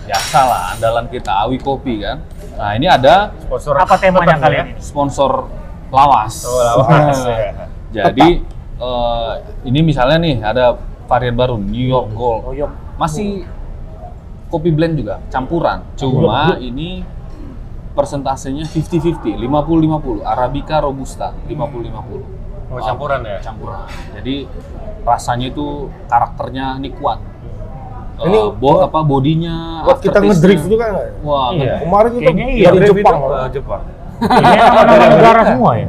biasa 0.07 0.38
lah, 0.46 0.62
andalan 0.78 1.07
kita 1.11 1.32
Awi 1.42 1.59
Kopi 1.59 2.00
kan. 2.07 2.22
Nah, 2.57 2.72
ini 2.78 2.86
ada 2.88 3.34
Sponsor 3.42 3.74
Apa 3.76 3.94
temanya 4.00 4.36
kali 4.40 4.57
ini? 4.57 4.72
sponsor 4.80 5.30
lawas. 5.92 6.46
Oh, 6.46 6.62
lawas. 6.62 7.18
Nah, 7.26 7.68
Jadi 8.07 8.28
eh, 8.80 9.32
ini 9.66 9.80
misalnya 9.82 10.18
nih 10.22 10.36
ada 10.40 10.78
varian 11.11 11.34
baru 11.36 11.59
New 11.59 11.86
York 11.86 12.09
Gold. 12.14 12.42
Oh, 12.48 12.52
yuk. 12.54 12.70
Masih 12.96 13.44
kopi 14.48 14.70
blend 14.72 14.96
juga, 14.96 15.20
campuran. 15.28 15.82
Cuma 15.98 16.54
ini 16.62 17.02
persentasenya 17.92 18.64
50-50, 18.68 19.40
50-50. 19.40 20.22
Arabica 20.22 20.76
Robusta 20.84 21.32
50-50. 21.48 22.70
Oh, 22.72 22.82
campuran 22.82 23.20
ya? 23.24 23.38
Campuran. 23.40 23.86
Jadi 24.16 24.36
rasanya 25.07 25.46
itu 25.54 25.88
karakternya 26.11 26.76
ini 26.82 26.90
kuat. 26.92 27.22
Ini 28.17 28.33
Eh, 28.35 28.49
bo, 28.51 28.57
buat- 28.73 28.89
apa 28.89 29.01
bodinya 29.01 29.85
Buat 29.85 30.01
kita 30.01 30.19
ngedrift 30.19 30.64
juga 30.64 30.85
nggak? 30.89 31.07
Wah, 31.21 31.53
Iya. 31.53 31.75
Kemarin 31.79 32.11
kita 32.11 32.25
Kayaknya 32.27 32.47
iya. 32.49 32.69
dari 32.71 32.87
Jepang. 32.87 33.17
itu, 33.19 33.27
loh. 33.27 33.37
eh, 33.37 33.49
Jepang. 33.53 33.83
Ini 34.17 34.57
nama-nama 34.57 35.07
negara 35.11 35.43
semua 35.47 35.71
ya. 35.75 35.89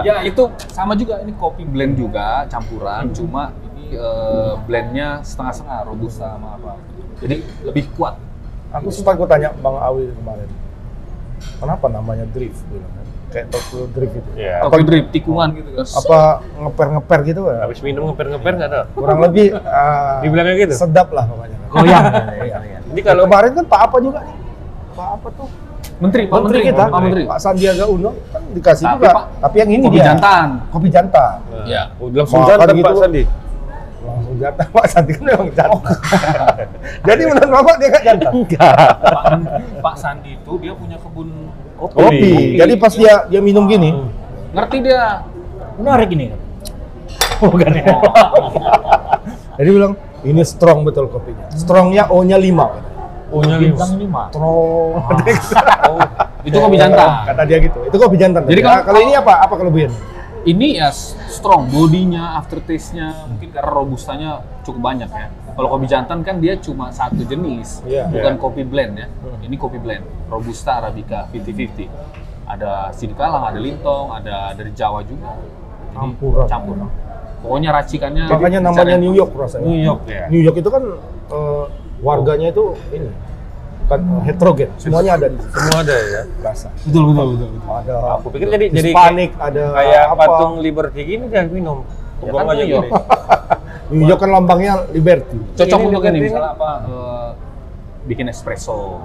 Ya 0.00 0.16
itu 0.24 0.42
sama 0.66 0.92
juga 0.94 1.14
ini 1.20 1.32
kopi 1.32 1.62
blend 1.62 1.94
juga 1.94 2.26
campuran, 2.46 3.12
cuma 3.12 3.42
ini 3.68 3.92
eh, 3.92 4.52
blendnya 4.62 5.20
setengah-setengah 5.20 5.78
robusta 5.84 6.26
sama 6.30 6.56
apa. 6.56 6.72
Jadi 7.18 7.36
lebih 7.62 7.84
kuat. 7.92 8.16
Aku 8.72 8.88
sempat 8.88 9.14
gue 9.14 9.26
tanya 9.26 9.52
Bang 9.54 9.76
Awi 9.76 10.08
kemarin, 10.12 10.48
kenapa 11.58 11.86
namanya 11.86 12.24
drift? 12.26 12.62
Bilang 12.66 12.88
kan. 12.88 13.06
Kayak 13.30 13.46
Tokyo 13.54 13.86
drift 13.94 14.14
itu. 14.18 14.30
Iya. 14.34 14.56
Kopi 14.66 14.82
drip 14.82 15.06
tikungan 15.14 15.48
gitu 15.54 15.70
kan. 15.70 15.86
Apa 15.86 16.18
ngeper-ngeper 16.58 17.18
gitu 17.22 17.40
kan? 17.46 17.56
Habis 17.62 17.78
minum 17.80 18.02
ngeper-ngeper 18.10 18.52
nggak 18.58 18.70
ada? 18.74 18.80
Kurang 18.90 19.18
lebih 19.22 19.54
ah, 19.70 20.18
Dibilangnya 20.18 20.54
gitu? 20.66 20.74
sedap 20.74 21.08
lah 21.14 21.24
pokoknya. 21.30 21.56
Goyang. 21.70 22.04
Iya. 22.50 22.58
Ini 22.90 23.00
Kalau 23.06 23.22
kemarin 23.30 23.50
kan 23.54 23.64
Pak 23.70 23.80
apa 23.86 23.96
juga 24.02 24.18
nih? 24.26 24.36
Pak 24.98 25.08
apa 25.14 25.28
tuh? 25.38 25.48
Menteri, 26.00 26.22
Pak 26.26 26.38
Menteri 26.42 26.60
kita, 26.64 26.84
Pak 26.88 27.00
Menteri. 27.04 27.22
Pak 27.28 27.38
Sandiaga 27.38 27.84
Uno 27.86 28.10
kan 28.32 28.42
dikasih 28.50 28.84
Tapi, 28.88 28.94
juga. 28.98 29.10
Pak, 29.14 29.24
Tapi 29.44 29.56
yang 29.60 29.70
ini 29.70 29.84
Kopi 29.84 29.94
dia 29.94 30.04
jantan. 30.10 30.48
kopi 30.72 30.88
jantan. 30.88 31.36
Iya. 31.68 31.82
Oh, 32.00 32.08
langsung 32.10 32.42
jantan 32.42 32.68
gitu. 32.72 32.86
Pak 32.88 32.96
Sandi. 32.98 33.22
Langsung 34.00 34.36
jantan. 34.40 34.66
Pak 34.80 34.86
Sandi 34.88 35.10
kan 35.12 35.24
memang 35.28 35.48
jantan. 35.52 35.94
Jadi 37.04 37.22
menurut 37.28 37.50
Bapak 37.52 37.74
dia 37.78 37.88
kan 37.92 38.02
jantan. 38.02 38.32
Pak, 38.98 39.24
Pak 39.78 39.94
Sandi 39.94 40.30
itu 40.34 40.52
dia 40.58 40.72
punya 40.74 40.96
kebun 40.98 41.28
kopi. 41.80 41.96
Kopi. 41.96 42.32
Jadi 42.60 42.72
pas 42.76 42.92
dia 42.92 43.14
dia 43.26 43.40
minum 43.40 43.64
gini, 43.64 43.96
Ngerti 44.52 44.76
dia. 44.84 45.24
Menarik 45.80 46.12
ini 46.12 46.28
kan. 46.28 46.40
Bukan 47.48 47.70
ya. 47.72 47.84
jadi 49.58 49.70
bilang 49.72 49.92
ini 50.20 50.42
strong 50.44 50.84
betul 50.84 51.08
kopinya. 51.08 51.48
Strongnya 51.56 52.12
O-nya 52.12 52.36
5 52.36 52.90
Oh-nya 53.30 53.56
Bintang 53.62 53.94
lima. 53.96 54.26
Strong. 54.28 54.92
Oh, 55.90 55.98
itu 56.46 56.56
kopi 56.56 56.76
jantan. 56.78 57.26
Kata 57.26 57.42
dia 57.46 57.58
gitu. 57.62 57.78
Itu 57.86 57.96
kopi 57.98 58.16
jantan. 58.18 58.42
Jadi 58.46 58.58
Jadi 58.58 58.62
kalau- 58.62 58.84
kalau 58.86 59.00
ini 59.02 59.12
apa? 59.14 59.32
Apa 59.42 59.54
kelebihan? 59.58 59.90
Ini 60.40 60.80
ya 60.80 60.88
strong, 61.28 61.68
bodinya, 61.68 62.40
aftertaste-nya 62.40 63.28
mungkin 63.28 63.48
karena 63.52 63.70
robustanya 63.70 64.30
cukup 64.64 64.80
banyak 64.80 65.10
ya. 65.10 65.28
Kalau 65.52 65.68
kopi 65.68 65.84
jantan 65.84 66.24
kan 66.24 66.40
dia 66.40 66.56
cuma 66.56 66.88
satu 66.88 67.20
jenis, 67.20 67.84
Iya. 67.84 68.08
bukan 68.08 68.34
Iya. 68.34 68.40
kopi 68.40 68.62
blend 68.64 68.94
ya. 68.96 69.06
Ini 69.44 69.56
kopi 69.60 69.76
blend, 69.76 70.00
robusta 70.32 70.80
arabica 70.80 71.28
50-50. 71.28 71.92
Ada 72.48 72.88
sidikalang, 72.90 73.44
ada 73.46 73.60
lintong, 73.60 74.08
ada 74.10 74.56
dari 74.56 74.72
Jawa 74.72 75.04
juga. 75.04 75.36
Jadi 75.36 75.92
Campuran. 75.92 76.46
campur. 76.48 76.76
Pokoknya 77.40 77.70
racikannya 77.72 78.24
Makanya 78.28 78.60
namanya 78.62 78.96
New 78.96 79.12
York 79.12 79.32
rasanya. 79.34 79.64
New 79.66 79.80
York 79.80 80.02
ya. 80.08 80.24
New 80.28 80.40
York 80.40 80.56
itu 80.56 80.70
kan 80.70 80.82
eh, 81.30 81.64
warganya 82.00 82.48
itu 82.48 82.64
ini 82.90 83.10
kan 83.90 84.00
heterogen. 84.22 84.70
Semuanya 84.78 85.18
ada 85.18 85.26
di 85.26 85.36
situ. 85.42 85.50
Semua 85.50 85.78
ada 85.82 85.96
ya. 85.98 86.22
Rasa. 86.46 86.68
Betul 86.86 87.02
betul 87.10 87.26
betul. 87.34 87.50
Ada 87.66 87.94
Aku 88.22 88.26
pikir 88.30 88.46
jadi 88.46 88.66
jadi 88.70 88.90
Hispanic, 88.94 89.30
ada 89.34 89.62
kayak 89.74 90.04
apa? 90.06 90.22
patung 90.22 90.54
Liberty 90.62 91.00
gini 91.02 91.24
dia 91.26 91.42
minum. 91.50 91.82
Ya 92.22 92.30
kan 92.30 92.46
aja 92.54 92.62
gini. 92.62 92.88
New 93.90 94.06
York 94.06 94.20
kan 94.22 94.30
lambangnya 94.30 94.86
Liberty. 94.94 95.38
Cocok 95.58 95.78
untuk 95.90 96.02
ini 96.06 96.18
misalnya 96.30 96.54
apa 96.54 96.70
eh, 96.86 97.28
bikin 98.06 98.30
espresso. 98.30 99.02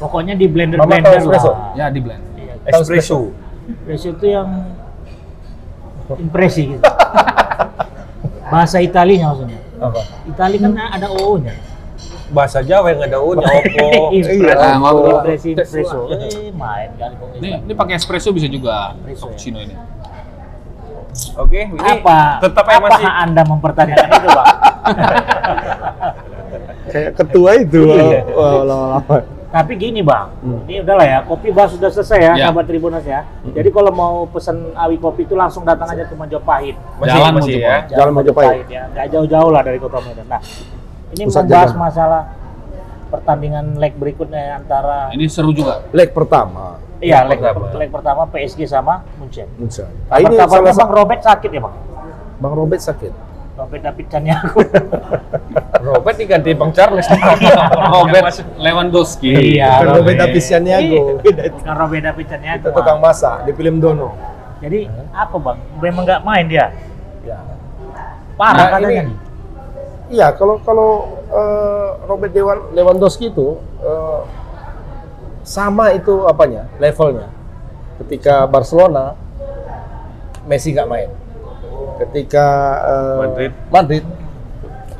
Pokoknya 0.00 0.32
di 0.32 0.48
blender 0.48 0.80
Mama 0.80 0.96
blender 0.96 1.12
espresso? 1.20 1.52
lah. 1.52 1.76
Ya 1.76 1.86
di 1.92 2.00
blend. 2.00 2.24
Iya. 2.40 2.54
Espresso. 2.72 3.28
Espresso 3.68 4.08
itu 4.16 4.26
yang 4.32 4.48
impresi 6.16 6.62
gitu. 6.72 6.84
Bahasa 8.52 8.80
Italinya 8.80 9.36
maksudnya. 9.36 9.60
Apa? 9.76 10.00
Itali 10.24 10.56
kan 10.56 10.72
ada 10.72 11.12
O-nya. 11.12 11.52
Bahasa 12.26 12.58
Jawa 12.58 12.90
yang 12.90 13.02
ada 13.02 13.18
O-nya 13.18 13.46
Oppo. 13.46 14.10
Iya. 14.10 14.76
Impresi 14.76 15.54
espresso. 15.54 16.10
Eh, 16.10 16.50
main 16.50 16.90
kali 16.92 17.14
kok. 17.14 17.28
Ini 17.36 17.48
ini 17.62 17.72
pakai 17.72 17.94
espresso 17.94 18.30
bisa 18.30 18.46
juga 18.46 18.98
ya. 19.00 19.14
cappuccino 19.14 19.58
ini. 19.58 19.74
Oke, 21.34 21.64
ini 21.64 21.80
apa 21.80 22.42
tetap 22.42 22.66
apa 22.66 22.80
masih 22.82 23.08
anda 23.08 23.40
mempertanyakan 23.42 24.08
itu 24.12 24.28
bang 24.28 24.46
Kayak 26.86 27.10
ketua 27.14 27.50
itu. 27.56 27.82
Iya. 27.88 28.20
Wah, 28.28 28.52
lama-lama. 28.62 29.18
tapi 29.46 29.72
gini 29.74 30.04
bang 30.04 30.28
ini 30.66 30.84
udahlah 30.84 31.06
ya 31.06 31.18
kopi 31.22 31.48
bahas 31.48 31.72
sudah 31.72 31.88
selesai 31.88 32.18
ya 32.20 32.32
Ya. 32.34 32.44
sahabat 32.44 32.68
Tribunas 32.68 33.00
ya 33.00 33.24
jadi 33.46 33.64
kalau 33.70 33.88
mau 33.88 34.14
pesen 34.28 34.52
awi 34.76 35.00
kopi 35.00 35.24
itu 35.24 35.32
langsung 35.32 35.64
datang 35.64 35.88
aja 35.88 36.04
ke 36.04 36.12
Majapahit 36.12 36.76
masih 37.00 37.08
Jalan 37.08 37.32
masih 37.32 37.54
Mojokerto. 37.56 37.64
ya. 37.64 37.96
Jalan 37.96 38.12
Majapahit. 38.12 38.64
ya 38.68 38.82
nggak 38.86 39.06
jauh-jauh 39.08 39.48
lah 39.48 39.62
dari 39.62 39.78
kota 39.78 39.96
Medan 39.98 40.26
nah 40.28 40.40
ini 41.08 41.22
Pusat 41.24 41.42
membahas 41.44 41.68
jalan. 41.68 41.78
masalah 41.78 42.22
pertandingan 43.06 43.66
leg 43.76 43.94
berikutnya 43.94 44.56
antara 44.56 45.10
Ini 45.10 45.24
seru 45.26 45.50
juga. 45.50 45.86
Leg 45.90 46.10
pertama. 46.10 46.82
iya 46.96 47.22
leg, 47.22 47.36
pertama. 47.36 47.66
leg 47.76 47.90
pertama 47.90 48.22
PSG 48.26 48.64
sama 48.64 49.04
Munchen 49.14 49.46
Munchen. 49.54 49.86
Nah, 50.06 50.16
ini 50.16 50.34
salah 50.34 50.72
Bang 50.72 50.90
Robert 50.90 51.20
sakit 51.20 51.50
ya 51.50 51.60
bang 51.60 51.74
Bang 52.36 52.52
Robert 52.52 52.80
sakit. 52.80 53.12
Robert 53.54 53.82
David 53.82 54.06
Caniago 54.06 54.52
Robert 55.86 56.12
diganti 56.14 56.52
Bang 56.52 56.72
Charles. 56.72 57.08
Robert 57.94 58.28
Lewandowski. 58.56 59.32
Iya, 59.56 59.80
Bukan 59.80 59.86
Robert 59.86 59.96
Robert. 59.96 60.16
David. 60.18 60.42
Beda 61.22 61.42
itu. 61.42 61.54
bukan 61.54 61.74
Robert 61.74 62.02
David 62.02 62.26
Caniago 62.26 62.58
Itu 62.58 62.68
tukang 62.74 62.98
masak 62.98 63.36
di 63.44 63.52
film 63.52 63.76
Dono. 63.78 64.08
jadi 64.56 64.88
apa 65.10 65.36
bang 65.36 65.58
memang 65.78 66.02
nggak 66.02 66.20
main 66.22 66.44
dia 66.46 66.72
Ya. 67.22 67.36
parah 68.34 68.56
Nah, 68.56 68.68
katanya 68.72 69.02
ini- 69.04 69.16
Iya, 70.06 70.30
kalau 70.38 70.62
kalau 70.62 70.90
eh, 71.30 71.88
Robert 72.06 72.30
Dewan 72.30 72.58
Lewandowski 72.70 73.34
itu 73.34 73.58
eh, 73.82 74.20
sama 75.42 75.90
itu 75.94 76.26
apanya 76.30 76.70
levelnya. 76.78 77.26
Ketika 77.96 78.46
Barcelona, 78.46 79.16
Messi 80.46 80.70
nggak 80.70 80.88
main. 80.88 81.10
Ketika 82.02 82.46
eh, 82.86 83.16
Madrid. 83.18 83.52
Madrid, 83.72 84.04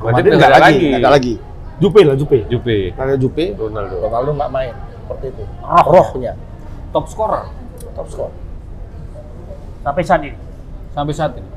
Madrid 0.02 0.30
nggak 0.34 0.52
lagi, 0.58 0.86
nggak 0.90 1.02
ada 1.02 1.12
lagi. 1.14 1.34
Jupe 1.76 2.00
lah 2.02 2.16
Jupe. 2.16 2.38
Jupe. 2.48 2.76
Ada 2.96 3.14
Jupe, 3.20 3.52
Ronaldo. 3.54 4.00
Ronaldo 4.00 4.30
nggak 4.32 4.50
main 4.50 4.74
seperti 5.06 5.26
itu. 5.30 5.42
Roh. 5.62 5.86
Rohnya 5.86 6.32
Top 6.90 7.06
scorer 7.12 7.44
top 7.96 8.08
score. 8.12 8.32
sampai 9.80 10.02
saat 10.04 10.20
ini 10.26 10.36
sampai 10.92 11.14
saat 11.14 11.32
ini. 11.38 11.48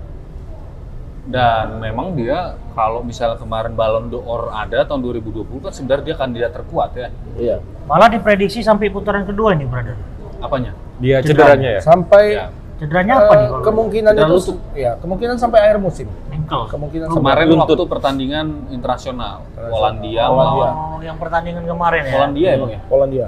Dan 1.29 1.77
memang 1.77 2.13
dia 2.13 2.39
kalau 2.73 2.99
misalnya 2.99 3.37
kemarin 3.37 3.71
Ballon 3.71 4.09
d'Or 4.09 4.49
ada 4.49 4.81
tahun 4.81 5.05
2020 5.05 5.45
kan 5.59 5.69
sebenarnya 5.69 6.03
dia 6.03 6.15
kandidat 6.15 6.51
terkuat 6.51 6.89
ya. 6.93 7.09
Iya. 7.35 7.57
malah 7.85 8.05
diprediksi 8.05 8.59
sampai 8.59 8.85
putaran 8.87 9.23
kedua 9.23 9.53
ini 9.53 9.65
brother 9.65 9.93
Apanya? 10.39 10.73
Dia 10.97 11.21
cederanya 11.21 11.77
ya. 11.77 11.81
Sampai 11.81 12.23
Ya. 12.31 12.49
cederanya 12.75 13.13
eh, 13.13 13.19
apa 13.19 13.33
nih 13.35 13.47
kalau 13.47 13.61
kemungkinan 13.63 14.11
itu 14.11 14.25
lutut. 14.25 14.57
ya 14.73 14.91
kemungkinan 14.97 15.35
sampai 15.35 15.59
akhir 15.59 15.77
musim. 15.79 16.07
ankle 16.29 16.65
Kemungkinan 16.67 17.07
Kemarin 17.07 17.45
sampai- 17.45 17.59
waktu 17.61 17.83
pertandingan 17.85 18.45
internasional 18.69 19.35
Polandia 19.51 20.23
Polandia. 20.25 20.69
melawan 20.69 20.73
oh 20.73 20.99
yang 20.99 21.17
pertandingan 21.17 21.63
kemarin 21.63 22.01
ya 22.01 22.11
Polandia 22.11 22.47
ya 22.47 22.57
bang 22.57 22.71
ya. 22.71 22.81
Polandia. 22.85 23.27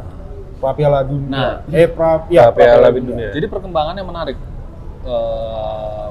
Pra 0.58 0.72
Piala 0.72 1.00
Dunia. 1.02 1.30
Nah. 1.30 1.54
eh 1.72 1.86
pra, 1.86 2.10
ya, 2.30 2.44
Piala 2.50 2.90
Dunia. 2.90 3.30
Jadi 3.30 3.46
perkembangannya 3.46 4.04
menarik. 4.04 4.38
Eh 5.04 6.08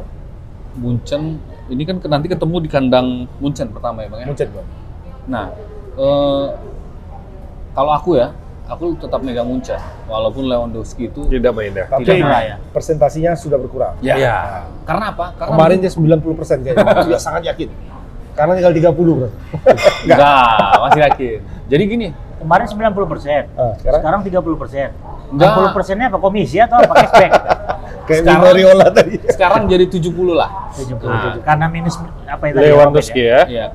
Munchen 0.72 1.38
ini 1.71 1.83
kan 1.87 1.97
nanti 2.05 2.27
ketemu 2.27 2.57
di 2.61 2.68
kandang 2.68 3.07
Munchen 3.39 3.71
pertama 3.71 4.03
ya 4.03 4.09
bang 4.11 4.21
ya. 4.21 4.27
Munchen, 4.27 4.49
Bang. 4.51 4.66
Nah, 5.25 5.47
eh, 5.95 6.47
kalau 7.71 7.93
aku 7.95 8.18
ya, 8.18 8.35
aku 8.66 8.99
tetap 8.99 9.23
megang 9.23 9.47
Munchen, 9.47 9.79
walaupun 10.05 10.47
Lewandowski 10.47 11.07
itu 11.07 11.31
Tidak 11.31 11.53
main 11.55 11.71
dah. 11.71 11.87
Tapi 11.87 12.03
Tidak 12.03 12.18
pernah 12.18 12.43
ya? 12.45 12.57
presentasinya 12.75 13.33
sudah 13.35 13.57
berkurang. 13.57 13.95
ya. 14.03 14.18
Ya. 14.18 14.37
Karena 14.83 15.14
apa? 15.14 15.31
Karena 15.39 15.51
Kemarin 15.55 15.77
dia 15.79 15.91
90% 15.91 16.66
kayaknya. 16.66 17.07
Dia 17.07 17.21
sangat 17.23 17.43
yakin. 17.47 17.68
Karena 18.35 18.53
tinggal 18.57 18.75
30, 18.75 18.95
Bro. 18.95 19.29
enggak, 20.07 20.71
masih 20.81 21.01
yakin. 21.07 21.39
Jadi 21.71 21.83
gini, 21.87 22.07
kemarin 22.41 22.66
90 22.66 23.07
persen 23.07 23.43
Ah, 23.55 23.75
sekarang 23.79 24.01
sekarang 24.03 24.21
30 24.27 24.59
persen 24.59 24.89
Enggak. 25.31 25.55
60 25.71 25.77
persennya 25.77 26.07
apa 26.11 26.18
komisi 26.18 26.57
atau 26.59 26.83
apa 26.83 26.95
cashback? 26.97 27.31
Kayak 28.11 28.23
Sekarang- 28.27 28.43
Minoriola 28.43 28.87
tadi. 28.91 29.15
Sekarang 29.23 29.63
jadi 29.65 29.85
70 29.87 30.35
lah. 30.35 30.51
70. 30.75 31.07
Nah. 31.07 31.39
Karena 31.41 31.67
minus 31.71 31.95
apa 32.27 32.45
itu 32.45 32.57
tadi? 32.59 32.67
Lewandowski 32.67 33.23
ya. 33.23 33.41
Iya. 33.47 33.67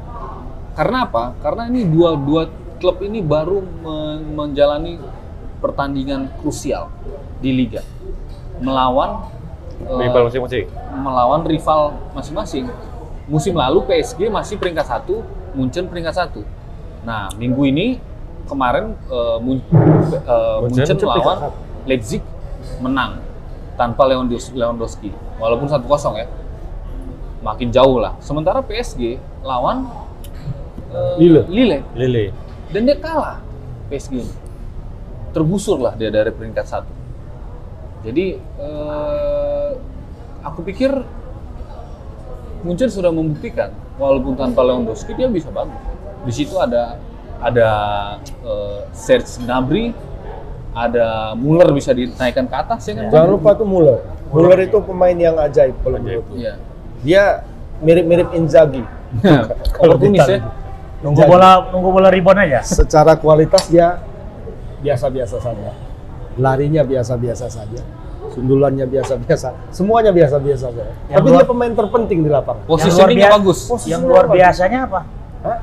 Karena 0.75 1.07
apa? 1.07 1.31
Karena 1.39 1.71
ini 1.71 1.87
dua 1.87 2.19
dua 2.19 2.51
klub 2.75 2.99
ini 2.99 3.23
baru 3.23 3.63
men- 3.63 4.35
menjalani 4.35 4.99
pertandingan 5.63 6.27
krusial 6.37 6.91
di 7.39 7.49
liga 7.49 7.79
melawan 8.59 9.23
eh, 9.81 10.03
Rival 10.03 10.27
masing-masing. 10.27 10.65
melawan 10.93 11.41
rival 11.43 11.81
masing-masing. 12.11 12.67
Musim 13.25 13.55
lalu 13.55 13.81
PSG 13.83 14.27
masih 14.29 14.55
peringkat 14.55 14.85
satu, 14.85 15.23
Munchen 15.51 15.87
peringkat 15.87 16.13
satu. 16.13 16.43
Nah 17.01 17.31
minggu 17.33 17.63
ini 17.65 17.97
kemarin 18.45 18.99
eh, 19.07 19.37
Munchen 19.39 19.71
Munchen 20.61 20.85
peringkat 20.85 21.01
melawan. 21.01 21.37
Leipzig 21.85 22.21
menang 22.77 23.23
tanpa 23.75 24.07
Lewandowski, 24.07 25.11
walaupun 25.39 25.67
1-0 25.67 25.85
ya. 26.19 26.27
Makin 27.43 27.69
jauh 27.69 28.01
lah. 28.01 28.17
Sementara 28.23 28.63
PSG 28.65 29.21
lawan 29.45 29.85
eh, 30.89 31.15
Lille. 31.21 31.45
Lille 31.45 31.79
Lele. 31.93 32.25
dan 32.73 32.81
dia 32.89 32.97
kalah 32.97 33.37
PSG 33.91 34.13
ini. 34.17 34.35
Tergusur 35.35 35.77
lah 35.77 35.93
dia 35.93 36.09
dari 36.09 36.31
peringkat 36.33 36.65
satu. 36.65 36.93
Jadi 38.01 38.39
eh, 38.39 39.69
aku 40.41 40.65
pikir 40.65 40.91
Munchen 42.65 42.89
sudah 42.89 43.13
membuktikan 43.13 43.69
walaupun 44.01 44.33
tanpa 44.33 44.65
Lewandowski 44.65 45.13
dia 45.13 45.29
bisa 45.29 45.53
bagus. 45.53 45.77
Di 46.25 46.33
situ 46.33 46.57
ada 46.57 46.97
ada 47.43 47.69
eh, 48.25 48.79
Serge 48.89 49.37
Gnabry, 49.45 49.93
ada 50.75 51.31
Muller 51.39 51.71
bisa 51.71 51.95
dinaikkan 51.95 52.45
ke 52.51 52.55
atas 52.55 52.83
ya 52.91 52.93
kan? 52.99 53.07
Jangan 53.07 53.29
lupa 53.31 53.55
tuh 53.55 53.63
Muller. 53.63 54.03
Muller 54.27 54.59
itu 54.67 54.77
pemain 54.83 55.15
yang 55.15 55.39
ajaib 55.39 55.79
kalau 55.79 55.97
menurutku. 56.03 56.35
Iya. 56.35 56.59
Dia 57.01 57.23
mirip-mirip 57.79 58.35
Inzaghi. 58.35 58.83
Oportunis 59.81 60.27
ya. 60.27 60.43
Nunggu 60.99 61.21
bola 61.23 61.71
nunggu 61.71 61.89
bola 61.95 62.07
rebound 62.11 62.43
aja. 62.43 62.59
Secara 62.67 63.15
kualitas 63.15 63.71
dia 63.71 64.03
biasa-biasa 64.83 65.39
saja. 65.39 65.71
Larinya 66.35 66.83
biasa-biasa 66.83 67.47
saja. 67.47 67.81
Sundulannya 68.35 68.83
biasa-biasa. 68.83 69.71
Semuanya 69.71 70.11
biasa-biasa 70.11 70.67
saja. 70.75 70.91
Yang 71.07 71.15
Tapi 71.23 71.27
luar- 71.31 71.39
dia 71.39 71.47
pemain 71.47 71.71
terpenting 71.71 72.19
di 72.19 72.29
lapangan. 72.29 72.67
Biasa- 72.67 73.31
bagus. 73.39 73.59
Yang 73.87 74.01
luar 74.03 74.25
biasanya 74.27 74.79
apa? 74.91 74.99
Hah? 75.45 75.57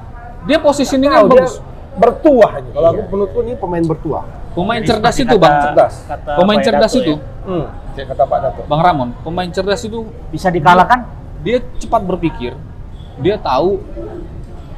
Dia 0.48 0.58
dia 0.58 1.10
bagus. 1.20 1.60
bertuah. 1.92 2.64
Kalau 2.72 2.88
aku 2.88 3.00
menurutku 3.12 3.38
ini 3.44 3.52
pemain 3.52 3.84
bertuah. 3.84 4.24
Pemain 4.52 4.78
Jadi 4.78 4.88
cerdas 4.90 5.16
itu, 5.16 5.28
kata- 5.30 5.40
Bang. 5.40 5.56
Cerdas. 5.62 5.94
kata 6.04 6.30
Pemain 6.36 6.56
Pak 6.56 6.66
cerdas 6.66 6.92
itu, 6.94 7.12
ya. 7.14 7.42
Hmm, 7.42 7.64
kata 7.94 8.24
Pak 8.24 8.38
Dato. 8.38 8.60
Bang 8.66 8.80
Ramon, 8.80 9.08
pemain 9.20 9.48
cerdas 9.48 9.80
itu 9.80 9.98
bisa 10.28 10.48
dikalahkan. 10.48 11.00
dia 11.40 11.58
cepat 11.76 12.04
berpikir, 12.04 12.54
dia 13.18 13.34
tahu 13.34 13.82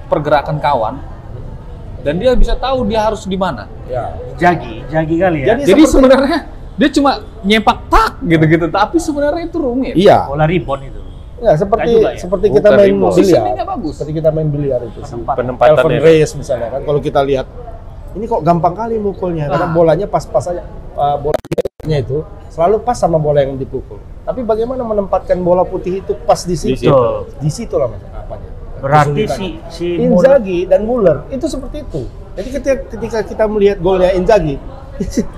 pergerakan 0.06 0.56
kawan, 0.56 0.94
dan 2.00 2.14
dia 2.16 2.32
bisa 2.32 2.54
tahu 2.54 2.84
dia 2.84 3.02
harus 3.02 3.24
di 3.24 3.34
mana. 3.34 3.68
Ya. 3.84 4.16
Jagi, 4.36 4.80
jagi 4.86 5.14
kali 5.14 5.38
ya. 5.42 5.46
Jadi 5.52 5.60
Jadi 5.66 5.82
seperti- 5.82 5.92
sebenarnya 5.92 6.38
dia 6.74 6.88
cuma 6.90 7.10
nyepak 7.42 7.78
tak 7.86 8.10
gitu-gitu, 8.22 8.66
tapi 8.68 8.96
sebenarnya 8.96 9.42
itu 9.44 9.58
rumit. 9.58 9.92
Iya. 9.92 10.24
bola 10.24 10.44
rebound 10.44 10.82
itu. 10.84 11.00
Ya, 11.36 11.52
seperti 11.52 11.88
juga 11.92 12.08
ya? 12.08 12.16
seperti 12.16 12.46
kita 12.48 12.56
Bukan 12.64 12.78
main 12.78 12.88
rebound. 12.88 13.12
biliar. 13.12 13.42
Seperti 13.92 14.12
kita 14.14 14.30
main 14.32 14.48
biliar 14.48 14.80
itu 14.82 14.98
sih. 15.02 15.12
Penempatan. 15.12 15.38
Penempatannya. 15.44 15.82
Elvin 15.84 16.00
Reyes 16.00 16.30
misalnya 16.32 16.68
kan 16.70 16.80
kalau 16.80 17.00
kita 17.02 17.20
lihat 17.20 17.46
ini 18.14 18.24
kok 18.30 18.42
gampang 18.46 18.74
kali 18.74 18.96
mukulnya 18.98 19.50
karena 19.50 19.68
bolanya 19.74 20.06
pas-pas 20.06 20.44
aja 20.50 20.62
uh, 20.94 21.16
bolanya 21.18 21.98
itu 22.00 22.22
selalu 22.48 22.80
pas 22.86 22.96
sama 22.96 23.18
bola 23.18 23.42
yang 23.42 23.58
dipukul. 23.58 23.98
Tapi 24.24 24.40
bagaimana 24.40 24.80
menempatkan 24.86 25.36
bola 25.42 25.66
putih 25.66 26.00
itu 26.00 26.16
pas 26.24 26.38
di 26.46 26.56
situ? 26.56 26.88
situ. 26.88 27.04
Di 27.42 27.50
situ 27.50 27.74
lah 27.76 27.90
maksudnya 27.90 28.14
apanya. 28.16 28.50
Berarti 28.80 29.22
si 29.28 29.46
si 29.68 29.86
Muller 30.00 30.38
Inzaghi 30.38 30.58
dan 30.64 30.80
Muller 30.86 31.28
itu 31.28 31.44
seperti 31.44 31.84
itu. 31.84 32.02
Jadi 32.34 32.48
ketika, 32.50 32.74
ketika 32.90 33.18
kita 33.22 33.44
melihat 33.46 33.78
golnya 33.78 34.10
Inzaghi, 34.16 34.56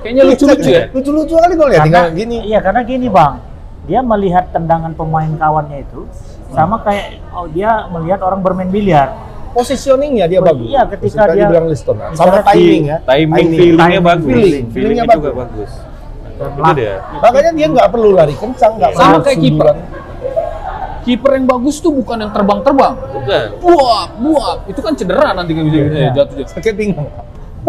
Kayaknya 0.05 0.23
lucu-lucu 0.29 0.69
ya? 0.69 0.85
Lucu-lucu 0.93 1.35
kali 1.37 1.55
golnya, 1.57 1.81
karena 1.81 1.89
tinggal 1.89 2.07
gini. 2.13 2.39
Iya, 2.45 2.59
karena 2.61 2.81
gini, 2.85 3.07
Bang. 3.09 3.35
Dia 3.87 4.01
melihat 4.03 4.51
tendangan 4.51 4.93
pemain 4.99 5.31
kawannya 5.39 5.87
itu 5.87 6.11
sama 6.51 6.79
kayak 6.83 7.23
oh 7.35 7.47
dia 7.51 7.87
melihat 7.91 8.19
orang 8.27 8.43
bermain 8.43 8.67
biliar. 8.67 9.15
Positioningnya 9.57 10.29
dia 10.29 10.39
Oh, 10.39 10.45
bagus. 10.45 10.69
iya, 10.69 10.83
ketika 10.85 11.33
dia- 11.33 11.49
bilang 11.49 11.67
Liston. 11.67 11.97
Sama 12.13 12.13
Bicara 12.13 12.41
timing 12.53 12.85
ya. 12.85 12.99
Timing, 13.03 13.47
feelingnya 13.49 13.81
timing, 13.89 14.05
bagus. 14.05 14.29
feeling, 14.29 14.65
feelingnya 14.69 15.05
juga 15.09 15.31
bagus. 15.35 15.71
Itu 16.37 16.71
dia. 16.77 16.95
Makanya 17.17 17.51
dia 17.57 17.67
nggak 17.73 17.89
perlu 17.89 18.09
lari 18.13 18.35
kencang, 18.37 18.73
nggak 18.77 18.91
Sama 18.93 19.09
perlu 19.09 19.25
kayak 19.25 19.39
kiper. 19.41 19.67
Kiper 21.03 21.31
yang 21.33 21.47
bagus 21.47 21.77
tuh 21.79 21.93
bukan 21.95 22.17
yang 22.19 22.33
terbang-terbang. 22.35 22.95
Bukan. 22.99 23.47
Buap, 23.63 24.09
buap. 24.19 24.57
Itu 24.67 24.81
kan 24.83 24.93
cedera 24.93 25.33
nanti 25.33 25.55
kan 25.55 25.63
bisa 25.65 25.77
bisa 25.81 25.97
Iya. 25.97 26.11
jatuh 26.13 26.35
jatuh. 26.37 26.53
Sakit 26.53 26.73
pinggang. 26.75 27.09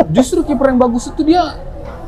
Justru 0.09 0.39
kiper 0.43 0.67
yang 0.67 0.79
bagus 0.81 1.07
itu 1.07 1.21
dia 1.23 1.43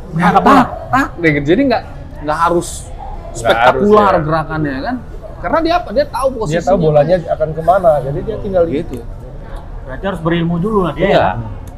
Nangkap 0.10 0.42
tak, 0.42 0.66
tak 0.90 1.08
deh 1.22 1.32
gitu. 1.38 1.46
Jadi 1.48 1.62
nggak 1.70 1.84
nggak 2.26 2.38
harus 2.42 2.90
spektakuler 3.32 4.02
harus, 4.10 4.12
ya. 4.12 4.26
gerakannya 4.26 4.76
kan. 4.82 4.96
Karena 5.40 5.60
dia 5.62 5.74
apa? 5.78 5.90
Dia 5.94 6.04
tahu 6.04 6.28
Dia 6.28 6.40
posisinya. 6.42 6.66
tahu 6.66 6.78
bolanya 6.82 7.16
akan 7.30 7.50
ke 7.54 7.62
mana, 7.62 7.92
jadi 8.02 8.20
dia 8.20 8.38
tinggal 8.42 8.64
gitu. 8.66 8.98
Berarti 9.90 10.06
harus 10.06 10.22
berilmu 10.22 10.56
dulu 10.62 10.86
lah 10.86 10.94
dia. 10.94 11.02
Iya. 11.02 11.18
ya. 11.18 11.28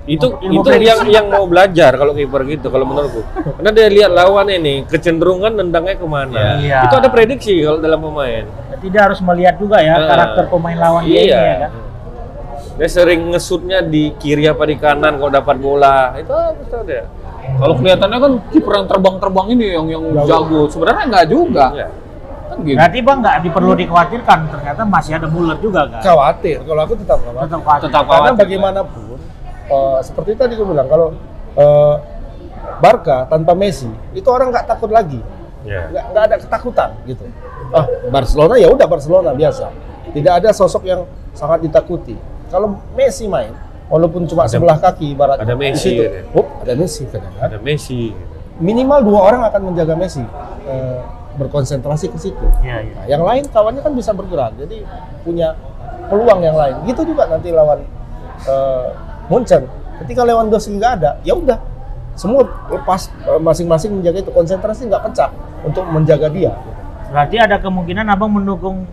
Itu 0.02 0.28
Ilmu 0.34 0.66
itu 0.66 0.68
prediksi. 0.68 0.90
yang 0.90 1.00
yang 1.08 1.26
mau 1.30 1.46
belajar 1.46 1.94
kalau 1.94 2.12
kiper 2.12 2.42
gitu 2.50 2.68
kalau 2.68 2.84
menurutku. 2.84 3.22
Karena 3.32 3.72
dia 3.72 3.88
lihat 3.88 4.12
lawannya 4.12 4.58
nih 4.60 4.78
kecenderungan 4.90 5.54
nendangnya 5.56 5.96
ke 5.96 6.04
mana. 6.04 6.60
Iya. 6.60 6.90
Itu 6.90 6.96
ada 7.00 7.08
prediksi 7.08 7.62
kalau 7.64 7.80
dalam 7.80 8.02
pemain. 8.04 8.44
Berarti 8.44 8.88
dia 8.92 9.02
harus 9.08 9.20
melihat 9.24 9.56
juga 9.56 9.78
ya 9.80 9.96
Eh, 9.96 10.08
karakter 10.10 10.44
pemain 10.52 10.76
lawan 10.76 11.02
dia 11.08 11.22
ini 11.22 11.30
iya. 11.32 11.40
ya 11.40 11.56
kan. 11.64 11.72
Dia 12.82 12.90
sering 12.90 13.22
ngesutnya 13.30 13.80
di 13.86 14.12
kiri 14.18 14.50
apa 14.50 14.66
di 14.66 14.76
kanan 14.76 15.22
kalau 15.22 15.32
dapat 15.32 15.56
bola. 15.62 16.18
Itu 16.18 16.34
tuh 16.68 16.82
dia? 16.84 17.06
Kalau 17.62 17.74
kelihatannya 17.78 18.18
kan 18.18 18.34
kiper 18.50 18.74
yang 18.74 18.88
terbang-terbang 18.90 19.48
ini 19.54 19.66
yang 19.70 19.86
yang 19.88 20.04
Jago. 20.18 20.26
jago. 20.28 20.62
Sebenarnya 20.68 21.04
nggak 21.14 21.28
juga. 21.30 21.66
Iya. 21.78 21.88
Kan 22.62 22.68
gitu. 22.68 22.78
Berarti 22.78 23.00
Bang 23.02 23.18
nggak 23.20 23.36
diperlu 23.42 23.74
dikhawatirkan 23.76 24.40
ternyata 24.48 24.82
masih 24.84 25.12
ada 25.14 25.28
Muller 25.28 25.58
juga 25.58 25.82
kan. 25.88 26.02
khawatir. 26.02 26.62
Kalau 26.62 26.82
aku 26.82 26.94
tetap 26.96 27.20
khawatir. 27.20 27.42
Tetap 27.44 27.62
khawatir. 27.62 27.86
Tetap 27.88 28.04
Karena 28.04 28.14
khawatir. 28.24 28.40
bagaimanapun, 28.40 29.18
eh, 29.68 29.98
seperti 30.02 30.32
tadi 30.36 30.54
aku 30.54 30.66
bilang, 30.68 30.86
kalau 30.86 31.08
eh, 31.54 31.96
Barca 32.78 33.26
tanpa 33.26 33.52
Messi, 33.52 33.86
itu 34.12 34.26
orang 34.26 34.50
nggak 34.50 34.66
takut 34.66 34.90
lagi, 34.90 35.20
Iya. 35.62 35.90
nggak 35.90 36.06
nggak 36.08 36.24
ada 36.24 36.36
ketakutan 36.40 36.90
gitu. 37.04 37.26
Ah, 37.70 37.84
Barcelona 38.08 38.56
ya 38.56 38.68
udah 38.68 38.86
Barcelona 38.86 39.32
biasa. 39.32 39.68
Tidak 40.08 40.34
ada 40.34 40.50
sosok 40.52 40.84
yang 40.84 41.04
sangat 41.32 41.62
ditakuti. 41.62 42.16
Kalau 42.48 42.76
Messi 42.92 43.26
main, 43.26 43.54
walaupun 43.88 44.26
cuma 44.26 44.44
Ada- 44.44 44.52
sebelah 44.52 44.78
kaki 44.78 45.14
ibaratnya. 45.14 45.44
ada 45.44 45.56
Messi, 45.56 45.90
situ, 45.92 46.04
ya. 46.04 46.24
oh, 46.32 46.46
ada 46.60 46.74
Messi 46.74 47.04
kadang 47.06 47.34
Ada 47.38 47.58
Messi. 47.58 48.12
Minimal 48.58 49.00
dua 49.02 49.20
orang 49.24 49.42
akan 49.44 49.62
menjaga 49.68 49.94
Messi. 49.96 50.22
eh, 50.64 51.00
berkonsentrasi 51.40 52.12
ke 52.12 52.18
situ. 52.20 52.46
Iya, 52.64 52.78
iya. 52.84 52.94
Nah, 52.96 53.06
yang 53.08 53.24
lain 53.24 53.44
kawannya 53.48 53.82
kan 53.84 53.94
bisa 53.96 54.12
bergerak, 54.12 54.56
jadi 54.60 54.84
punya 55.24 55.56
peluang 56.12 56.44
yang 56.44 56.58
lain. 56.58 56.76
Gitu 56.88 57.08
juga 57.08 57.28
nanti 57.32 57.52
lawan 57.52 57.84
eh, 58.48 58.88
Munchen. 59.32 59.64
Ketika 60.02 60.26
Lewandowski 60.26 60.76
nggak 60.76 60.94
ada, 61.00 61.12
ya 61.22 61.38
udah 61.38 61.60
semua 62.20 62.44
lepas 62.68 63.08
eh, 63.28 63.40
masing-masing 63.40 64.02
menjaga 64.02 64.20
itu 64.28 64.32
konsentrasi 64.34 64.92
nggak 64.92 65.04
pecah 65.12 65.32
untuk 65.64 65.88
menjaga 65.88 66.28
dia. 66.28 66.52
Berarti 67.12 67.36
ada 67.40 67.60
kemungkinan 67.60 68.08
Abang 68.08 68.32
mendukung 68.32 68.88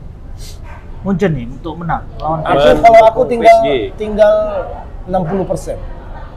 Munchen 1.07 1.31
nih 1.31 1.47
untuk 1.47 1.79
menang 1.79 2.03
lawan 2.19 2.43
kalau 2.83 3.01
aku 3.07 3.23
tinggal 3.31 3.55
PSG. 3.63 3.95
tinggal 3.95 4.35
60 5.07 5.47
persen. 5.47 5.79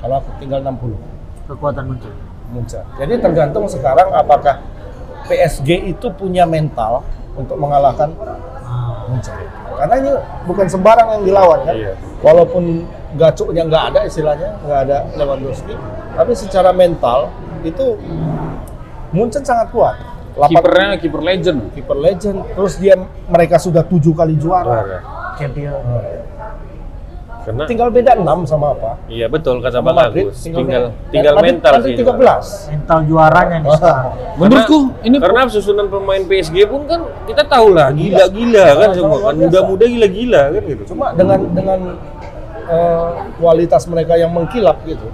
Kalau 0.01 0.21
aku 0.21 0.29
tinggal 0.37 0.61
60 0.61 1.49
kekuatan 1.49 1.83
Munchen. 1.89 2.13
Munchen. 2.53 2.85
Jadi 3.01 3.13
tergantung 3.17 3.65
sekarang 3.65 4.13
apakah 4.13 4.61
PSG 5.27 5.69
itu 5.91 6.07
punya 6.13 6.45
mental 6.45 7.03
untuk 7.35 7.57
mengalahkan 7.57 8.11
Ah, 8.71 9.03
Munchen. 9.11 9.35
Karena 9.75 9.95
ini 9.99 10.11
bukan 10.47 10.63
sembarang 10.71 11.07
yang 11.19 11.23
dilawan 11.27 11.59
kan. 11.67 11.75
Iya. 11.75 11.93
Walaupun 12.23 12.87
gacuknya 13.19 13.67
nggak 13.67 13.83
ada 13.91 13.99
istilahnya, 14.07 14.55
nggak 14.63 14.79
ada 14.87 14.97
Lewandowski, 15.19 15.75
tapi 16.15 16.31
secara 16.31 16.71
mental 16.71 17.27
itu 17.67 17.99
Munchen 19.11 19.43
sangat 19.43 19.75
kuat. 19.75 19.99
Kipernya 20.31 20.95
kiper 20.95 21.19
legend. 21.19 21.59
kiper 21.75 21.97
legend. 21.99 22.39
Terus 22.55 22.79
dia 22.79 22.95
mereka 23.27 23.59
sudah 23.59 23.83
tujuh 23.83 24.15
kali 24.15 24.39
juara. 24.39 24.63
Juara. 24.63 24.99
champion. 25.35 25.75
Karena 27.51 27.67
Tinggal 27.67 27.89
beda 27.91 28.11
6 28.15 28.47
sama 28.47 28.67
apa? 28.71 28.91
iya 29.05 29.27
betul 29.27 29.59
kata 29.59 29.77
Sama 29.77 29.91
Bang 29.91 29.97
Madrid, 30.07 30.25
Agus. 30.25 30.39
tinggal 30.39 30.63
Tinggal 30.63 30.83
tinggal 31.11 31.33
Madrid- 31.35 31.51
mental 31.51 31.73
Madrid 31.73 31.91
sih. 31.91 31.99
13. 31.99 32.47
Mental 32.71 32.99
juaranya 33.03 33.57
nih. 33.57 33.69
sekarang. 33.73 34.11
Menurutku 34.33 34.77
ini 35.01 35.15
karena 35.19 35.41
susunan 35.45 35.87
pemain 35.87 36.23
PSG 36.23 36.55
pun 36.65 36.81
kan 36.85 36.99
kita 37.25 37.43
tahu 37.43 37.67
lah 37.69 37.91
gila-gila 37.91 38.65
kan 38.73 38.89
semua 38.91 39.17
kan 39.21 39.33
muda-muda 39.37 39.85
gila-gila 39.85 40.41
kan 40.49 40.63
gitu. 40.65 40.83
Cuma 40.87 41.05
dengan 41.11 41.39
dengan 41.51 41.79
eh, 42.63 43.09
kualitas 43.35 43.83
mereka 43.85 44.15
yang 44.15 44.31
mengkilap 44.31 44.79
gitu, 44.83 45.11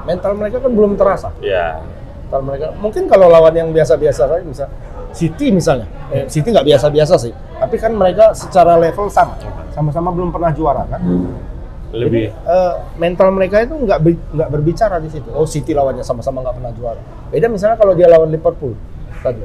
mental 0.00 0.32
mereka 0.32 0.62
kan 0.62 0.70
belum 0.70 0.94
terasa. 0.94 1.34
Ya. 1.40 1.82
mental 2.22 2.46
mereka. 2.46 2.66
Mungkin 2.78 3.02
kalau 3.04 3.26
lawan 3.26 3.50
yang 3.50 3.68
biasa-biasa 3.68 4.22
saja 4.24 4.38
bisa 4.40 4.70
City 5.10 5.50
misalnya. 5.50 5.90
Eh, 6.08 6.30
City 6.30 6.46
nggak 6.48 6.62
biasa-biasa 6.64 7.18
sih, 7.18 7.34
tapi 7.52 7.74
kan 7.74 7.90
mereka 7.90 8.30
secara 8.30 8.78
level 8.78 9.10
sama, 9.10 9.34
sama-sama 9.68 10.14
belum 10.14 10.30
pernah 10.30 10.54
juara 10.54 10.86
kan. 10.86 11.02
Lebih. 11.90 12.30
Jadi, 12.30 12.46
eh, 12.46 12.72
mental 12.96 13.28
mereka 13.30 13.56
itu 13.60 13.74
nggak 13.74 13.98
be- 13.98 14.22
nggak 14.30 14.48
berbicara 14.48 14.96
di 14.96 15.08
situ. 15.08 15.26
Oh 15.30 15.42
City 15.42 15.74
lawannya 15.74 16.00
sama-sama 16.00 16.38
nggak 16.40 16.54
pernah 16.54 16.72
juara. 16.72 17.02
Beda 17.28 17.46
misalnya 17.46 17.74
kalau 17.74 17.92
dia 17.92 18.06
lawan 18.06 18.30
Liverpool 18.30 18.78
tadi. 19.18 19.42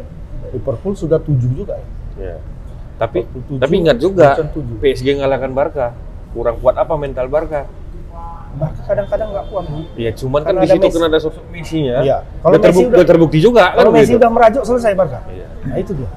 Liverpool 0.51 0.93
sudah 0.93 1.17
tujuh 1.17 1.51
juga 1.55 1.73
ya. 1.75 1.87
Ya. 2.15 2.35
Tapi 2.95 3.27
Tujuh, 3.27 3.59
tapi 3.59 3.73
ingat 3.77 3.97
juga 3.97 4.37
tujuh, 4.37 4.49
tujuh. 4.55 4.75
PSG 4.79 5.19
ngalahkan 5.19 5.51
Barca. 5.51 5.91
Kurang 6.31 6.61
kuat 6.61 6.75
apa 6.75 6.93
mental 6.95 7.27
Barca? 7.27 7.65
Bahkan 8.55 8.83
kadang-kadang 8.87 9.27
nggak 9.31 9.45
kuat. 9.49 9.65
Bu. 9.67 9.79
Ya 9.97 10.11
cuman 10.13 10.39
kan 10.39 10.53
Karena 10.53 10.61
di 10.61 10.67
ada 10.69 10.75
situ 10.77 10.87
kan 10.87 11.03
ada 11.03 11.19
sosok 11.19 11.43
Messi 11.49 11.79
ya. 11.83 11.97
Iya. 11.99 12.17
Kalau 12.39 12.55
Messi 12.55 12.63
terbukti, 12.63 12.87
udah- 12.93 13.09
terbukti 13.09 13.37
juga 13.41 13.63
Kalau 13.73 13.89
kan 13.89 13.97
Messi 13.97 14.07
gitu. 14.07 14.19
udah 14.21 14.29
merajuk 14.31 14.63
selesai 14.63 14.91
Barca. 14.93 15.19
Iya. 15.27 15.47
Nah 15.65 15.75
itu 15.75 15.91
dia. 15.91 16.09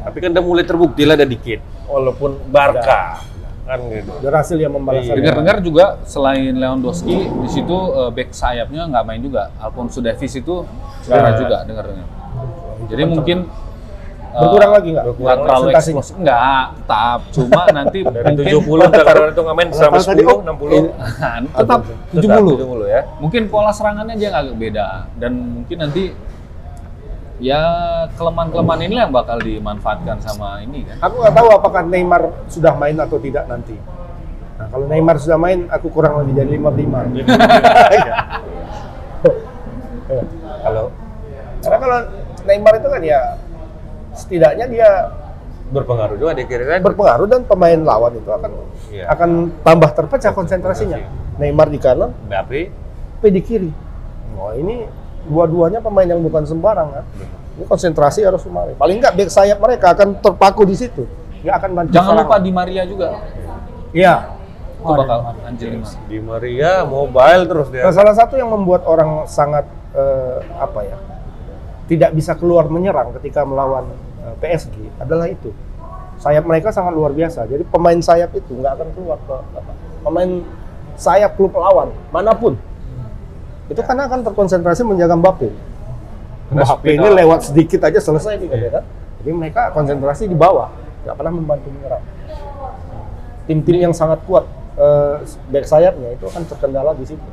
Tapi 0.00 0.16
kan 0.16 0.28
udah 0.30 0.44
mulai 0.44 0.64
terbukti 0.64 1.02
lah 1.02 1.14
ada 1.14 1.24
dikit. 1.24 1.60
Walaupun 1.84 2.30
Barca 2.46 3.26
kan 3.70 3.78
gitu. 3.86 4.12
Berhasil 4.18 4.56
ya 4.58 4.66
membalas. 4.66 5.06
Iya. 5.06 5.14
Dengar-dengar 5.14 5.56
juga 5.62 5.84
selain 6.02 6.50
Lewandowski 6.52 7.16
di 7.30 7.48
situ 7.48 7.76
eh, 7.94 8.10
back 8.10 8.34
sayapnya 8.34 8.90
nggak 8.90 9.04
main 9.06 9.22
juga. 9.22 9.54
Alfonso 9.56 10.02
Davies 10.02 10.34
itu 10.34 10.66
cedera 11.06 11.30
Ya. 11.30 11.38
juga 11.38 11.56
dengar-dengar. 11.62 12.06
Jadi 12.90 13.02
mungkin 13.06 13.38
eh, 13.46 14.38
Berkurang 14.40 14.72
lagi 14.74 14.88
nggak? 14.90 15.04
nggak 15.06 15.36
terlalu 15.38 15.64
Presentasinya? 15.70 15.98
eksplosif. 16.02 16.14
Nggak, 16.18 16.62
tetap. 16.74 17.20
Cuma 17.30 17.62
nanti 17.70 17.98
Dari 18.10 18.24
mungkin 18.26 18.44
70 18.58 18.98
sekarang 18.98 19.24
itu 19.30 19.40
nggak 19.40 19.56
main 19.56 19.68
sampai 19.70 19.90
Kalau 19.90 20.10
tadi, 20.10 20.22
10, 20.22 20.30
oh, 20.30 20.38
60. 20.42 21.54
tetap 21.54 21.80
70. 22.10 22.86
70 22.86 22.86
ya. 22.90 23.00
Mungkin 23.22 23.42
pola 23.46 23.70
serangannya 23.70 24.14
dia 24.14 24.30
agak 24.34 24.54
beda 24.54 24.86
dan 25.14 25.32
mungkin 25.62 25.76
nanti 25.78 26.04
ya 27.40 27.60
kelemahan-kelemahan 28.14 28.80
inilah 28.84 29.02
yang 29.02 29.14
bakal 29.14 29.36
dimanfaatkan 29.36 30.20
sama 30.20 30.60
ini 30.60 30.84
kan. 30.84 30.96
Aku 31.00 31.18
nggak 31.18 31.34
tahu 31.34 31.48
apakah 31.50 31.82
Neymar 31.82 32.22
sudah 32.46 32.72
main 32.74 32.94
atau 32.94 33.16
tidak 33.16 33.44
nanti. 33.46 33.74
Nah, 34.56 34.68
kalau 34.68 34.84
Neymar 34.86 35.16
sudah 35.16 35.36
main, 35.36 35.64
aku 35.66 35.88
kurang 35.88 36.20
lebih 36.20 36.36
jadi 36.36 36.52
55. 36.52 37.24
Eh, 40.10 40.24
Kalau 40.60 40.84
Karena 41.60 41.76
kalau 41.78 41.98
Neymar 42.42 42.72
itu 42.76 42.88
kan 42.88 43.00
ya 43.00 43.20
setidaknya 44.12 44.66
dia 44.66 44.88
berpengaruh 45.70 46.16
juga 46.16 46.32
dia 46.34 46.44
kira 46.44 46.64
kan. 46.66 46.80
berpengaruh 46.82 47.26
dan 47.26 47.40
pemain 47.44 47.78
lawan 47.78 48.12
itu 48.12 48.26
akan 48.26 48.50
Iya. 48.90 49.04
akan 49.08 49.30
tambah 49.62 49.90
terpecah 49.92 50.32
konsentrasinya. 50.32 50.98
Neymar 51.36 51.68
di 51.68 51.78
kanan, 51.78 52.10
Mbappe 52.26 52.60
P 53.16 53.28
di 53.28 53.40
kiri. 53.40 53.70
Wah 54.34 54.52
ini 54.52 54.82
dua-duanya 55.30 55.78
pemain 55.78 56.04
yang 56.10 56.18
bukan 56.18 56.42
sembarang 56.42 56.90
kan. 56.90 57.04
Ini 57.54 57.64
konsentrasi 57.70 58.26
harus 58.26 58.42
kemarin. 58.42 58.74
Paling 58.74 58.98
nggak 58.98 59.14
back 59.14 59.30
sayap 59.30 59.58
mereka 59.62 59.94
akan 59.94 60.18
terpaku 60.18 60.66
di 60.66 60.74
situ. 60.74 61.06
Nggak 61.46 61.54
akan 61.62 61.70
bantu 61.78 61.90
Jangan 61.94 62.12
lupa 62.26 62.36
di 62.42 62.50
Maria 62.50 62.82
juga. 62.82 63.22
Iya. 63.94 64.36
Itu 64.80 64.92
bakal 64.96 65.18
Angelina. 65.44 65.86
di 66.08 66.18
Maria 66.18 66.72
mobile 66.88 67.42
terus 67.46 67.68
dia. 67.68 67.84
Nah, 67.84 67.92
salah 67.92 68.16
satu 68.16 68.34
yang 68.34 68.48
membuat 68.48 68.82
orang 68.88 69.28
sangat 69.28 69.68
eh, 69.92 70.40
apa 70.56 70.80
ya 70.82 70.96
tidak 71.84 72.10
bisa 72.16 72.32
keluar 72.38 72.64
menyerang 72.72 73.12
ketika 73.20 73.44
melawan 73.44 73.92
eh, 74.24 74.34
PSG 74.40 75.04
adalah 75.04 75.28
itu 75.28 75.52
sayap 76.20 76.44
mereka 76.48 76.72
sangat 76.72 76.96
luar 76.96 77.12
biasa. 77.12 77.44
Jadi 77.44 77.64
pemain 77.68 77.96
sayap 78.00 78.32
itu 78.36 78.56
nggak 78.56 78.72
akan 78.76 78.88
keluar 78.96 79.18
ke 79.24 79.36
apa, 79.36 79.72
pemain 80.04 80.30
sayap 81.00 81.36
klub 81.36 81.56
lawan 81.56 81.92
mana 82.12 82.36
pun 82.36 82.56
itu 83.70 83.80
karena 83.80 84.10
akan 84.10 84.20
terkonsentrasi 84.26 84.82
menjaga 84.82 85.14
Mbappe. 85.14 85.48
Mbappe 86.50 86.88
ini 86.90 87.08
lewat 87.14 87.46
sedikit 87.46 87.86
aja 87.86 88.02
selesai 88.02 88.36
nih 88.36 88.48
kan, 88.50 88.58
ya 88.58 88.70
kan? 88.74 88.84
Jadi 89.22 89.30
mereka 89.30 89.70
konsentrasi 89.70 90.26
di 90.26 90.34
bawah, 90.34 90.74
nggak 91.06 91.14
pernah 91.14 91.32
membantu 91.32 91.70
menyerang. 91.70 92.02
Tim-tim 93.46 93.76
yang 93.80 93.94
sangat 93.94 94.18
kuat 94.26 94.44
eh, 94.74 95.14
back 95.48 95.64
sayapnya 95.64 96.18
itu 96.18 96.24
akan 96.26 96.42
terkendala 96.44 96.90
di 96.92 97.06
situ. 97.06 97.28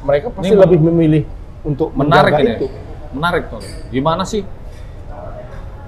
Mereka 0.00 0.30
pasti 0.30 0.48
Ini 0.48 0.56
lebih 0.56 0.78
memilih 0.80 1.22
untuk 1.62 1.90
Menarik 1.92 2.32
ini. 2.38 2.54
itu. 2.54 2.66
Menarik 3.10 3.50
tuh. 3.50 3.62
Gimana 3.90 4.22
sih 4.22 4.42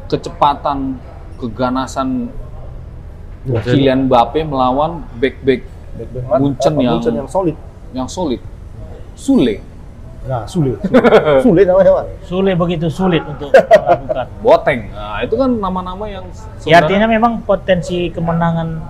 kecepatan, 0.07 0.99
keganasan 1.39 2.31
Ya. 3.47 3.63
Kylian 3.63 4.11
Mbappe 4.11 4.43
melawan 4.43 5.07
back-back 5.23 5.63
Munchen 6.43 6.75
yang- 6.83 6.99
Munchen 6.99 7.15
yang 7.15 7.31
solid. 7.31 7.55
yang 7.95 8.09
solid. 8.11 8.43
Sule, 9.17 9.57
Nah, 10.27 10.43
sulit. 10.43 10.75
Sulit, 10.91 11.43
sulit 11.47 11.65
namanya, 11.71 12.03
Pak. 12.03 12.07
Sulit 12.27 12.55
begitu 12.59 12.87
sulit 12.91 13.23
untuk 13.23 13.55
melakukan. 13.87 14.27
Boteng. 14.43 14.81
Nah, 14.91 15.23
itu 15.23 15.35
kan 15.39 15.51
nama-nama 15.55 16.05
yang 16.11 16.27
Ya 16.27 16.43
sebenarnya 16.59 16.77
artinya 16.83 17.07
memang 17.07 17.33
potensi 17.47 18.11
kemenangan 18.11 18.83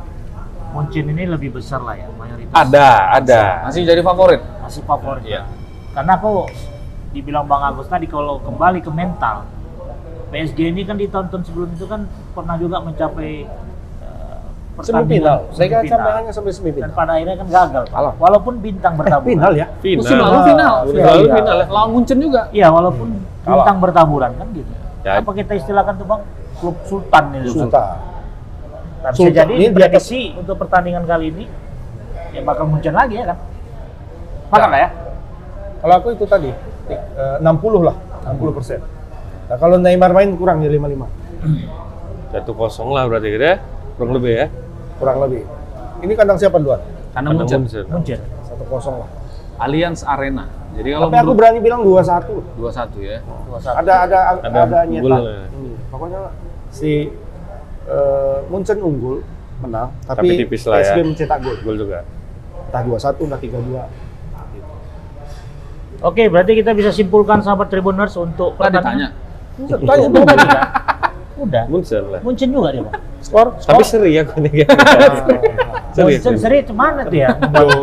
Munchen 0.72 1.08
ini 1.08 1.24
lebih 1.24 1.56
besar 1.56 1.80
lah 1.80 1.96
ya 1.96 2.08
mayoritas. 2.20 2.52
Ada, 2.52 2.88
ada. 3.16 3.42
masih 3.68 3.88
jadi 3.88 4.00
favorit. 4.04 4.40
Masih 4.60 4.84
favorit. 4.84 5.24
Iya. 5.24 5.48
Karena 5.96 6.20
aku 6.20 6.44
dibilang 7.16 7.48
Bang 7.48 7.64
Agus 7.64 7.88
tadi 7.88 8.04
kalau 8.04 8.40
kembali 8.44 8.84
ke 8.84 8.92
mental, 8.92 9.48
PSG 10.28 10.68
ini 10.68 10.84
kan 10.84 11.00
di 11.00 11.08
tahun-tahun 11.08 11.48
sebelum 11.48 11.68
itu 11.72 11.88
kan 11.88 12.04
pernah 12.36 12.60
juga 12.60 12.84
mencapai 12.84 13.48
Semifinal. 14.78 15.36
pertandingan 15.38 15.56
Mereka 15.56 15.56
semifinal. 15.74 15.88
sampai 15.88 16.10
hanya 16.12 16.30
sampai 16.30 16.50
dan 16.50 16.58
semifinal. 16.58 16.88
pada 16.92 17.12
akhirnya 17.14 17.34
kan 17.34 17.46
gagal. 17.48 17.84
Kalah. 17.88 18.14
Walaupun 18.16 18.54
bintang 18.58 18.94
bertaburan. 18.94 19.30
Final 19.30 19.52
ya. 19.54 19.66
Final. 19.78 19.98
Musim 19.98 20.16
lalu 20.18 20.38
final. 20.44 20.74
Musim 20.82 21.00
lalu 21.02 21.22
Iya. 21.22 21.34
final 21.34 21.56
ya. 21.56 21.66
Lawan 21.66 21.88
Munchen 21.90 22.18
juga. 22.18 22.40
Iya, 22.50 22.66
walaupun 22.68 23.08
Kalah. 23.40 23.54
bintang 23.56 23.76
bertaburan 23.80 24.30
kan 24.32 24.46
gitu. 24.52 24.72
Ya. 25.00 25.12
Apa 25.16 25.30
kita 25.32 25.52
istilahkan 25.54 25.94
tuh 25.96 26.04
Bang? 26.04 26.22
Klub 26.56 26.76
Sultan 26.84 27.24
itu. 27.36 27.52
Sultan. 27.54 27.84
Nah, 28.98 29.10
bisa 29.10 29.18
Sultan. 29.18 29.32
jadi 29.34 29.52
Ini 29.52 29.60
di 29.60 29.66
atas- 29.66 29.76
prediksi 29.76 30.20
untuk 30.34 30.56
pertandingan 30.56 31.04
kali 31.04 31.26
ini 31.30 31.44
ya 32.30 32.40
bakal 32.42 32.64
Munchen 32.66 32.92
lagi 32.92 33.14
ya 33.14 33.24
kan? 33.26 33.38
Makan 34.48 34.68
lah 34.68 34.80
ya. 34.82 34.88
Kalau 35.76 35.94
aku 35.94 36.08
itu 36.12 36.24
tadi 36.24 36.50
eh, 36.86 37.36
60 37.38 37.80
lah, 37.80 37.96
60 38.26 38.52
persen. 38.52 38.80
Nah, 39.46 39.56
kalau 39.56 39.78
Neymar 39.78 40.10
main 40.10 40.34
kurang 40.34 40.58
ya 40.58 40.68
55, 40.68 41.06
Satu 42.26 42.52
kosong 42.52 42.90
lah 42.90 43.06
berarti 43.06 43.30
gitu 43.30 43.46
ya. 43.46 43.56
Kurang 43.94 44.12
lebih 44.12 44.32
ya. 44.34 44.46
Kurang 44.96 45.16
lebih. 45.24 45.42
Ini 46.00 46.12
kandang 46.12 46.38
siapa 46.38 46.56
duluan? 46.56 46.80
Munchen. 47.16 47.64
Munchen. 47.64 47.84
Munchen. 47.88 48.20
Satu 48.44 48.64
kosong 48.68 49.00
lah. 49.00 49.08
Allianz 49.56 50.04
Arena. 50.04 50.44
Jadi 50.76 50.92
kalau 50.92 51.08
Tapi 51.08 51.16
aku 51.24 51.32
berani 51.32 51.58
bilang 51.64 51.80
2-1. 51.80 52.60
2-1 52.60 53.00
ya. 53.00 53.18
Dua 53.24 53.58
satu. 53.58 53.76
Ada 53.80 53.94
ada 54.04 54.18
ada, 54.36 54.60
Ada 54.60 54.78
nyetak. 54.84 55.00
unggul 55.00 55.12
ya. 55.24 55.44
Hmm, 55.48 55.74
Pokoknya 55.88 56.20
si 56.68 57.08
eh, 57.88 58.38
Munchen 58.52 58.78
unggul 58.84 59.24
menang, 59.56 59.88
tapi, 60.04 60.28
Tapi 60.28 60.44
tipis 60.44 60.68
lah 60.68 60.84
ya. 60.84 60.92
PSG 60.92 60.98
mencetak 61.00 61.38
gol. 61.40 61.56
Gol 61.64 61.76
juga. 61.80 62.04
Entah 62.68 62.82
2-1, 62.84 63.24
entah 63.24 63.40
3-2. 63.40 63.88
Oke, 66.04 66.28
berarti 66.28 66.52
kita 66.60 66.76
bisa 66.76 66.92
simpulkan 66.92 67.40
sahabat 67.40 67.72
Tribuners 67.72 68.12
untuk 68.20 68.52
ditanya. 68.60 69.16
Enggak, 69.56 69.80
Tanya 69.80 70.06
dong. 70.12 70.28
Udah. 71.36 71.64
Munchen 71.68 72.04
lah. 72.08 72.20
Munchen 72.24 72.48
juga 72.48 72.68
dia, 72.72 72.82
Bang. 72.88 72.96
Skor? 73.20 73.46
Tapi 73.60 73.82
seri 73.84 74.10
ya 74.16 74.22
gue 74.24 74.38
nih. 74.40 74.64
Seri. 75.92 76.16
Munchen 76.16 76.34
seri 76.40 76.58
mana 76.72 77.04
tuh 77.04 77.18
ya? 77.20 77.28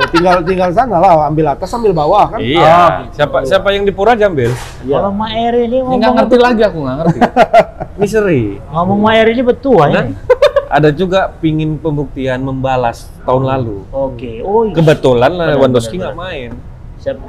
Tinggal 0.09 0.35
tinggal 0.41 0.69
sana 0.73 0.97
lah, 0.97 1.29
ambil 1.29 1.53
atas 1.53 1.69
sambil 1.69 1.93
bawah 1.93 2.33
kan. 2.33 2.39
Iya. 2.41 2.61
Oh, 2.61 2.89
gitu. 3.05 3.13
Siapa 3.21 3.37
siapa 3.45 3.67
yang 3.73 3.85
di 3.85 3.93
Pura 3.93 4.17
Jambil? 4.17 4.49
Kalau 4.81 5.13
Maer 5.13 5.53
ini 5.69 5.77
Ini 5.77 5.85
nggak 5.85 5.97
ngomong 6.01 6.15
ngerti 6.17 6.37
lagi 6.41 6.61
aku 6.65 6.77
nggak 6.81 6.97
ngerti. 7.01 7.19
Ini 8.01 8.07
seri. 8.09 8.43
ngomong 8.73 8.99
Maer 9.05 9.29
ini 9.29 9.45
betul 9.45 9.77
Nah, 9.77 10.01
ini. 10.09 10.17
ada 10.65 10.89
juga 10.89 11.29
pingin 11.29 11.77
pembuktian 11.77 12.41
membalas 12.41 13.05
tahun 13.21 13.45
lalu. 13.45 13.85
Oke. 13.93 14.41
Oh, 14.41 14.65
iya. 14.65 14.73
Kebetulan 14.73 15.29
Lewandowski 15.29 16.01
nggak 16.01 16.17
main. 16.17 16.57
Siap. 16.97 17.21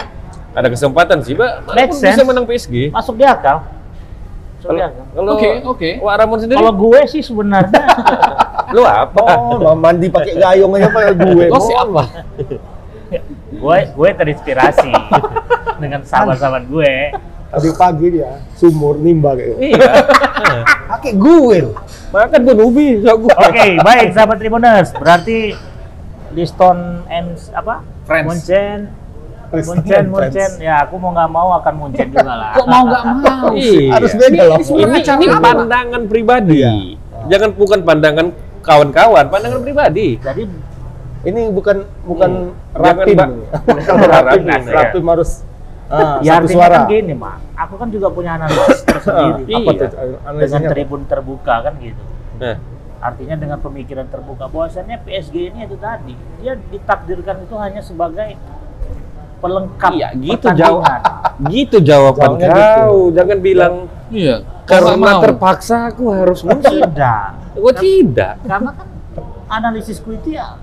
Ada 0.56 0.72
kesempatan 0.72 1.20
sih, 1.20 1.36
sense. 1.36 2.16
bisa 2.16 2.22
menang 2.24 2.48
PSG. 2.48 2.94
Masuk 2.94 3.20
di 3.20 3.26
akal. 3.28 3.66
Kalau 4.64 5.32
Oke, 5.36 5.50
oke. 5.60 5.90
Wak 6.00 6.14
Ramon 6.24 6.38
sendiri, 6.40 6.58
Kalau 6.58 6.72
gue 6.72 7.00
sih 7.04 7.20
sebenarnya 7.20 7.84
lu 8.74 8.82
apa? 8.82 9.20
Oh, 9.20 9.60
mau 9.60 9.76
mandi 9.76 10.08
pakai 10.08 10.34
gayung 10.40 10.72
aja 10.74 10.88
pakai 10.88 11.14
gue. 11.14 11.44
Lo 11.52 11.60
siapa? 11.60 12.02
gue 13.54 13.78
gue 13.94 14.08
terinspirasi 14.16 14.90
dengan 15.82 16.02
sahabat-sahabat 16.02 16.64
gue. 16.66 16.94
Tadi 17.54 17.70
pagi 17.78 18.06
dia 18.18 18.42
sumur 18.58 18.98
nimba 18.98 19.38
kayak 19.38 19.54
gitu. 19.54 19.78
Iya. 19.78 19.92
Pakai 20.90 21.12
gue 21.14 21.56
loh. 21.62 21.76
Makan 22.10 22.40
gue 22.42 22.54
nubi, 22.58 22.88
gue. 22.98 23.14
Oke, 23.30 23.78
baik 23.78 24.10
sahabat 24.10 24.42
Tribuners. 24.42 24.90
Berarti 24.90 25.54
Liston 26.34 27.06
and 27.06 27.38
apa? 27.54 27.86
Friends. 28.10 28.26
Munchen, 28.26 28.90
Munchen, 29.60 30.02
Munchen. 30.08 30.32
Friends. 30.34 30.54
Ya, 30.58 30.74
aku 30.82 30.94
mau 30.96 31.10
nggak 31.10 31.30
mau 31.30 31.48
akan 31.54 31.74
Munchen 31.76 32.08
juga 32.08 32.32
lah. 32.32 32.50
Kok 32.52 32.66
mau 32.66 32.82
nggak 32.84 33.04
mau? 33.06 33.46
Iya. 33.56 33.82
Harus 33.92 34.12
beda 34.12 34.42
loh. 34.44 34.58
Ini, 34.58 34.98
ini 35.00 35.36
pandangan 35.36 36.02
pribadi. 36.04 36.56
Iya. 36.58 36.72
Jangan 37.26 37.50
bukan 37.52 37.80
pandangan 37.80 38.26
kawan-kawan, 38.60 39.24
pandangan 39.28 39.60
pribadi. 39.60 40.18
Jadi 40.18 40.44
Ini 41.24 41.48
bukan 41.50 41.76
bukan 42.04 42.30
Hmm. 42.52 42.76
rapim. 42.76 43.16
Jangan, 43.16 43.30
Pak. 43.48 43.80
Kalau 43.80 44.06
rapim, 44.12 44.42
Rapim, 44.44 44.62
ya. 44.62 44.74
rapim 44.76 45.04
harus 45.08 45.30
Ah, 45.84 46.16
ya 46.18 46.32
satu 46.34 46.36
artinya 46.42 46.56
suara. 46.58 46.76
kan 46.76 46.90
gini, 46.90 47.12
Mak. 47.14 47.36
Aku 47.60 47.74
kan 47.76 47.88
juga 47.88 48.08
punya 48.08 48.30
analisis 48.34 48.80
tersendiri. 48.88 49.52
Apa 49.54 49.60
Iya. 49.62 49.72
tuh 49.74 49.88
dengan 49.88 50.20
analisanya? 50.26 50.60
apa? 50.62 50.74
tribun 50.74 51.00
terbuka 51.04 51.54
kan 51.60 51.72
gitu. 51.78 52.02
Nah, 52.36 52.56
Artinya 53.00 53.36
dengan 53.36 53.58
pemikiran 53.58 54.08
terbuka 54.08 54.48
bahwasannya 54.48 54.96
PSG 54.98 55.36
ini 55.46 55.64
itu 55.64 55.76
tadi 55.76 56.16
dia 56.40 56.56
ditakdirkan 56.56 57.36
itu 57.38 57.52
hanya 57.54 57.80
sebagai 57.80 58.32
pelengkap 59.44 59.92
iya 59.92 60.08
gitu 60.16 60.32
pertandingan. 60.40 61.00
gitu 61.52 61.76
jawaban 61.80 62.30
kau. 62.40 62.96
Jangan 63.12 63.38
bilang 63.38 63.74
Iya. 64.08 64.36
karena 64.64 64.94
mau. 64.96 65.20
terpaksa 65.20 65.92
aku 65.92 66.08
harus 66.08 66.40
musim. 66.46 66.80
Tidak. 66.80 67.28
Oh 67.54 67.68
tidak. 67.70 68.40
Karena 68.42 68.70
kan 68.72 68.86
analisisku 69.50 70.14
itu 70.14 70.32
ya 70.32 70.56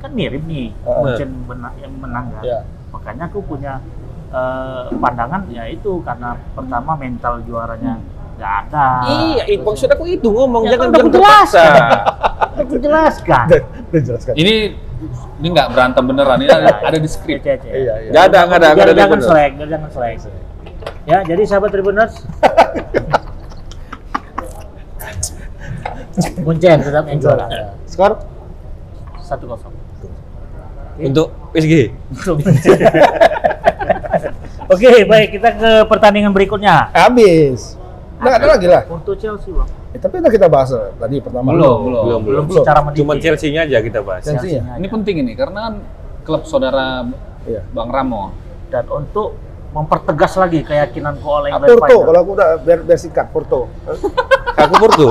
kan 0.00 0.10
mirip 0.10 0.40
nih 0.42 0.72
Ah. 0.82 1.04
Munchen 1.04 1.30
yang 1.76 1.92
menang 1.94 2.32
kan. 2.32 2.42
Ya. 2.42 2.58
Makanya 2.90 3.24
aku 3.26 3.40
punya 3.40 3.84
eh, 4.30 4.84
pandangan 4.94 5.44
ya 5.46 5.64
itu 5.66 6.00
karena 6.00 6.34
pertama 6.50 6.92
mental 6.94 7.38
juaranya 7.42 8.00
nggak 8.34 8.52
ada. 8.66 8.86
Iya, 9.06 9.44
itu 9.46 9.52
Terus- 9.54 9.66
maksud 9.68 9.88
aku 9.90 10.04
itu 10.08 10.26
ngomong 10.26 10.62
Ya 10.64 10.70
jangan 10.72 10.80
kan 10.80 10.88
udah 10.88 10.98
bilang 10.98 11.12
kujelaskan. 11.12 11.70
terpaksa. 11.70 12.02
Aku 12.54 12.74
jelaskan. 12.78 13.44
Udah, 13.46 13.60
udah 13.84 14.00
jelaskan. 14.02 14.34
Ini 14.34 14.54
ini 15.40 15.48
nggak 15.50 15.68
berantem 15.72 16.04
beneran. 16.06 16.38
Ini 16.40 16.50
ada, 16.50 16.72
ada 16.84 16.98
di 16.98 17.08
skrip. 17.08 17.40
Iya, 17.44 17.58
iya. 17.64 18.10
Nggak 18.10 18.24
ada, 18.30 18.38
nggak 18.46 18.58
ada, 18.58 18.68
nggak 18.74 18.86
ada 18.86 18.94
jangan 18.94 19.20
selek, 19.20 19.52
jangan 19.60 19.90
selek. 19.90 20.16
Ya, 21.04 21.18
jadi 21.24 21.42
sahabat 21.44 21.70
Tribuners. 21.72 22.14
Munchen 26.46 26.78
tetap 26.78 27.04
yang 27.10 27.18
juara. 27.18 27.46
Ya. 27.50 27.74
Skor? 27.90 28.22
Satu 29.18 29.50
kosong. 29.50 29.74
Untuk 30.94 31.34
PSG. 31.50 31.90
Oke, 34.72 35.04
baik 35.04 35.28
kita 35.36 35.50
ke 35.58 35.70
pertandingan 35.90 36.30
berikutnya. 36.30 36.88
Habis. 36.94 37.76
Nggak 38.14 38.34
ada 38.34 38.46
lagi 38.46 38.66
lah. 38.66 38.82
Untuk 38.86 39.14
Chelsea, 39.16 39.50
Bang. 39.50 39.68
Eh, 39.90 39.98
tapi 39.98 40.14
udah 40.18 40.28
kita 40.28 40.46
bahas 40.46 40.70
eh, 40.70 40.90
tadi 40.94 41.16
pertama. 41.18 41.48
Belum, 41.50 41.76
belum. 41.82 42.02
Belum, 42.04 42.20
belum. 42.22 42.42
Belum. 42.46 42.58
Secara 42.60 42.78
mendidik. 42.80 42.98
Cuma 43.00 43.12
Chelsea-nya 43.16 43.60
aja 43.62 43.78
kita 43.80 44.00
bahas. 44.00 44.22
Chelsea 44.22 44.34
ya? 44.54 44.62
Chelsea-nya 44.62 44.74
Ini 44.76 44.86
penting 44.88 45.16
ini 45.20 45.32
karena 45.34 45.60
kan 45.62 45.74
klub 46.22 46.42
saudara 46.44 47.04
Iya. 47.44 47.60
Bang 47.70 47.88
Ramo. 47.88 48.32
dan 48.72 48.88
untuk 48.88 49.38
mempertegas 49.70 50.34
lagi 50.34 50.62
keyakinanku 50.62 51.22
oleh 51.22 51.50
Ah, 51.50 51.58
Porto, 51.58 52.02
kalau 52.02 52.18
aku 52.20 52.30
udah 52.34 52.58
biar, 52.58 52.82
biar 52.82 52.94
singkat 52.96 53.30
Porto. 53.30 53.70
Aku 54.56 54.74
Porto. 54.76 55.06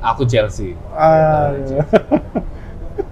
Aku 0.00 0.22
Chelsea. 0.24 0.72
Ah, 0.92 1.52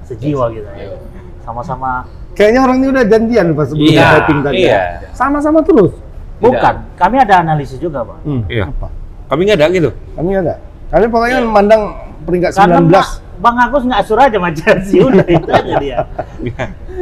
sejiwa 0.03 0.49
gitu. 0.51 0.68
ya. 0.68 0.97
Sama-sama 1.43 2.07
kayaknya 2.33 2.61
orang 2.61 2.77
ini 2.79 2.89
udah 2.91 3.05
janjian 3.07 3.47
pas 3.53 3.66
sebelum 3.66 3.89
Iya, 3.89 4.09
tadi. 4.43 4.57
iya. 4.59 4.81
Sama-sama 5.12 5.62
terus. 5.62 5.93
Bukan. 6.39 6.74
Kami 6.95 7.16
ada 7.16 7.34
analisis 7.41 7.76
juga, 7.76 8.03
Bang. 8.03 8.20
Hmm, 8.22 8.43
Iya. 8.47 8.68
Apa? 8.68 8.89
Kami 9.26 9.41
nggak 9.43 9.57
ada 9.57 9.66
gitu. 9.70 9.91
Kami 10.12 10.30
ada. 10.32 10.55
Kami 10.87 11.05
pokoknya 11.07 11.39
memandang 11.41 11.82
peringkat 12.22 12.51
Karena 12.53 12.78
19. 12.78 12.91
Bang- 12.91 13.24
Bang 13.37 13.57
Agus 13.59 13.82
nggak 13.84 14.03
sur 14.03 14.16
aja 14.16 14.32
sama 14.32 14.49
Chelsea, 14.51 14.97
udah 15.05 15.26
itu 15.26 15.49
aja 15.51 15.72
dia. 15.76 15.99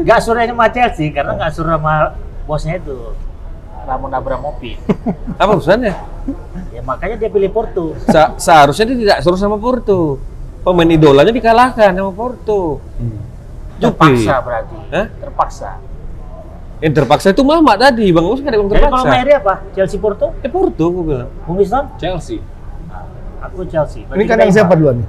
Nggak 0.02 0.18
sur 0.18 0.34
aja 0.34 0.50
sama 0.50 0.66
Chelsea 0.68 1.06
karena 1.08 1.32
nggak 1.32 1.50
sur 1.50 1.62
sama 1.62 1.94
bosnya 2.42 2.74
itu 2.76 3.14
Ramon 3.84 4.10
Abramovich. 4.10 4.80
Apa 5.38 5.54
urusannya? 5.54 5.94
Ya 6.70 6.80
makanya 6.80 7.14
dia 7.16 7.28
pilih 7.28 7.50
Porto. 7.50 7.94
Sa- 8.04 8.34
seharusnya 8.34 8.88
dia 8.88 8.98
tidak 8.98 9.18
suruh 9.20 9.36
sama 9.36 9.54
Porto. 9.54 10.18
Pemain 10.60 10.88
idolanya 10.88 11.28
dikalahkan 11.30 11.92
sama 11.92 12.10
Porto. 12.10 12.80
Jupi. 13.76 13.84
Terpaksa 14.16 14.34
berarti. 14.40 14.76
Hah? 14.90 15.06
Terpaksa. 15.20 15.70
Yang 16.84 17.00
terpaksa 17.00 17.32
itu 17.32 17.40
Mama 17.40 17.72
tadi, 17.74 18.12
Bang 18.12 18.28
Us 18.28 18.44
kan 18.44 18.52
ada 18.52 18.60
yang 18.60 18.68
Jadi 18.68 18.76
kalau 18.76 18.92
terpaksa. 18.92 19.08
Mary 19.08 19.32
apa? 19.32 19.54
Chelsea 19.72 19.96
Porto? 19.96 20.26
Eh 20.38 20.50
Porto 20.52 20.84
aku 20.84 21.00
bilang. 21.02 21.30
Bung 21.42 21.56
Wiston? 21.56 21.84
Chelsea. 21.96 22.44
Aku 23.40 23.64
Chelsea. 23.64 24.04
Ini 24.04 24.24
kandang 24.24 24.52
siapa 24.52 24.76
duluan 24.76 25.00
nih? 25.00 25.08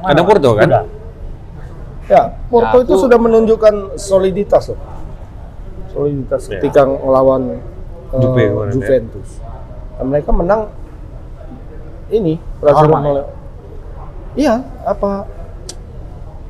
Bang? 0.00 0.24
Porto, 0.24 0.50
kan? 0.56 0.64
Udah. 0.66 0.84
Ya, 2.08 2.22
Porto 2.48 2.72
Nah, 2.74 2.82
itu 2.82 2.90
aku- 2.90 3.02
sudah 3.04 3.18
menunjukkan 3.20 3.74
soliditas 3.94 4.72
loh. 4.72 4.80
Soliditas 5.88 6.42
Ya. 6.46 6.56
ketika 6.56 6.88
melawan 6.88 7.60
uh, 8.08 8.18
Juve 8.18 8.42
kemarin, 8.48 8.64
ya. 8.66 8.74
Juventus. 8.74 9.28
Dan 9.94 10.04
mereka 10.08 10.30
menang 10.32 10.60
ini 12.08 12.40
berhasil 12.58 12.80
Normal, 12.82 12.96
ya? 12.96 13.04
mele- 13.04 13.28
Iya, 14.32 14.54
apa 14.82 15.28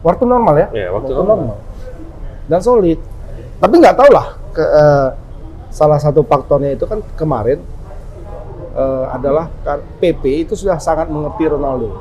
waktu 0.00 0.24
normal 0.24 0.54
ya? 0.54 0.68
Iya, 0.70 0.88
waktu 0.92 1.10
normal. 1.10 1.58
Dan 2.46 2.60
solid. 2.60 3.00
Tapi 3.60 3.74
nggak 3.76 3.96
tahu 3.96 4.10
lah 4.10 4.26
ke, 4.56 4.64
eh, 4.64 5.08
salah 5.68 6.00
satu 6.00 6.24
faktornya 6.24 6.72
itu 6.72 6.88
kan 6.88 7.04
kemarin 7.14 7.60
eh, 8.72 9.04
adalah 9.12 9.52
kan 9.62 9.84
PP 10.00 10.48
itu 10.48 10.54
sudah 10.56 10.80
sangat 10.80 11.12
mengerti 11.12 11.44
Ronaldo. 11.44 12.00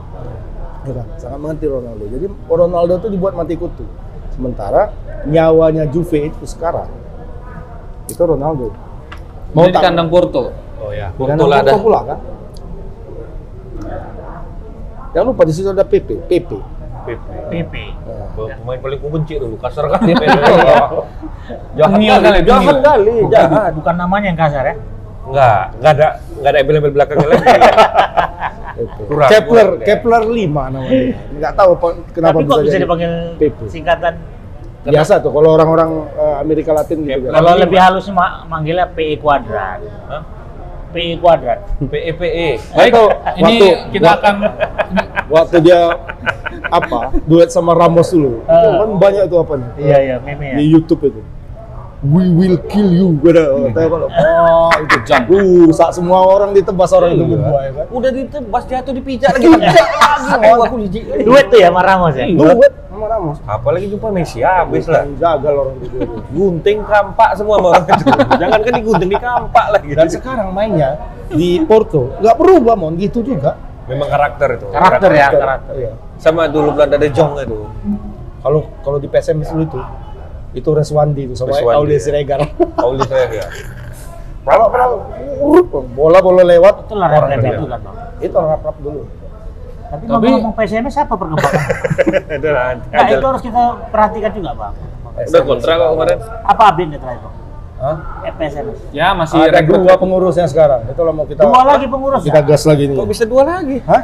Ya 0.88 0.94
kan? 1.04 1.08
Sangat 1.20 1.40
mengerti 1.44 1.68
Ronaldo. 1.68 2.04
Jadi 2.08 2.26
Ronaldo 2.48 2.94
itu 3.04 3.08
dibuat 3.12 3.36
mati 3.36 3.60
kutu. 3.60 3.84
Sementara 4.32 4.96
nyawanya 5.28 5.84
Juve 5.92 6.32
itu 6.32 6.46
sekarang 6.48 6.88
itu 8.08 8.24
Ronaldo. 8.24 8.74
Mau 9.52 9.68
di 9.68 9.76
kandang 9.76 10.08
Porto. 10.08 10.56
Oh 10.80 10.92
ya, 10.96 11.12
Porto 11.14 11.36
Porto 11.36 11.46
lah 11.52 11.60
ada. 11.62 11.74
pula 11.76 12.00
kan? 12.08 12.20
Jangan 15.10 15.26
lupa 15.34 15.42
di 15.44 15.54
situ 15.54 15.68
ada 15.74 15.84
PP, 15.84 16.30
PP. 16.30 16.79
PP. 17.50 17.74
Nah, 18.00 18.28
Pemain 18.56 18.80
paling 18.80 19.00
ku 19.00 19.08
benci 19.10 19.36
dulu, 19.36 19.56
kasar 19.56 19.86
kali. 19.90 20.12
jahat 21.78 21.98
Tengil 21.98 22.14
kali, 22.14 22.26
kali, 22.26 22.40
jahat 22.44 22.78
kali, 22.80 23.16
Bukan, 23.22 23.32
jahat. 23.32 23.72
bukan 23.74 23.96
namanya 23.96 24.26
yang 24.30 24.40
kasar 24.40 24.64
ya. 24.66 24.76
Enggak, 25.26 25.62
enggak 25.76 25.92
ada 25.94 26.08
enggak 26.32 26.50
ada 26.50 26.60
embel-embel 26.60 26.92
belakangnya 26.94 27.28
lagi. 27.28 27.48
Kurang, 28.80 29.28
Kepler, 29.28 29.68
kurang, 29.76 29.82
ya. 29.82 29.86
Kepler 29.92 30.24
5 30.24 30.48
namanya. 30.72 31.04
Enggak 31.30 31.52
tahu 31.54 31.70
apa, 31.76 31.88
kenapa 32.10 32.38
Tapi 32.38 32.48
kok 32.48 32.58
bisa 32.64 32.72
jadi 32.72 32.84
dipanggil 32.88 33.12
PP. 33.36 33.60
singkatan? 33.68 34.14
Biasa 34.80 35.14
tuh 35.20 35.32
kalau 35.36 35.50
orang-orang 35.52 35.90
eh, 36.16 36.36
Amerika 36.40 36.72
Latin 36.72 37.04
gitu 37.04 37.28
kan. 37.28 37.32
Kalau 37.36 37.52
lebih 37.60 37.76
halus 37.76 38.08
ma- 38.08 38.48
manggilnya 38.48 38.88
PE 38.88 39.20
kuadrat. 39.20 39.84
Hah? 40.08 40.22
PE 40.90 41.14
kuadrat. 41.18 41.60
PEPE. 41.80 42.48
Baik, 42.72 42.92
Atau 42.92 43.06
ini 43.36 43.44
waktu- 43.44 43.78
kita 43.92 44.08
waktu- 44.08 44.20
akan 44.20 44.36
Waktu 45.30 45.58
dia 45.62 45.82
apa 46.68 47.00
duet 47.24 47.50
sama 47.50 47.72
Ramos 47.72 48.10
dulu, 48.10 48.42
itu 48.42 48.50
Ah. 48.50 48.82
kan 48.82 48.90
banyak 48.98 49.24
tuh 49.26 49.40
apa 49.40 49.54
nih 49.56 49.70
Iya 49.80 49.98
iya 50.00 50.16
meme 50.18 50.46
ya. 50.48 50.56
di 50.58 50.66
YouTube 50.66 51.06
itu. 51.06 51.22
We 52.00 52.32
will 52.32 52.56
kill 52.66 52.90
you, 52.90 53.12
pada 53.20 53.52
oh, 53.52 53.68
kalau 53.70 54.08
oh 54.08 54.72
itu 54.80 54.98
Kejam. 55.04 55.22
rusak 55.28 55.92
semua 55.92 56.24
orang 56.24 56.56
ditebas 56.56 56.90
orang 56.90 57.12
itu 57.12 57.22
Iya. 57.22 57.32
berdua 57.36 57.60
ya 57.60 57.72
kan. 57.76 57.86
Udah 57.92 58.10
ditebas 58.10 58.64
jatuh 58.66 58.94
dipijak 58.96 59.30
lagi. 59.30 59.46
Pijak 59.54 59.88
lagi. 59.92 60.48
Oh, 60.48 60.64
aku 60.64 60.76
jijik. 60.82 61.04
Duet 61.22 61.46
tuh 61.46 61.60
ya 61.60 61.68
sama 61.68 61.82
Ramos 61.84 62.16
ya. 62.16 62.26
Duet 62.26 62.74
sama 63.00 63.08
Ramos. 63.08 63.38
Apalagi 63.48 63.88
jumpa 63.88 64.12
Messi 64.12 64.44
habis 64.44 64.84
lah. 64.92 65.08
Jagal 65.16 65.56
orang 65.56 65.78
itu. 65.80 65.98
Gunting 66.36 66.84
kampak 66.84 67.40
semua 67.40 67.56
sama 67.64 67.68
orang 67.72 67.86
itu. 67.88 68.04
Jangan 68.44 68.60
kan 68.60 68.74
digunting 68.76 69.10
di 69.10 69.20
kampak 69.20 69.66
lagi. 69.72 69.90
Dan 69.96 70.08
sekarang 70.12 70.48
mainnya 70.52 71.00
di 71.32 71.64
Porto 71.64 72.12
nggak 72.20 72.36
berubah 72.36 72.76
mon 72.76 73.00
gitu 73.00 73.24
juga. 73.24 73.56
memang 73.90 74.06
karakter 74.06 74.62
itu. 74.62 74.68
Karakter 74.70 75.10
ya 75.18 75.28
karakter. 75.34 75.74
Iya. 75.74 75.92
Sama 76.22 76.46
dulu 76.46 76.78
Belanda 76.78 77.02
De 77.02 77.10
Jong 77.10 77.42
itu. 77.42 77.58
Kalau 78.46 78.62
kalau 78.86 78.98
di 79.02 79.10
PSM 79.10 79.42
dulu 79.42 79.64
itu 79.66 79.80
itu 80.50 80.70
Reswandi 80.70 81.26
itu 81.26 81.34
sama 81.34 81.58
Reswandi, 81.58 81.74
Aulia 81.74 81.98
ya. 81.98 82.02
Siregar. 82.06 82.40
Pauli 82.78 83.02
saya 83.10 83.26
ya. 83.34 83.46
Kalau 84.46 84.70
bola 85.94 86.20
bola 86.22 86.42
lewat 86.42 86.90
Itu 86.90 86.96
lah 86.98 87.10
Orang 87.12 87.32
itu 87.38 87.66
kan 87.66 87.82
itu 88.20 88.36
rap 88.36 88.62
rap 88.62 88.78
dulu. 88.84 89.02
Tapi, 89.90 90.06
Tapi- 90.06 90.12
ngomong-ngomong 90.14 90.54
PSMS 90.54 90.94
siapa 90.94 91.14
perkembangan? 91.18 91.64
nah 92.94 93.08
itu 93.10 93.26
harus 93.26 93.42
kita 93.42 93.62
perhatikan 93.90 94.32
juga 94.38 94.52
bang. 94.54 94.74
Udah 95.20 95.42
kontrak 95.44 95.76
kok 95.76 95.90
kemarin. 95.92 96.18
Apa 96.46 96.62
update 96.70 96.90
terakhir 96.96 97.22
bang? 97.26 97.36
Hah? 97.80 97.96
Eh, 98.28 98.34
PSMS. 98.36 98.80
ya 98.92 99.08
masih 99.16 99.40
Ada 99.40 99.64
rekrut. 99.64 99.82
dua 99.88 99.96
pengurusnya 99.98 100.46
sekarang. 100.46 100.84
Itu 100.92 101.02
lah 101.02 101.14
mau 101.16 101.26
kita 101.26 101.42
Dua 101.42 101.62
lagi 101.64 101.86
pengurus 101.88 102.22
kita 102.22 102.44
ya? 102.44 102.48
gas 102.48 102.64
lagi 102.68 102.84
nih. 102.92 102.98
Kok 103.00 103.08
bisa 103.08 103.24
dua 103.26 103.44
lagi? 103.48 103.78
Hah? 103.88 104.04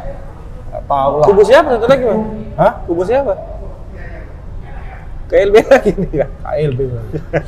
Tahu 0.85 1.13
lah. 1.21 1.25
Kubu 1.27 1.41
siapa 1.43 1.67
satu 1.75 1.85
lagi, 1.87 2.03
Bang? 2.07 2.21
Hah? 2.55 2.71
Kubu 2.87 3.03
siapa? 3.03 3.33
KLB 5.25 5.55
lagi 5.65 5.91
nih 5.97 6.11
ya. 6.21 6.27
KLB. 6.45 6.79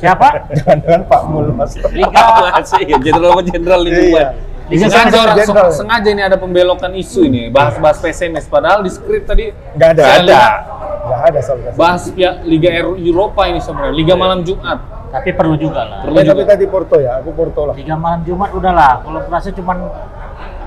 Siapa? 0.02 0.28
Jangan-jangan 0.58 1.02
Pak 1.06 1.22
Mul 1.30 1.46
Mas. 1.54 1.72
Liga. 1.94 2.22
Masih 2.54 2.82
ya 2.86 2.98
jenderal 2.98 3.32
sama 3.38 4.22
ini 4.68 4.76
Iya. 4.76 4.86
Sengaja, 4.86 5.18
orang- 5.24 5.72
sengaja 5.72 6.08
ini 6.08 6.22
ada 6.22 6.36
pembelokan 6.36 6.92
isu 6.92 7.24
ini 7.24 7.48
bahas-bahas 7.48 7.98
PSMS 7.98 8.46
padahal 8.46 8.80
di 8.80 8.90
skrip 8.90 9.24
tadi 9.24 9.48
Nggak 9.72 9.88
ada. 9.90 10.02
Ada. 10.04 10.20
lihat 10.22 10.52
Nggak 11.00 11.20
ada 11.24 11.38
soal 11.40 11.58
bahas 11.72 12.02
pihak 12.06 12.44
Liga 12.44 12.68
Euro- 12.70 12.96
Eropa 12.96 13.42
ini 13.44 13.58
sebenarnya 13.58 13.94
Liga 13.94 14.14
malam 14.14 14.40
Jumat 14.42 14.78
Tapi 15.08 15.32
perlu 15.32 15.56
juga 15.56 15.80
lah. 15.82 15.98
Perlu 16.04 16.14
Eh, 16.14 16.24
tapi 16.26 16.36
juga. 16.38 16.52
tadi 16.52 16.64
Porto 16.68 16.96
ya, 16.98 17.16
aku 17.16 17.32
Porto 17.32 17.64
lah. 17.64 17.72
Liga 17.72 17.96
malam 17.96 18.20
Jumat 18.22 18.52
udahlah. 18.52 19.00
Kalau 19.00 19.24
merasa 19.24 19.48
cuman 19.48 19.88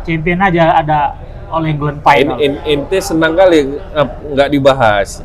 champion 0.01 0.41
aja 0.41 0.63
ada 0.75 0.99
All 1.47 1.61
England 1.63 2.01
final. 2.01 2.39
In, 2.39 2.57
in, 2.57 2.81
ente 2.81 2.97
senang 2.97 3.35
kali 3.35 3.69
eh, 3.69 4.07
nggak 4.27 4.49
dibahas. 4.49 5.21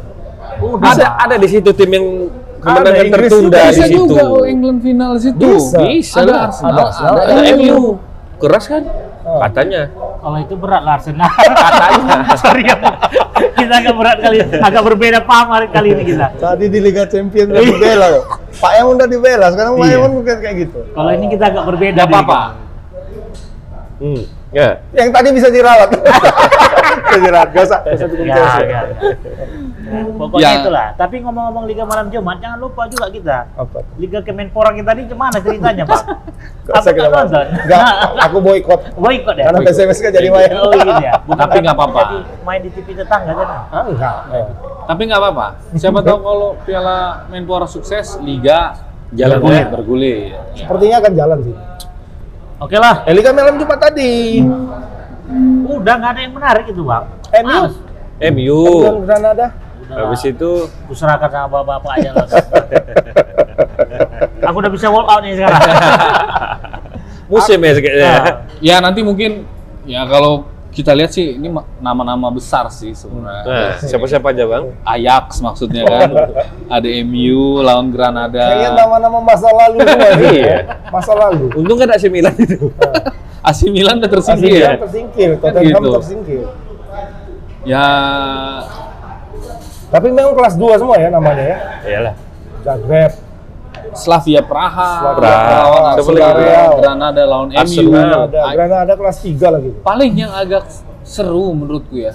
Udah, 0.58 0.92
Ada 0.92 1.06
ada 1.18 1.34
di 1.34 1.48
situ 1.48 1.70
tim 1.70 1.88
yang 1.88 2.06
kemenangan 2.58 3.06
tertunda 3.10 3.56
juga. 3.56 3.60
di 3.62 3.72
Bisa 3.72 3.84
situ. 3.86 4.00
juga 4.04 4.20
All 4.26 4.44
England 4.44 4.78
final 4.80 5.10
di 5.10 5.22
situ. 5.22 5.40
Bisa. 5.40 5.78
Bisa 5.80 6.18
Ada 6.18 6.28
lah. 6.28 6.42
Arsenal, 6.44 6.68
Ada 6.68 6.82
Arsenal, 6.82 7.08
ada, 7.08 7.22
Ada 7.22 7.32
Ada 7.32 7.54
MU. 7.56 7.82
Keras 8.36 8.64
kan? 8.68 8.82
Oh. 9.24 9.40
Katanya. 9.40 9.88
Kalau 9.96 10.38
itu 10.38 10.54
berat 10.60 10.82
lah 10.84 11.00
Arsenal. 11.00 11.30
Katanya. 11.32 12.16
Sorry 12.42 12.62
ya. 12.68 12.76
kita 13.56 13.74
agak 13.80 13.94
berat 13.96 14.18
kali, 14.20 14.36
agak 14.44 14.82
berbeda 14.84 15.18
paham 15.24 15.48
hari 15.56 15.66
kali 15.72 15.96
ini 15.96 16.04
kita. 16.12 16.36
Tadi 16.36 16.68
di 16.68 16.78
Liga 16.80 17.08
Champions 17.08 17.48
udah 17.52 17.62
dibela 17.64 18.06
loh. 18.12 18.24
Pak 18.56 18.72
Yang 18.76 18.86
udah 18.96 19.06
dibela, 19.08 19.46
sekarang 19.52 19.72
Pak 19.76 19.86
Iya. 19.88 19.96
Yang 19.96 20.12
bukan 20.12 20.36
kayak 20.40 20.56
gitu. 20.60 20.78
Kalau 20.92 21.10
ini 21.12 21.26
kita 21.32 21.44
agak 21.48 21.64
berbeda. 21.64 22.00
Tidak 22.04 22.12
apa-apa. 22.12 22.40
Hmm. 23.96 24.22
Ya. 24.52 24.68
Yang 24.92 25.08
tadi 25.12 25.28
bisa 25.32 25.48
dirawat. 25.48 25.88
bisa 27.08 27.18
dirawat, 27.20 27.48
gak 27.52 27.64
usah. 27.64 27.80
Gak 27.84 27.96
usah 27.96 28.08
Ya, 28.20 28.40
ya. 28.68 28.80
Pokoknya 29.86 30.42
Ya. 30.42 30.58
itulah. 30.58 30.86
Tapi 30.94 31.22
ngomong-ngomong 31.22 31.64
Liga 31.64 31.86
Malam 31.86 32.10
Jumat, 32.10 32.42
jangan 32.42 32.58
lupa 32.58 32.90
juga 32.90 33.06
kita. 33.06 33.38
Apa? 33.54 33.78
Liga 33.96 34.18
Kemenpora 34.20 34.74
kita 34.74 34.90
ini 34.98 35.02
gimana 35.06 35.38
ceritanya, 35.38 35.84
Pak? 35.86 36.02
Aku 36.66 36.90
bahas. 36.90 37.30
nonton. 37.30 37.46
Enggak, 37.62 37.86
aku 38.26 38.36
boykot. 38.42 38.80
Boykot 38.98 39.36
ya? 39.38 39.44
Karena 39.46 39.60
PSMS 39.62 39.98
kan 40.02 40.10
jadi 40.10 40.28
main. 40.28 40.50
Oh 40.58 40.74
gitu 40.74 40.92
ya? 40.98 41.12
Bukan 41.22 41.38
Tapi 41.38 41.56
nggak 41.62 41.76
apa-apa. 41.78 42.00
Jadi 42.02 42.18
main 42.42 42.60
di 42.60 42.70
TV 42.74 42.88
tetangga 42.92 43.32
kan? 43.32 43.46
Ah, 43.70 43.82
enggak. 43.86 44.16
Eh. 44.34 44.46
Tapi 44.84 45.02
nggak 45.06 45.20
apa-apa. 45.22 45.46
Siapa 45.78 45.98
tahu 46.02 46.18
kalau 46.26 46.48
Piala 46.66 46.98
Menpora 47.30 47.66
sukses, 47.66 48.18
Liga 48.18 48.74
Jalan 49.14 49.38
bergulir. 49.38 49.54
ya. 49.54 49.66
bergulir. 49.70 50.16
Sepertinya 50.58 50.96
akan 50.98 51.12
jalan 51.14 51.38
sih. 51.46 51.56
Oke 52.58 52.76
lah. 52.76 52.94
Eh, 53.06 53.14
Liga 53.14 53.30
malam 53.30 53.54
Jumat 53.54 53.78
tadi. 53.78 54.42
Udah 55.66 55.94
nggak 55.96 56.10
ada 56.10 56.20
yang 56.20 56.34
menarik 56.34 56.66
itu, 56.66 56.82
Bang. 56.82 57.06
MU. 57.30 57.62
MU. 58.32 58.60
Granada. 59.06 59.65
Udah 59.86 59.96
Habis 60.02 60.20
lah. 60.20 60.32
itu 60.32 60.50
Aku 60.82 60.92
serahkan 60.92 61.28
sama 61.28 61.46
bapak-bapak 61.52 61.92
aja 61.94 62.10
lah. 62.12 62.26
Aku 64.48 64.56
udah 64.58 64.70
bisa 64.70 64.86
walk 64.88 65.06
out 65.06 65.22
nih 65.22 65.34
sekarang. 65.36 65.62
musim 67.32 67.58
ya 67.58 67.72
kayaknya. 67.72 68.06
Nah, 68.06 68.24
Ya 68.58 68.76
nanti 68.78 69.00
mungkin 69.00 69.42
ya 69.82 70.02
kalau 70.04 70.46
kita 70.70 70.92
lihat 70.92 71.08
sih 71.08 71.34
ini 71.34 71.48
ma- 71.48 71.64
nama-nama 71.78 72.28
besar 72.28 72.68
sih 72.68 72.92
sebenarnya. 72.92 73.42
Nah, 73.42 73.70
siapa-siapa 73.80 74.28
aja, 74.28 74.44
Bang? 74.44 74.76
Ajax 74.82 75.40
maksudnya 75.40 75.82
kan. 75.82 76.10
Ada 76.68 76.88
MU 77.02 77.58
lawan 77.60 77.88
Granada. 77.88 78.36
Kayaknya 78.44 78.70
nama-nama 78.76 79.18
masa 79.18 79.48
lalu 79.48 79.76
semua. 79.80 80.10
Iya. 80.36 80.56
Masa 80.88 81.12
lalu. 81.14 81.46
Untung 81.54 81.76
kan 81.76 81.88
AC 81.90 82.06
Milan 82.06 82.34
itu. 82.36 82.68
AC 83.40 83.60
Milan 83.66 83.98
udah 83.98 84.04
AC 84.04 84.14
tersingkir 84.14 84.50
Milan 84.52 84.68
ya. 84.68 84.78
tersingkir, 84.78 85.30
Tottenham 85.38 85.80
gitu. 85.80 85.90
tersingkir. 85.96 86.44
Ya 87.64 87.86
Tapi 89.86 90.08
memang 90.10 90.34
kelas 90.34 90.58
2 90.58 90.80
semua 90.82 90.96
ya 90.98 91.08
namanya 91.08 91.44
ya. 91.44 91.58
Iyalah. 91.86 92.14
Zagreb, 92.66 93.12
Slavia 93.94 94.42
Praha, 94.42 95.14
Praha, 95.14 95.54
lawan 95.62 95.82
siapa 95.94 96.10
Arsenal, 96.10 96.34
lagi? 96.34 96.78
Granada 96.82 97.22
lawan 97.22 97.48
MU. 97.54 97.90
Granada, 97.94 98.40
Granada 98.50 98.92
kelas 98.98 99.16
3 99.22 99.54
lagi. 99.54 99.70
Paling 99.86 100.12
yang 100.18 100.32
agak 100.34 100.66
seru 101.06 101.54
menurutku 101.54 101.94
ya, 101.94 102.10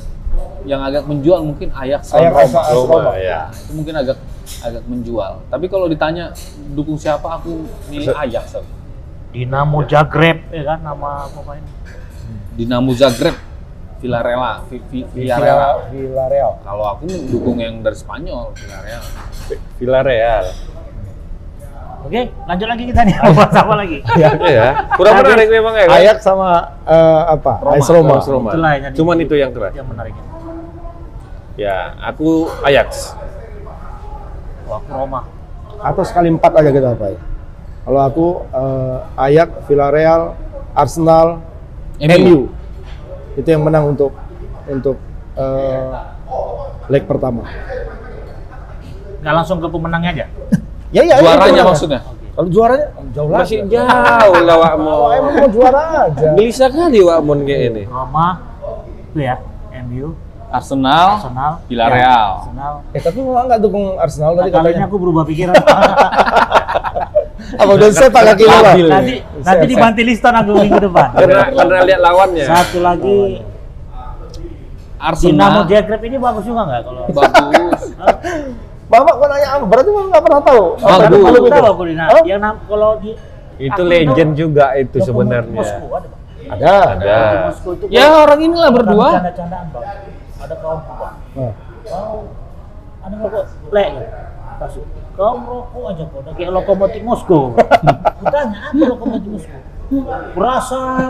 yang 0.68 0.84
agak 0.84 1.08
menjual 1.08 1.40
mungkin 1.48 1.72
Ajax 1.72 2.12
lawan 2.12 2.36
Roma. 2.36 2.62
Roma, 2.76 2.96
Roma. 3.08 3.14
ya. 3.16 3.48
Itu 3.56 3.72
mungkin 3.80 3.96
agak 3.96 4.18
agak 4.60 4.84
menjual. 4.84 5.32
Tapi 5.48 5.66
kalau 5.72 5.88
ditanya 5.88 6.36
dukung 6.76 7.00
siapa, 7.00 7.40
aku 7.40 7.64
milih 7.88 8.12
Ajax. 8.12 8.60
Dinamo 9.32 9.88
Zagreb 9.88 10.52
ya 10.52 10.76
kan 10.76 10.84
nama 10.84 11.32
pemain. 11.32 11.64
Dinamo 12.60 12.92
Zagreb, 12.92 13.40
Villarreal, 14.02 14.66
Vi- 14.68 14.82
Vi- 14.90 15.08
Villarreal. 15.14 15.58
Villa- 15.58 15.80
Villarreal. 15.94 16.52
Kalau 16.62 16.86
aku 16.90 17.06
dukung 17.30 17.58
yang 17.58 17.80
dari 17.80 17.94
Spanyol, 17.94 18.50
Villarreal. 18.52 19.04
Villarreal. 19.78 20.46
Oke, 22.02 22.22
lanjut 22.50 22.66
lagi 22.66 22.84
kita 22.90 23.02
nih. 23.06 23.14
Bahas 23.14 23.54
apa 23.54 23.74
lagi? 23.78 24.02
Iya. 24.18 24.68
Kurang 24.98 25.14
Habis- 25.16 25.30
menarik 25.30 25.50
memang 25.54 25.74
ya. 25.76 25.86
kan? 25.86 25.98
Ajax 26.02 26.18
sama 26.20 26.50
eh, 26.84 27.22
apa? 27.30 27.54
Roma. 27.62 27.78
AS 27.78 27.88
Roma. 27.88 28.14
AS 28.18 28.28
Roma. 28.28 28.50
Itulah 28.50 28.72
yang 28.74 28.94
Cuman 28.98 29.18
itu 29.22 29.36
yang 29.38 29.52
keras. 29.54 29.72
Yang 29.72 29.88
menarik. 29.88 30.16
Ya, 31.54 31.94
aku 32.02 32.50
Ajax. 32.66 33.14
Wah, 34.66 34.82
aku 34.82 34.90
Roma. 34.90 35.22
Atau 35.78 36.02
sekali 36.02 36.34
empat 36.34 36.58
aja 36.58 36.70
kita 36.70 36.90
apa 36.92 37.06
ya? 37.08 37.22
Kalau 37.82 38.02
aku 38.02 38.26
eh, 38.50 38.98
Ajax, 39.22 39.50
Villarreal, 39.70 40.22
Arsenal, 40.74 41.38
MU. 42.02 42.50
Itu 43.36 43.48
yang 43.48 43.64
menang 43.64 43.92
untuk 43.92 44.12
untuk 44.68 44.98
eh, 45.36 45.92
leg 46.88 47.04
pertama. 47.06 47.48
Nggak 49.22 49.34
langsung 49.34 49.58
ke 49.60 49.68
pemenangnya 49.68 50.12
aja. 50.12 50.26
Ya 50.92 51.08
ya. 51.08 51.24
Juaranya 51.24 51.64
maksudnya. 51.64 52.04
Kalau 52.36 52.50
juaranya 52.52 52.88
jauh 53.16 53.32
lah. 53.32 53.48
Masih 53.48 53.64
jauh 53.64 53.88
lah. 54.44 54.68
Kalau 54.68 55.08
emang 55.08 55.34
mau 55.40 55.48
juara 55.48 55.82
aja. 56.04 56.36
Gelisah 56.36 56.68
kali 56.68 57.00
Wakmon 57.00 57.48
kayak 57.48 57.62
ini. 57.72 57.84
Roma, 57.88 58.44
itu 59.08 59.24
ya, 59.24 59.40
MU, 59.88 60.12
Arsenal, 60.52 61.16
Arsenal, 61.16 61.52
Villarreal. 61.72 62.04
ya, 62.04 62.20
Arsenal. 62.44 62.74
Eh 62.92 63.00
tapi 63.00 63.24
mau 63.24 63.40
nggak 63.40 63.60
dukung 63.64 63.96
Arsenal 63.96 64.36
tadi 64.36 64.52
Kali 64.52 64.68
ini 64.68 64.84
katanya? 64.84 64.86
aku 64.92 64.96
berubah 65.00 65.24
pikiran. 65.24 65.56
Apa 67.58 67.72
udah 67.78 67.88
saya 67.92 68.10
pakai 68.10 68.36
kilo 68.38 68.52
lah? 68.52 68.74
Labil. 68.74 68.88
nanti 68.90 69.16
nanti 69.44 69.66
dibanti 69.68 70.02
liston 70.06 70.34
aku 70.34 70.52
minggu 70.58 70.80
depan. 70.90 71.08
Karena 71.20 71.42
karena 71.52 71.78
lihat 71.88 72.02
lawannya. 72.02 72.46
Satu 72.46 72.78
lagi 72.82 73.20
Arsenal 75.02 75.34
Dinamo 75.34 75.62
Zagreb 75.66 76.02
ini 76.06 76.18
bagus 76.22 76.44
juga 76.46 76.62
nggak 76.70 76.82
kalau 76.86 77.04
bagus. 77.10 77.82
Bapak 78.92 79.14
kok 79.24 79.28
nanya 79.32 79.48
apa? 79.56 79.66
Berarti 79.66 79.90
Bapak 79.90 80.08
nggak 80.12 80.24
pernah 80.28 80.42
tahu. 80.44 80.64
Bagus. 80.78 81.22
Kalau 81.24 81.40
gitu. 81.40 81.50
tahu 81.50 81.66
aku 81.72 81.84
Dina. 81.88 82.06
Hah? 82.06 82.24
Yang 82.28 82.40
nam 82.44 82.56
kalau 82.68 82.92
di 83.00 83.12
Itu 83.62 83.82
legend 83.86 84.32
juga 84.34 84.66
itu 84.74 84.98
sebenarnya. 85.02 85.62
Ada. 86.50 86.76
Ada. 86.98 87.16
Ada. 87.54 87.88
Ya 87.94 88.06
orang 88.10 88.40
inilah 88.42 88.70
berdua. 88.74 89.10
Ada 90.42 90.56
kaum. 90.58 90.80
Nah. 91.38 91.54
Kau 91.82 92.42
ada 93.02 93.16
rokok 93.18 93.44
lek 93.74 93.90
ya? 94.62 94.70
Kasih. 94.70 94.86
Kau 95.18 95.34
merokok 95.42 95.84
aja 95.92 96.04
kau, 96.08 96.22
udah 96.22 96.34
kayak 96.38 96.52
lokomotif 96.54 97.02
Moskow. 97.02 97.44
Kutanya 98.22 98.58
apa 98.70 98.84
lokomotif 98.86 99.30
Moskow? 99.34 99.60
Berasa. 100.38 101.02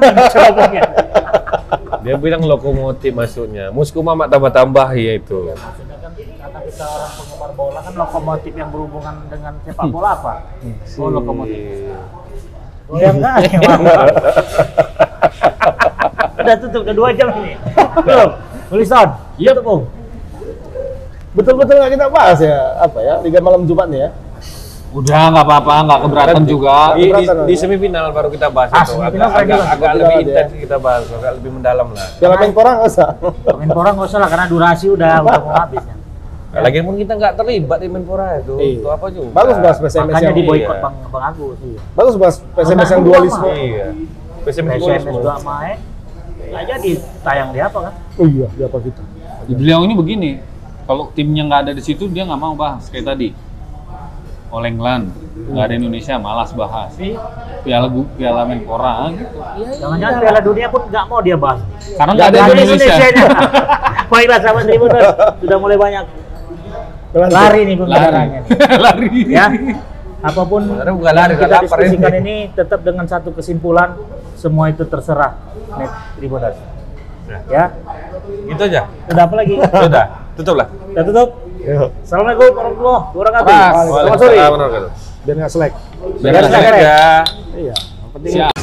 Dia 2.02 2.18
bilang 2.18 2.42
lokomotif 2.48 3.14
maksudnya. 3.14 3.70
Musku 3.70 4.02
mamak 4.02 4.32
tambah-tambah 4.32 4.90
ya 4.98 5.22
itu. 5.22 5.54
Maksudnya 5.54 5.98
kan 6.02 6.12
karena 6.18 6.60
kita 6.66 6.86
orang 6.88 7.12
penggemar 7.14 7.52
bola 7.54 7.80
kan 7.84 7.94
lokomotif 7.94 8.54
yang 8.58 8.74
berhubungan 8.74 9.16
dengan 9.30 9.54
sepak 9.62 9.86
bola 9.92 10.18
apa? 10.18 10.34
Oh 10.98 11.10
lokomotif. 11.14 11.94
Goyang 12.90 13.22
kali. 13.22 13.50
udah 16.42 16.56
tutup, 16.58 16.82
udah 16.84 16.96
dua 16.98 17.10
jam 17.14 17.30
ini. 17.38 17.54
Belum. 18.02 18.30
Tulisan. 18.74 19.08
Iya 19.38 19.54
tuh. 19.56 20.01
Betul-betul 21.32 21.76
nggak 21.78 21.92
kita 21.94 22.08
bahas 22.08 22.38
ya 22.38 22.60
apa 22.78 23.00
ya 23.00 23.16
Liga 23.24 23.40
Malam 23.40 23.64
Jumat 23.64 23.88
nih 23.88 24.02
ya? 24.02 24.10
Udah 24.92 25.32
nggak 25.32 25.46
apa-apa, 25.48 25.74
nggak 25.88 26.00
keberatan 26.04 26.44
juga. 26.44 26.76
Di, 26.94 27.08
di, 27.08 27.24
di 27.24 27.54
ya? 27.56 27.58
semifinal 27.58 28.12
baru 28.12 28.28
kita 28.28 28.52
bahas 28.52 28.68
Ah, 28.70 28.84
itu. 28.84 29.00
Agak, 29.00 29.32
agak, 29.32 29.60
agak 29.72 29.92
lebih 29.96 30.04
aja 30.04 30.20
ya. 30.20 30.24
intens 30.44 30.52
kita 30.60 30.76
bahas, 30.78 31.08
agak 31.08 31.32
lebih 31.40 31.52
mendalam 31.56 31.88
lah. 31.96 32.08
Piala 32.20 32.36
Menpora 32.38 32.72
nggak 32.76 32.90
usah. 32.92 33.10
Menpora 33.56 33.90
nggak 33.96 34.04
usah 34.06 34.20
lah 34.20 34.28
karena 34.28 34.46
durasi 34.46 34.86
udah 34.90 35.12
udah 35.24 35.40
mau 35.40 35.56
habis 35.64 35.80
kan. 35.80 35.98
Lagi 36.52 36.84
pun 36.84 37.00
kita 37.00 37.14
nggak 37.16 37.34
terlibat 37.34 37.80
di 37.80 37.88
Menpora 37.88 38.28
itu. 38.36 38.54
Iya. 38.60 38.76
Itu 38.76 38.88
apa 38.92 39.06
juga? 39.08 39.32
Bagus 39.32 39.56
bahas 39.58 39.78
PSMS 39.80 40.04
Makanya 40.04 40.28
yang 40.28 40.36
di 40.36 40.44
boykot 40.44 40.68
Iya. 40.68 40.84
Bang 40.84 40.96
Bang 41.08 41.24
Agus. 41.26 41.58
bagus 41.96 42.16
bahas 42.20 42.36
PSMS 42.52 42.90
yang 42.92 43.02
dualisme. 43.02 43.48
Iya. 43.48 43.88
PSMS 44.44 44.76
dualisme. 44.78 45.12
juga 45.16 45.34
main. 45.40 45.78
Nggak 46.44 46.64
jadi 46.68 46.92
tayang 47.24 47.50
di 47.50 47.60
apa 47.64 47.78
kan? 47.80 47.94
Oh 48.20 48.28
iya, 48.28 48.48
di 48.52 48.62
apa 48.62 48.78
kita? 48.78 49.02
Beliau 49.48 49.80
ini 49.82 49.94
begini, 49.96 50.30
kalau 50.92 51.08
timnya 51.16 51.48
nggak 51.48 51.62
ada 51.64 51.72
di 51.72 51.80
situ 51.80 52.12
dia 52.12 52.28
nggak 52.28 52.36
mau 52.36 52.52
bahas 52.52 52.92
kayak 52.92 53.16
tadi. 53.16 53.32
All 54.52 54.68
England, 54.68 55.16
nggak 55.48 55.64
ada 55.64 55.74
Indonesia, 55.80 56.20
malas 56.20 56.52
bahas. 56.52 56.92
Piala 57.64 57.88
Piala 58.20 58.44
Menpora 58.44 59.08
gitu. 59.16 59.40
Jangan-jangan 59.80 60.20
Piala 60.20 60.42
Dunia 60.44 60.68
pun 60.68 60.82
nggak 60.92 61.06
mau 61.08 61.24
dia 61.24 61.40
bahas. 61.40 61.64
Karena 61.96 62.12
Nggak 62.12 62.28
ada 62.28 62.40
ada 62.44 62.52
Indonesia. 62.52 62.76
Indonesianya. 62.92 63.26
Baiklah 64.12 64.40
sahabat 64.44 64.64
Tribuners, 64.68 65.08
sudah 65.40 65.58
mulai 65.64 65.78
banyak 65.80 66.04
lari 67.12 67.62
nih 67.64 67.76
Lari, 67.76 67.76
pembicaraannya 67.80 68.40
nih. 68.44 68.80
lari. 68.84 69.10
Ya. 69.32 69.46
Apa 70.20 70.42
pun 70.44 70.62
Sebenarnya 70.68 70.96
bukan 71.00 71.14
lari, 71.16 71.34
kita 71.40 71.56
diskusikan 71.64 72.12
ini. 72.12 72.20
ini 72.20 72.36
tetap 72.52 72.80
dengan 72.84 73.08
satu 73.08 73.32
kesimpulan 73.32 73.96
semua 74.36 74.68
itu 74.68 74.84
terserah 74.84 75.40
net 75.80 75.92
Tribuners. 76.20 76.60
Ya. 77.48 77.66
Gitu 78.48 78.62
aja. 78.68 78.82
Sudah 79.08 79.24
apa 79.24 79.36
lagi? 79.40 79.56
Sudah. 79.60 80.06
Tutup 80.36 80.56
lah. 80.60 80.68
Sudah 80.72 81.04
tutup. 81.08 81.30
Iya. 81.62 81.88
Assalamualaikum 82.02 82.46
warahmatullahi 82.58 83.04
wabarakatuh. 83.14 83.52
Waalaikumsalam 83.52 83.90
warahmatullahi 83.92 84.50
wabarakatuh. 84.50 84.92
Biar 85.22 85.36
nggak 85.38 85.52
selek. 85.54 85.74
Biar 86.18 86.32
Biar 86.34 86.44
selek 86.50 86.62
selek 86.66 86.82
ya. 86.82 87.06
Iya. 87.54 87.76
yang 87.78 88.12
penting 88.18 88.34
Siap. 88.34 88.61